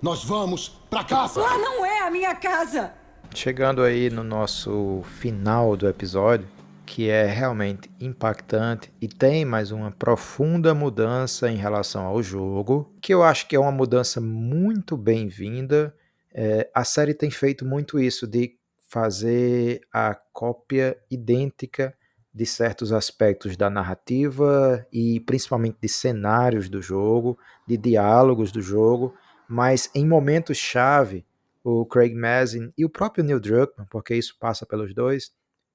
Nós 0.00 0.24
vamos 0.24 0.68
pra 0.88 1.04
casa! 1.04 1.40
Lá 1.40 1.58
não 1.58 1.84
é 1.84 2.00
a 2.00 2.10
minha 2.10 2.34
casa! 2.34 2.94
Chegando 3.34 3.82
aí 3.82 4.10
no 4.10 4.22
nosso 4.22 5.02
final 5.04 5.76
do 5.76 5.88
episódio, 5.88 6.48
que 6.84 7.08
é 7.08 7.24
realmente 7.26 7.90
impactante 7.98 8.92
e 9.00 9.08
tem 9.08 9.44
mais 9.44 9.70
uma 9.70 9.90
profunda 9.90 10.74
mudança 10.74 11.50
em 11.50 11.56
relação 11.56 12.04
ao 12.04 12.22
jogo, 12.22 12.94
que 13.00 13.14
eu 13.14 13.22
acho 13.22 13.48
que 13.48 13.56
é 13.56 13.60
uma 13.60 13.72
mudança 13.72 14.20
muito 14.20 14.96
bem-vinda. 14.96 15.94
É, 16.34 16.70
a 16.74 16.84
série 16.84 17.14
tem 17.14 17.30
feito 17.30 17.64
muito 17.64 17.98
isso 17.98 18.26
de 18.26 18.56
fazer 18.88 19.80
a 19.92 20.14
cópia 20.32 20.98
idêntica 21.10 21.94
de 22.34 22.46
certos 22.46 22.92
aspectos 22.92 23.56
da 23.56 23.68
narrativa 23.68 24.86
e 24.90 25.20
principalmente 25.20 25.76
de 25.80 25.88
cenários 25.88 26.68
do 26.68 26.80
jogo, 26.80 27.38
de 27.66 27.76
diálogos 27.76 28.50
do 28.50 28.62
jogo, 28.62 29.14
mas 29.48 29.90
em 29.94 30.06
momentos 30.06 30.56
chave, 30.56 31.26
o 31.62 31.86
Craig 31.86 32.14
Mazin 32.14 32.72
e 32.76 32.84
o 32.84 32.90
próprio 32.90 33.22
Neil 33.22 33.38
Druckmann, 33.38 33.86
porque 33.90 34.14
isso 34.14 34.36
passa 34.38 34.66
pelos 34.66 34.94
dois, 34.94 35.30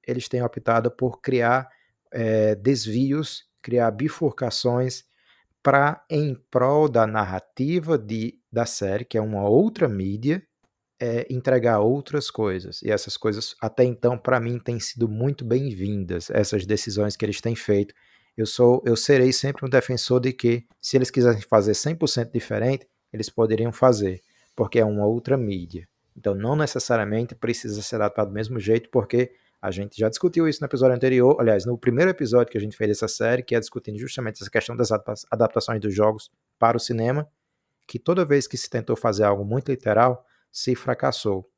eles 0.06 0.28
têm 0.28 0.42
optado 0.42 0.90
por 0.90 1.20
criar 1.20 1.68
é, 2.12 2.54
desvios, 2.54 3.44
criar 3.62 3.90
bifurcações 3.90 5.04
para 5.62 6.04
em 6.10 6.34
prol 6.50 6.88
da 6.88 7.06
narrativa 7.06 7.98
de, 7.98 8.38
da 8.50 8.66
série, 8.66 9.04
que 9.04 9.18
é 9.18 9.20
uma 9.20 9.48
outra 9.48 9.88
mídia, 9.88 10.42
é, 11.00 11.26
entregar 11.30 11.80
outras 11.80 12.30
coisas. 12.30 12.82
E 12.82 12.90
essas 12.90 13.16
coisas, 13.16 13.54
até 13.60 13.84
então, 13.84 14.18
para 14.18 14.40
mim, 14.40 14.58
têm 14.58 14.80
sido 14.80 15.08
muito 15.08 15.44
bem-vindas, 15.44 16.30
essas 16.30 16.66
decisões 16.66 17.16
que 17.16 17.24
eles 17.24 17.40
têm 17.40 17.54
feito. 17.54 17.94
Eu, 18.36 18.46
sou, 18.46 18.82
eu 18.84 18.96
serei 18.96 19.32
sempre 19.32 19.66
um 19.66 19.68
defensor 19.68 20.20
de 20.20 20.32
que, 20.32 20.66
se 20.80 20.96
eles 20.96 21.10
quisessem 21.10 21.42
fazer 21.42 21.72
100% 21.72 22.30
diferente, 22.32 22.86
eles 23.12 23.30
poderiam 23.30 23.72
fazer, 23.72 24.20
porque 24.54 24.78
é 24.78 24.84
uma 24.84 25.06
outra 25.06 25.36
mídia. 25.36 25.88
Então, 26.16 26.34
não 26.34 26.56
necessariamente 26.56 27.34
precisa 27.34 27.80
ser 27.82 27.96
adaptado 27.96 28.28
do 28.28 28.34
mesmo 28.34 28.58
jeito, 28.58 28.90
porque 28.90 29.32
a 29.60 29.70
gente 29.70 29.98
já 29.98 30.08
discutiu 30.08 30.48
isso 30.48 30.60
no 30.60 30.66
episódio 30.66 30.94
anterior, 30.94 31.36
aliás, 31.40 31.64
no 31.64 31.76
primeiro 31.76 32.10
episódio 32.10 32.50
que 32.50 32.58
a 32.58 32.60
gente 32.60 32.76
fez 32.76 32.90
dessa 32.90 33.08
série, 33.08 33.42
que 33.42 33.54
é 33.54 33.60
discutindo 33.60 33.98
justamente 33.98 34.40
essa 34.40 34.50
questão 34.50 34.76
das 34.76 34.90
adaptações 35.30 35.80
dos 35.80 35.94
jogos 35.94 36.30
para 36.58 36.76
o 36.76 36.80
cinema, 36.80 37.28
que 37.86 37.98
toda 37.98 38.24
vez 38.24 38.46
que 38.46 38.56
se 38.56 38.70
tentou 38.70 38.94
fazer 38.96 39.24
algo 39.24 39.44
muito 39.44 39.70
literal, 39.70 40.24
se 40.50 40.74
fracassou, 40.74 41.48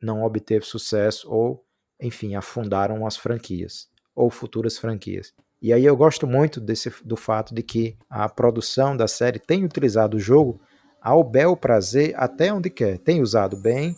não 0.00 0.22
obteve 0.24 0.64
sucesso 0.64 1.30
ou, 1.30 1.64
enfim, 2.00 2.34
afundaram 2.34 3.06
as 3.06 3.16
franquias 3.16 3.88
ou 4.14 4.30
futuras 4.30 4.78
franquias. 4.78 5.32
E 5.60 5.72
aí 5.72 5.84
eu 5.84 5.96
gosto 5.96 6.26
muito 6.26 6.60
desse, 6.60 6.92
do 7.04 7.16
fato 7.16 7.54
de 7.54 7.62
que 7.62 7.96
a 8.10 8.28
produção 8.28 8.96
da 8.96 9.06
série 9.06 9.38
tem 9.38 9.64
utilizado 9.64 10.16
o 10.16 10.20
jogo 10.20 10.60
ao 11.00 11.22
bel 11.22 11.56
prazer 11.56 12.14
até 12.16 12.52
onde 12.52 12.68
quer. 12.68 12.98
Tem 12.98 13.22
usado 13.22 13.56
bem. 13.56 13.96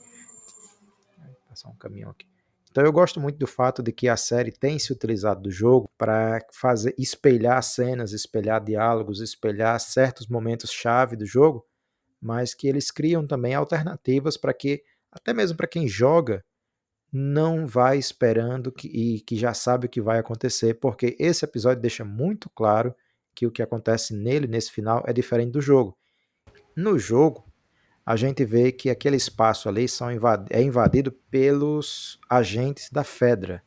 Vou 1.19 1.37
passar 1.49 1.69
um 1.71 1.77
caminhão 1.77 2.11
aqui. 2.11 2.27
Então 2.71 2.85
eu 2.85 2.93
gosto 2.93 3.21
muito 3.21 3.39
do 3.39 3.47
fato 3.47 3.83
de 3.83 3.93
que 3.93 4.09
a 4.09 4.17
série 4.17 4.53
tem 4.53 4.79
se 4.79 4.93
utilizado 4.93 5.41
do 5.43 5.51
jogo 5.51 5.89
para 5.97 6.45
fazer 6.53 6.95
espelhar 6.99 7.63
cenas, 7.63 8.13
espelhar 8.13 8.63
diálogos, 8.63 9.21
espelhar 9.21 9.79
certos 9.81 10.27
momentos 10.27 10.71
chave 10.71 11.17
do 11.17 11.25
jogo 11.25 11.65
mas 12.25 12.55
que 12.55 12.67
eles 12.67 12.91
criam 12.91 13.27
também 13.27 13.55
alternativas 13.55 14.39
para 14.39 14.55
que, 14.55 14.83
até 15.13 15.35
mesmo 15.35 15.59
para 15.59 15.67
quem 15.67 15.87
joga, 15.87 16.43
não 17.13 17.67
vai 17.67 17.99
esperando 17.99 18.73
que, 18.73 18.89
e 18.89 19.21
que 19.21 19.37
já 19.37 19.53
sabe 19.53 19.87
o 19.87 19.89
que 19.91 20.01
vai 20.01 20.19
acontecer, 20.19 20.75
porque 20.75 21.15
esse 21.19 21.45
episódio 21.45 21.83
deixa 21.83 22.03
muito 22.03 22.49
claro 22.49 22.95
que 23.35 23.47
o 23.47 23.51
que 23.51 23.63
acontece 23.63 24.15
nele, 24.15 24.47
nesse 24.47 24.73
final, 24.73 25.05
é 25.07 25.13
diferente 25.13 25.53
do 25.53 25.61
jogo. 25.61 25.97
No 26.75 26.99
jogo, 26.99 27.45
a 28.07 28.17
gente 28.17 28.43
vê 28.43 28.73
que 28.73 28.89
aquele 28.89 29.17
espaço 29.17 29.69
ali 29.69 29.87
são 29.87 30.11
invad 30.11 30.47
é 30.51 30.63
invadido 30.63 31.13
pelos 31.31 32.19
agentes 32.29 32.89
da 32.91 33.05
Fedra. 33.05 33.63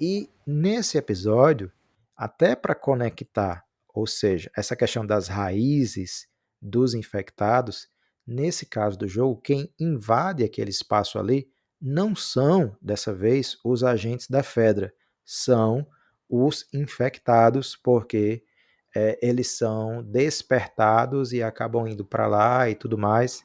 E 0.00 0.30
nesse 0.46 0.96
episódio, 0.96 1.70
até 2.16 2.56
para 2.56 2.74
conectar, 2.74 3.64
ou 3.92 4.06
seja, 4.06 4.50
essa 4.56 4.74
questão 4.74 5.04
das 5.04 5.28
raízes 5.28 6.31
dos 6.62 6.94
infectados, 6.94 7.88
nesse 8.24 8.64
caso 8.64 8.96
do 8.96 9.08
jogo, 9.08 9.40
quem 9.40 9.74
invade 9.78 10.44
aquele 10.44 10.70
espaço 10.70 11.18
ali 11.18 11.50
não 11.80 12.14
são, 12.14 12.76
dessa 12.80 13.12
vez, 13.12 13.58
os 13.64 13.82
agentes 13.82 14.28
da 14.28 14.44
Fedra, 14.44 14.94
são 15.24 15.84
os 16.28 16.66
infectados, 16.72 17.76
porque 17.76 18.44
é, 18.94 19.18
eles 19.20 19.50
são 19.50 20.02
despertados 20.02 21.32
e 21.32 21.42
acabam 21.42 21.88
indo 21.88 22.04
para 22.04 22.26
lá 22.26 22.70
e 22.70 22.74
tudo 22.74 22.96
mais. 22.96 23.42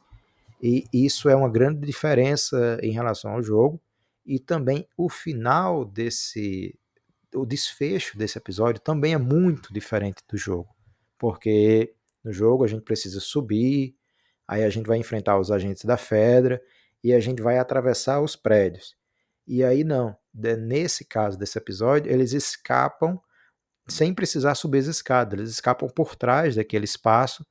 E 0.61 0.85
isso 0.93 1.29
é 1.29 1.35
uma 1.35 1.49
grande 1.49 1.85
diferença 1.85 2.77
em 2.81 2.91
relação 2.91 3.31
ao 3.31 3.43
jogo. 3.43 3.81
E 4.25 4.39
também 4.39 4.87
o 4.95 5.09
final 5.09 5.85
desse. 5.85 6.77
O 7.33 7.45
desfecho 7.45 8.17
desse 8.17 8.37
episódio 8.37 8.81
também 8.81 9.13
é 9.13 9.17
muito 9.17 9.73
diferente 9.73 10.23
do 10.29 10.37
jogo. 10.37 10.69
Porque 11.17 11.93
no 12.27 12.33
jogo, 12.33 12.63
a 12.63 12.67
gente 12.67 12.83
precisa 12.83 13.19
subir, 13.19 13.95
aí 14.47 14.63
a 14.63 14.69
gente 14.69 14.85
vai 14.85 14.97
enfrentar 14.97 15.39
os 15.39 15.49
agentes 15.49 15.85
da 15.85 15.97
Fedra 15.97 16.61
e 17.03 17.13
a 17.13 17.19
gente 17.19 17.41
vai 17.41 17.57
atravessar 17.57 18.21
os 18.21 18.35
prédios. 18.35 18.95
E 19.47 19.63
aí 19.63 19.83
não, 19.83 20.15
nesse 20.33 21.05
caso 21.05 21.37
desse 21.37 21.57
episódio, 21.57 22.11
eles 22.11 22.33
escapam 22.33 23.19
sem 23.87 24.13
precisar 24.13 24.55
subir 24.55 24.79
as 24.79 24.87
escadas, 24.87 25.39
eles 25.39 25.51
escapam 25.51 25.87
por 25.87 26.15
trás 26.15 26.55
daquele 26.57 26.83
espaço, 26.83 27.45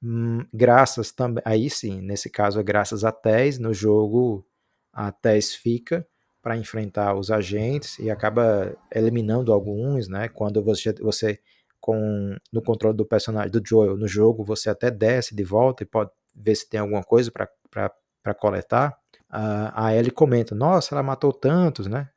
hum, 0.00 0.46
graças 0.54 1.10
também, 1.10 1.42
aí 1.44 1.68
sim, 1.68 2.00
nesse 2.00 2.30
caso 2.30 2.60
é 2.60 2.62
graças 2.62 3.02
a 3.02 3.10
Tess, 3.10 3.58
no 3.58 3.74
jogo 3.74 4.46
a 4.92 5.10
Tess 5.10 5.54
fica 5.54 6.06
para 6.40 6.56
enfrentar 6.56 7.14
os 7.16 7.30
agentes 7.30 7.98
e 7.98 8.08
acaba 8.08 8.76
eliminando 8.94 9.52
alguns, 9.52 10.08
né? 10.08 10.28
Quando 10.28 10.62
você, 10.62 10.92
você 10.94 11.40
com 11.80 12.36
no 12.52 12.62
controle 12.62 12.96
do 12.96 13.06
personagem 13.06 13.50
do 13.50 13.62
Joel 13.64 13.96
no 13.96 14.06
jogo, 14.06 14.44
você 14.44 14.70
até 14.70 14.90
desce 14.90 15.34
de 15.34 15.42
volta 15.42 15.82
e 15.82 15.86
pode 15.86 16.10
ver 16.34 16.54
se 16.54 16.68
tem 16.68 16.80
alguma 16.80 17.02
coisa 17.02 17.30
para 17.32 18.34
coletar. 18.34 18.96
Uh, 19.30 19.72
a 19.74 19.94
Ellie 19.94 20.10
comenta: 20.10 20.54
Nossa, 20.54 20.94
ela 20.94 21.02
matou 21.02 21.32
tantos, 21.32 21.86
né? 21.86 22.08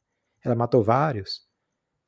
Ela 0.43 0.55
matou 0.55 0.83
vários. 0.83 1.41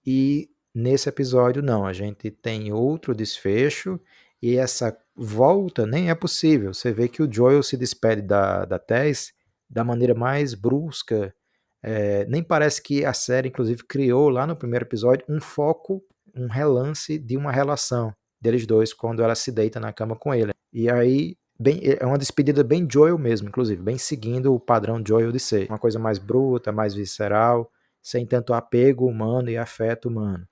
E 0.06 0.50
nesse 0.74 1.10
episódio, 1.10 1.64
não, 1.64 1.86
a 1.86 1.94
gente 1.94 2.30
tem 2.30 2.72
outro 2.74 3.16
desfecho 3.16 4.00
e 4.42 4.58
essa 4.58 4.96
volta 5.16 5.86
nem 5.86 6.10
é 6.10 6.16
possível. 6.16 6.74
Você 6.74 6.92
vê 6.92 7.08
que 7.08 7.24
o 7.24 7.32
Joel 7.32 7.64
se 7.64 7.78
despede 7.78 8.22
da, 8.22 8.66
da 8.66 8.78
Tess 8.78 9.34
da 9.70 9.84
maneira 9.84 10.14
mais 10.14 10.54
brusca. 10.54 11.34
É, 11.82 12.26
nem 12.26 12.44
parece 12.44 12.82
que 12.82 13.06
a 13.06 13.14
série, 13.14 13.50
inclusive, 13.50 13.84
criou 13.84 14.30
lá 14.30 14.46
no 14.46 14.56
primeiro 14.56 14.86
episódio 14.86 15.26
um 15.30 15.40
foco 15.40 16.04
um 16.36 16.48
relance 16.48 17.18
de 17.18 17.38
uma 17.38 17.52
relação 17.52 18.14
deles 18.40 18.66
dois 18.66 18.94
quando 18.94 19.24
ela 19.24 19.36
se 19.36 19.52
deita 19.52 19.80
na 19.80 19.94
cama 19.94 20.16
com 20.16 20.34
ele. 20.34 20.54
E 20.72 20.90
aí 20.90 21.38
bem, 21.60 21.80
é 21.84 22.06
uma 22.06 22.18
despedida 22.18 22.64
bem 22.64 22.88
Joel 22.90 23.18
mesmo, 23.18 23.48
inclusive, 23.48 23.82
bem 23.82 23.98
seguindo 23.98 24.54
o 24.54 24.60
padrão 24.60 25.02
Joel 25.06 25.32
de 25.32 25.40
ser. 25.40 25.68
Uma 25.70 25.80
coisa 25.80 25.98
mais 25.98 26.20
bruta, 26.20 26.72
mais 26.72 26.94
visceral, 26.94 27.72
sem 28.02 28.26
tanto 28.26 28.54
apego 28.54 29.08
humano 29.08 29.50
e 29.50 29.58
afeto 29.58 30.10
humano. 30.10 30.48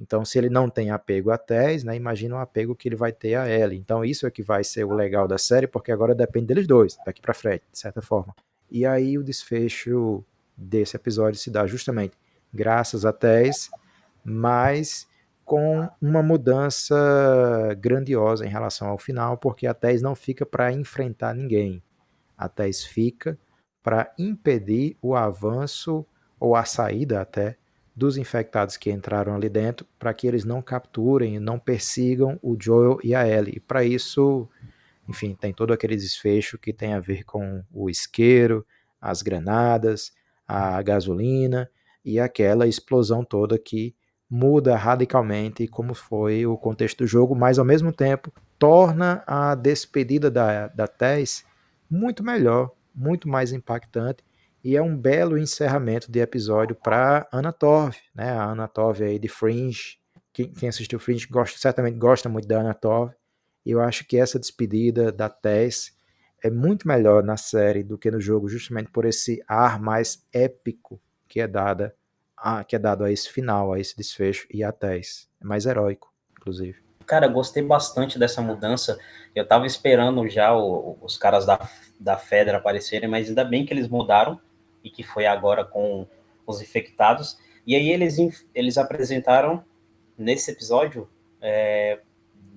Então, 0.00 0.24
se 0.24 0.38
ele 0.38 0.50
não 0.50 0.68
tem 0.68 0.90
apego 0.90 1.30
a 1.30 1.38
Tess, 1.38 1.84
né, 1.84 1.94
imagina 1.94 2.34
o 2.34 2.38
apego 2.38 2.74
que 2.74 2.88
ele 2.88 2.96
vai 2.96 3.12
ter 3.12 3.36
a 3.36 3.48
Ellie. 3.48 3.78
Então, 3.78 4.04
isso 4.04 4.26
é 4.26 4.30
que 4.30 4.42
vai 4.42 4.64
ser 4.64 4.84
o 4.84 4.92
legal 4.92 5.28
da 5.28 5.38
série, 5.38 5.66
porque 5.66 5.92
agora 5.92 6.14
depende 6.14 6.46
deles 6.46 6.66
dois, 6.66 6.96
daqui 7.06 7.22
para 7.22 7.32
frente, 7.32 7.62
de 7.70 7.78
certa 7.78 8.02
forma. 8.02 8.34
E 8.70 8.84
aí 8.84 9.16
o 9.16 9.22
desfecho 9.22 10.24
desse 10.56 10.96
episódio 10.96 11.38
se 11.38 11.50
dá 11.50 11.66
justamente 11.66 12.16
graças 12.52 13.04
a 13.04 13.12
Tess, 13.12 13.70
mas 14.24 15.06
com 15.44 15.88
uma 16.00 16.22
mudança 16.22 16.96
grandiosa 17.78 18.46
em 18.46 18.48
relação 18.48 18.88
ao 18.88 18.98
final, 18.98 19.36
porque 19.36 19.66
a 19.66 19.74
Tess 19.74 20.00
não 20.00 20.14
fica 20.14 20.46
para 20.46 20.72
enfrentar 20.72 21.34
ninguém. 21.34 21.82
A 22.36 22.48
Tess 22.48 22.84
fica 22.84 23.38
para 23.82 24.12
impedir 24.18 24.96
o 25.02 25.14
avanço 25.14 26.06
ou 26.40 26.56
a 26.56 26.64
saída 26.64 27.20
até 27.20 27.56
dos 27.94 28.16
infectados 28.16 28.76
que 28.76 28.90
entraram 28.90 29.34
ali 29.34 29.48
dentro, 29.48 29.86
para 29.98 30.12
que 30.12 30.26
eles 30.26 30.44
não 30.44 30.60
capturem 30.60 31.38
não 31.38 31.58
persigam 31.58 32.38
o 32.42 32.56
Joel 32.60 32.98
e 33.04 33.14
a 33.14 33.26
Ellie. 33.28 33.56
E 33.56 33.60
para 33.60 33.84
isso, 33.84 34.48
enfim, 35.08 35.36
tem 35.38 35.52
todo 35.52 35.72
aquele 35.72 35.94
desfecho 35.94 36.58
que 36.58 36.72
tem 36.72 36.94
a 36.94 37.00
ver 37.00 37.24
com 37.24 37.62
o 37.72 37.88
isqueiro, 37.88 38.66
as 39.00 39.22
granadas, 39.22 40.12
a 40.48 40.80
gasolina 40.82 41.70
e 42.04 42.18
aquela 42.18 42.66
explosão 42.66 43.24
toda 43.24 43.58
que 43.58 43.94
muda 44.34 44.74
radicalmente 44.74 45.68
como 45.68 45.94
foi 45.94 46.44
o 46.44 46.58
contexto 46.58 47.04
do 47.04 47.06
jogo, 47.06 47.36
mas 47.36 47.56
ao 47.56 47.64
mesmo 47.64 47.92
tempo 47.92 48.32
torna 48.58 49.22
a 49.28 49.54
despedida 49.54 50.28
da, 50.28 50.66
da 50.66 50.88
Tess 50.88 51.44
muito 51.88 52.24
melhor, 52.24 52.72
muito 52.92 53.28
mais 53.28 53.52
impactante 53.52 54.24
e 54.64 54.76
é 54.76 54.82
um 54.82 54.96
belo 54.96 55.38
encerramento 55.38 56.10
de 56.10 56.18
episódio 56.18 56.74
para 56.74 57.28
Anna 57.32 57.52
Torv, 57.52 57.94
né? 58.12 58.32
A 58.32 58.46
Anna 58.46 58.66
Torv 58.66 59.02
aí 59.04 59.20
de 59.20 59.28
Fringe, 59.28 60.00
quem, 60.32 60.50
quem 60.50 60.68
assistiu 60.68 60.98
Fringe 60.98 61.28
gosta, 61.28 61.56
certamente 61.56 61.96
gosta 61.96 62.28
muito 62.28 62.48
da 62.48 62.60
Anna 62.60 62.74
Torv. 62.74 63.12
E 63.64 63.70
eu 63.70 63.80
acho 63.80 64.04
que 64.04 64.16
essa 64.16 64.36
despedida 64.36 65.12
da 65.12 65.28
Tess 65.28 65.92
é 66.42 66.50
muito 66.50 66.88
melhor 66.88 67.22
na 67.22 67.36
série 67.36 67.84
do 67.84 67.96
que 67.96 68.10
no 68.10 68.20
jogo, 68.20 68.48
justamente 68.48 68.90
por 68.90 69.04
esse 69.04 69.40
ar 69.46 69.80
mais 69.80 70.26
épico 70.32 71.00
que 71.28 71.40
é 71.40 71.46
dada 71.46 71.94
a, 72.44 72.62
que 72.62 72.76
é 72.76 72.78
dado 72.78 73.04
a 73.04 73.10
esse 73.10 73.30
final, 73.30 73.72
a 73.72 73.80
esse 73.80 73.96
desfecho 73.96 74.46
e 74.52 74.62
a 74.62 74.70
Tess. 74.70 75.26
É 75.40 75.46
mais 75.46 75.64
heróico, 75.64 76.12
inclusive. 76.38 76.78
Cara, 77.06 77.26
gostei 77.26 77.62
bastante 77.62 78.18
dessa 78.18 78.42
mudança. 78.42 78.98
Eu 79.34 79.48
tava 79.48 79.66
esperando 79.66 80.28
já 80.28 80.54
o, 80.54 80.98
os 81.00 81.16
caras 81.16 81.46
da, 81.46 81.58
da 81.98 82.18
Fedra 82.18 82.58
aparecerem, 82.58 83.08
mas 83.08 83.28
ainda 83.28 83.44
bem 83.44 83.64
que 83.64 83.72
eles 83.72 83.88
mudaram 83.88 84.38
e 84.82 84.90
que 84.90 85.02
foi 85.02 85.24
agora 85.24 85.64
com 85.64 86.06
os 86.46 86.60
infectados. 86.60 87.38
E 87.66 87.74
aí 87.74 87.88
eles, 87.88 88.18
eles 88.54 88.76
apresentaram 88.76 89.64
nesse 90.18 90.50
episódio 90.50 91.08
é, 91.40 92.00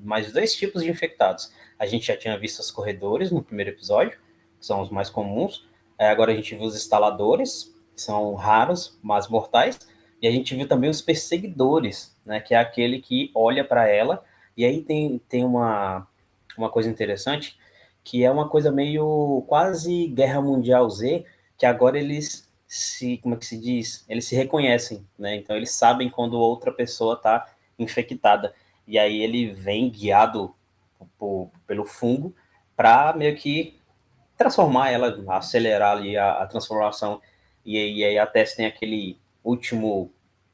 mais 0.04 0.34
dois 0.34 0.54
tipos 0.54 0.84
de 0.84 0.90
infectados. 0.90 1.54
A 1.80 1.86
gente 1.86 2.08
já 2.08 2.18
tinha 2.18 2.38
visto 2.38 2.60
os 2.60 2.72
corredores 2.72 3.32
no 3.32 3.42
primeiro 3.42 3.72
episódio, 3.72 4.20
que 4.60 4.66
são 4.66 4.82
os 4.82 4.90
mais 4.90 5.10
comuns. 5.10 5.66
É, 5.98 6.10
agora 6.10 6.34
a 6.34 6.36
gente 6.36 6.56
viu 6.56 6.66
os 6.66 6.76
instaladores, 6.76 7.74
são 8.02 8.34
raros, 8.36 8.98
mas 9.02 9.28
mortais. 9.28 9.80
E 10.22 10.28
a 10.28 10.32
gente 10.32 10.56
viu 10.56 10.68
também 10.68 10.90
os 10.90 11.02
perseguidores, 11.02 12.16
né, 12.26 12.40
que 12.40 12.54
é 12.54 12.58
aquele 12.58 13.00
que 13.00 13.32
olha 13.36 13.64
para 13.64 13.88
ela. 13.88 14.24
E 14.56 14.66
aí 14.66 14.82
tem, 14.82 15.20
tem 15.30 15.46
uma, 15.46 16.08
uma 16.58 16.70
coisa 16.70 16.90
interessante, 16.90 17.58
que 18.04 18.24
é 18.24 18.32
uma 18.32 18.50
coisa 18.50 18.72
meio 18.72 19.44
quase 19.48 20.08
Guerra 20.08 20.42
Mundial 20.42 20.90
Z, 20.90 21.26
que 21.58 21.66
agora 21.66 22.00
eles 22.00 22.48
se, 22.68 23.18
como 23.18 23.36
é 23.36 23.38
que 23.38 23.46
se 23.46 23.58
diz? 23.58 24.06
Eles 24.10 24.26
se 24.26 24.36
reconhecem, 24.36 25.06
né? 25.18 25.36
Então 25.36 25.56
eles 25.56 25.72
sabem 25.72 26.10
quando 26.10 26.38
outra 26.38 26.72
pessoa 26.72 27.16
está 27.16 27.48
infectada. 27.80 28.54
E 28.88 28.98
aí 28.98 29.22
ele 29.22 29.52
vem 29.52 29.90
guiado 29.90 30.54
por, 31.18 31.52
pelo 31.66 31.86
fungo 31.86 32.36
para 32.76 33.14
meio 33.14 33.36
que 33.36 33.80
transformar 34.38 34.92
ela, 34.92 35.24
acelerar 35.30 35.98
ali 35.98 36.18
a, 36.18 36.44
a 36.44 36.48
transformação. 36.48 37.22
E, 37.68 38.00
e 38.00 38.06
aí 38.06 38.18
a 38.18 38.26
Tess 38.26 38.56
tem 38.56 38.66
aquele 38.66 39.20
último 39.44 40.10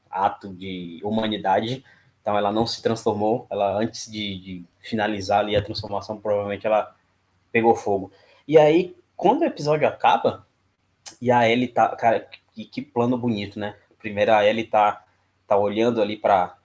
ato 0.10 0.52
de 0.52 1.00
humanidade. 1.04 1.86
Então 2.22 2.36
ela 2.36 2.52
não 2.52 2.66
se 2.66 2.82
transformou, 2.82 3.46
ela 3.50 3.78
antes 3.78 4.12
de, 4.12 4.40
de 4.40 4.66
finalizar 4.80 5.40
ali 5.42 5.56
a 5.56 5.64
transformação, 5.64 6.20
provavelmente 6.20 6.66
ela 6.66 6.96
pegou 7.52 7.76
fogo. 7.76 8.12
E 8.48 8.58
aí, 8.58 8.96
quando 9.16 9.42
o 9.42 9.46
episódio 9.46 9.88
acaba, 9.88 10.48
e 11.22 11.32
a 11.32 11.48
Ellie 11.48 11.68
tá, 11.68 11.90
cara, 11.96 12.28
que, 12.54 12.66
que 12.66 12.82
plano 12.82 13.18
bonito, 13.18 13.60
né? 13.60 13.76
Primeiro 14.00 14.34
a 14.34 14.46
Ellie 14.46 14.66
tá, 14.66 15.06
tá 15.46 15.56
olhando 15.56 16.02
ali 16.02 16.18
para 16.18 16.58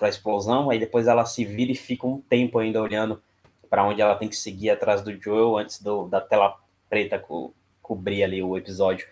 a 0.00 0.08
explosão, 0.08 0.70
aí 0.70 0.78
depois 0.78 1.06
ela 1.06 1.24
se 1.24 1.44
vira 1.44 1.72
e 1.72 1.76
fica 1.76 2.06
um 2.06 2.20
tempo 2.20 2.58
ainda 2.58 2.80
olhando 2.80 3.20
para 3.68 3.84
onde 3.84 4.00
ela 4.00 4.14
tem 4.14 4.28
que 4.28 4.36
seguir 4.36 4.70
atrás 4.70 5.02
do 5.02 5.12
Joel 5.20 5.56
antes 5.56 5.82
do, 5.82 6.06
da 6.06 6.20
tela 6.20 6.56
preta 6.88 7.18
co 7.18 7.52
cobrir 7.82 8.24
ali 8.24 8.42
o 8.42 8.56
episódio 8.56 9.06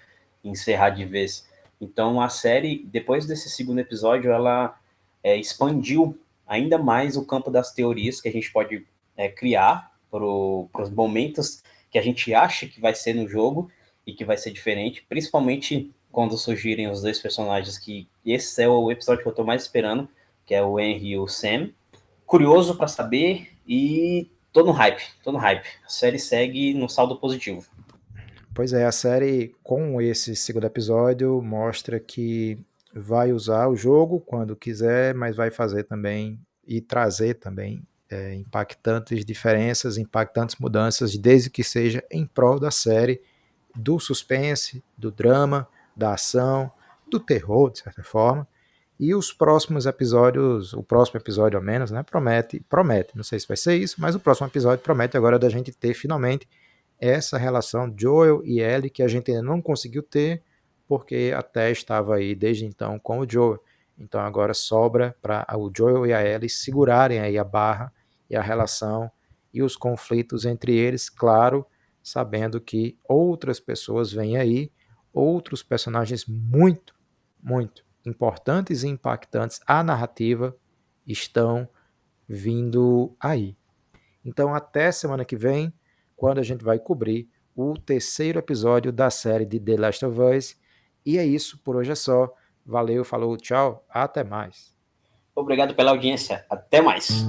encerrar 0.44 0.90
de 0.90 1.04
vez. 1.04 1.48
Então 1.80 2.20
a 2.20 2.28
série, 2.28 2.84
depois 2.86 3.26
desse 3.26 3.48
segundo 3.50 3.80
episódio, 3.80 4.30
ela 4.30 4.78
é, 5.22 5.36
expandiu 5.36 6.18
ainda 6.46 6.78
mais 6.78 7.16
o 7.16 7.24
campo 7.24 7.50
das 7.50 7.72
teorias 7.72 8.20
que 8.20 8.28
a 8.28 8.32
gente 8.32 8.52
pode 8.52 8.86
é, 9.16 9.28
criar 9.28 9.92
para 10.10 10.24
os 10.24 10.90
momentos 10.90 11.62
que 11.90 11.98
a 11.98 12.02
gente 12.02 12.32
acha 12.34 12.66
que 12.66 12.80
vai 12.80 12.94
ser 12.94 13.14
no 13.14 13.28
jogo 13.28 13.70
e 14.06 14.12
que 14.12 14.24
vai 14.24 14.36
ser 14.36 14.50
diferente, 14.50 15.04
principalmente 15.08 15.90
quando 16.12 16.38
surgirem 16.38 16.88
os 16.88 17.02
dois 17.02 17.18
personagens 17.18 17.78
que 17.78 18.06
esse 18.24 18.62
é 18.62 18.68
o 18.68 18.90
episódio 18.90 19.22
que 19.22 19.28
eu 19.28 19.30
estou 19.30 19.44
mais 19.44 19.62
esperando, 19.62 20.08
que 20.46 20.54
é 20.54 20.62
o 20.62 20.78
Henry 20.78 21.08
e 21.08 21.18
o 21.18 21.26
Sam. 21.26 21.70
Curioso 22.26 22.76
para 22.76 22.86
saber 22.86 23.50
e 23.66 24.28
tô 24.52 24.62
no 24.62 24.72
hype, 24.72 25.02
tô 25.22 25.32
no 25.32 25.38
hype. 25.38 25.66
A 25.84 25.88
série 25.88 26.18
segue 26.18 26.74
no 26.74 26.88
saldo 26.88 27.16
positivo. 27.16 27.66
Pois 28.54 28.72
é, 28.72 28.86
a 28.86 28.92
série 28.92 29.52
com 29.64 30.00
esse 30.00 30.36
segundo 30.36 30.64
episódio 30.64 31.42
mostra 31.42 31.98
que 31.98 32.56
vai 32.94 33.32
usar 33.32 33.66
o 33.66 33.74
jogo 33.74 34.20
quando 34.20 34.54
quiser, 34.54 35.12
mas 35.12 35.34
vai 35.34 35.50
fazer 35.50 35.82
também 35.82 36.38
e 36.64 36.80
trazer 36.80 37.34
também 37.34 37.82
é, 38.08 38.32
impactantes 38.34 39.24
diferenças, 39.24 39.98
impactantes 39.98 40.54
mudanças, 40.60 41.18
desde 41.18 41.50
que 41.50 41.64
seja 41.64 42.04
em 42.08 42.24
prol 42.24 42.60
da 42.60 42.70
série 42.70 43.20
do 43.74 43.98
suspense, 43.98 44.84
do 44.96 45.10
drama, 45.10 45.66
da 45.96 46.14
ação, 46.14 46.70
do 47.10 47.18
terror, 47.18 47.72
de 47.72 47.80
certa 47.80 48.04
forma. 48.04 48.46
E 49.00 49.16
os 49.16 49.32
próximos 49.32 49.84
episódios, 49.84 50.72
o 50.72 50.82
próximo 50.84 51.18
episódio 51.18 51.58
ao 51.58 51.64
menos, 51.64 51.90
né, 51.90 52.04
promete, 52.04 52.60
promete, 52.68 53.16
não 53.16 53.24
sei 53.24 53.40
se 53.40 53.48
vai 53.48 53.56
ser 53.56 53.74
isso, 53.74 53.96
mas 53.98 54.14
o 54.14 54.20
próximo 54.20 54.46
episódio 54.46 54.84
promete 54.84 55.16
agora 55.16 55.40
da 55.40 55.48
gente 55.48 55.72
ter 55.72 55.92
finalmente 55.94 56.46
essa 57.04 57.36
relação 57.36 57.92
Joel 57.94 58.42
e 58.44 58.60
Ellie 58.60 58.88
que 58.88 59.02
a 59.02 59.08
gente 59.08 59.30
ainda 59.30 59.42
não 59.42 59.60
conseguiu 59.60 60.02
ter, 60.02 60.42
porque 60.88 61.34
até 61.36 61.70
estava 61.70 62.16
aí 62.16 62.34
desde 62.34 62.64
então 62.64 62.98
com 62.98 63.18
o 63.18 63.30
Joel. 63.30 63.62
Então 63.98 64.20
agora 64.20 64.54
sobra 64.54 65.14
para 65.20 65.46
o 65.56 65.70
Joel 65.74 66.06
e 66.06 66.14
a 66.14 66.24
Ellie 66.24 66.48
segurarem 66.48 67.20
aí 67.20 67.36
a 67.36 67.44
barra 67.44 67.92
e 68.28 68.34
a 68.34 68.40
relação 68.40 69.10
e 69.52 69.62
os 69.62 69.76
conflitos 69.76 70.46
entre 70.46 70.74
eles, 70.74 71.10
claro, 71.10 71.66
sabendo 72.02 72.60
que 72.60 72.98
outras 73.04 73.60
pessoas 73.60 74.10
vêm 74.10 74.36
aí, 74.38 74.72
outros 75.12 75.62
personagens 75.62 76.24
muito, 76.26 76.94
muito 77.40 77.84
importantes 78.04 78.82
e 78.82 78.88
impactantes 78.88 79.60
à 79.66 79.84
narrativa 79.84 80.56
estão 81.06 81.68
vindo 82.26 83.14
aí. 83.20 83.56
Então, 84.24 84.54
até 84.54 84.90
semana 84.90 85.24
que 85.24 85.36
vem, 85.36 85.72
quando 86.16 86.38
a 86.38 86.42
gente 86.42 86.64
vai 86.64 86.78
cobrir 86.78 87.28
o 87.54 87.78
terceiro 87.78 88.38
episódio 88.38 88.92
da 88.92 89.10
série 89.10 89.44
de 89.44 89.60
The 89.60 89.76
Last 89.76 90.04
of 90.04 90.20
Us. 90.20 90.56
E 91.04 91.18
é 91.18 91.24
isso, 91.24 91.58
por 91.62 91.76
hoje 91.76 91.92
é 91.92 91.94
só. 91.94 92.32
Valeu, 92.64 93.04
falou, 93.04 93.36
tchau, 93.36 93.84
até 93.88 94.24
mais. 94.24 94.74
Obrigado 95.34 95.74
pela 95.74 95.90
audiência, 95.90 96.44
até 96.48 96.80
mais. 96.80 97.24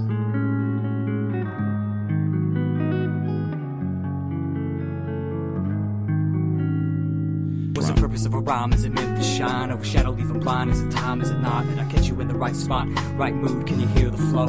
purpose 8.16 8.26
of 8.28 8.34
a 8.36 8.40
rhyme? 8.40 8.72
Is 8.72 8.86
it 8.86 8.94
meant 8.94 9.18
to 9.18 9.24
shine? 9.24 9.70
Leaving 10.16 10.40
blind? 10.40 10.72
Is 10.72 10.82
it 10.82 10.92
time? 10.92 11.22
Is 11.22 11.32
it 11.32 11.40
not? 11.40 11.68
Did 11.68 11.80
I 11.80 11.86
catch 11.86 12.08
you 12.08 12.20
in 12.22 12.28
the 12.28 12.36
right 12.36 12.56
spot? 12.56 12.88
Right 13.18 13.36
mood? 13.36 13.68
Can 13.68 13.80
you 13.80 13.88
hear 13.88 14.10
the 14.10 14.18
flow? 14.18 14.48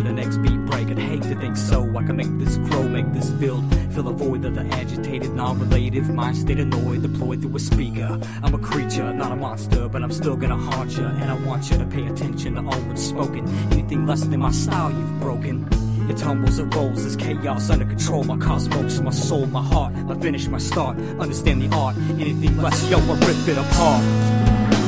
To 0.00 0.06
the 0.06 0.12
next 0.14 0.38
beat 0.38 0.56
break, 0.64 0.88
I'd 0.88 0.98
hate 0.98 1.22
to 1.24 1.34
think 1.34 1.58
so. 1.58 1.82
I 1.94 2.02
can 2.02 2.16
make 2.16 2.38
this 2.38 2.56
grow, 2.56 2.84
make 2.88 3.12
this 3.12 3.28
build. 3.28 3.62
Fill 3.92 4.08
a 4.08 4.12
void 4.12 4.46
of 4.46 4.54
the 4.54 4.62
agitated, 4.74 5.34
non-relative 5.34 6.08
mind 6.08 6.38
state 6.38 6.58
annoyed, 6.58 7.02
deployed 7.02 7.42
through 7.42 7.54
a 7.54 7.60
speaker. 7.60 8.18
I'm 8.42 8.54
a 8.54 8.58
creature, 8.58 9.12
not 9.12 9.30
a 9.30 9.36
monster, 9.36 9.90
but 9.90 10.02
I'm 10.02 10.10
still 10.10 10.36
gonna 10.36 10.56
haunt 10.56 10.96
you. 10.96 11.04
And 11.04 11.24
I 11.24 11.34
want 11.46 11.70
you 11.70 11.76
to 11.76 11.84
pay 11.84 12.06
attention 12.06 12.54
to 12.54 12.62
all 12.62 12.80
words 12.84 13.06
spoken. 13.06 13.46
Anything 13.72 14.06
less 14.06 14.22
than 14.22 14.40
my 14.40 14.52
style, 14.52 14.90
you've 14.90 15.20
broken. 15.20 15.68
It 16.08 16.16
tumbles, 16.16 16.58
it 16.58 16.74
rolls, 16.74 17.04
this 17.04 17.14
chaos 17.14 17.68
under 17.68 17.84
control. 17.84 18.24
My 18.24 18.38
cosmos, 18.38 19.02
my 19.02 19.10
soul, 19.10 19.44
my 19.48 19.62
heart, 19.62 19.92
my 19.92 20.18
finish, 20.18 20.48
my 20.48 20.56
start. 20.56 20.96
Understand 21.18 21.60
the 21.60 21.76
art, 21.76 21.94
anything 22.12 22.56
less, 22.56 22.88
yo, 22.88 22.96
I 23.00 23.18
rip 23.18 23.48
it 23.48 23.58
apart. 23.58 24.79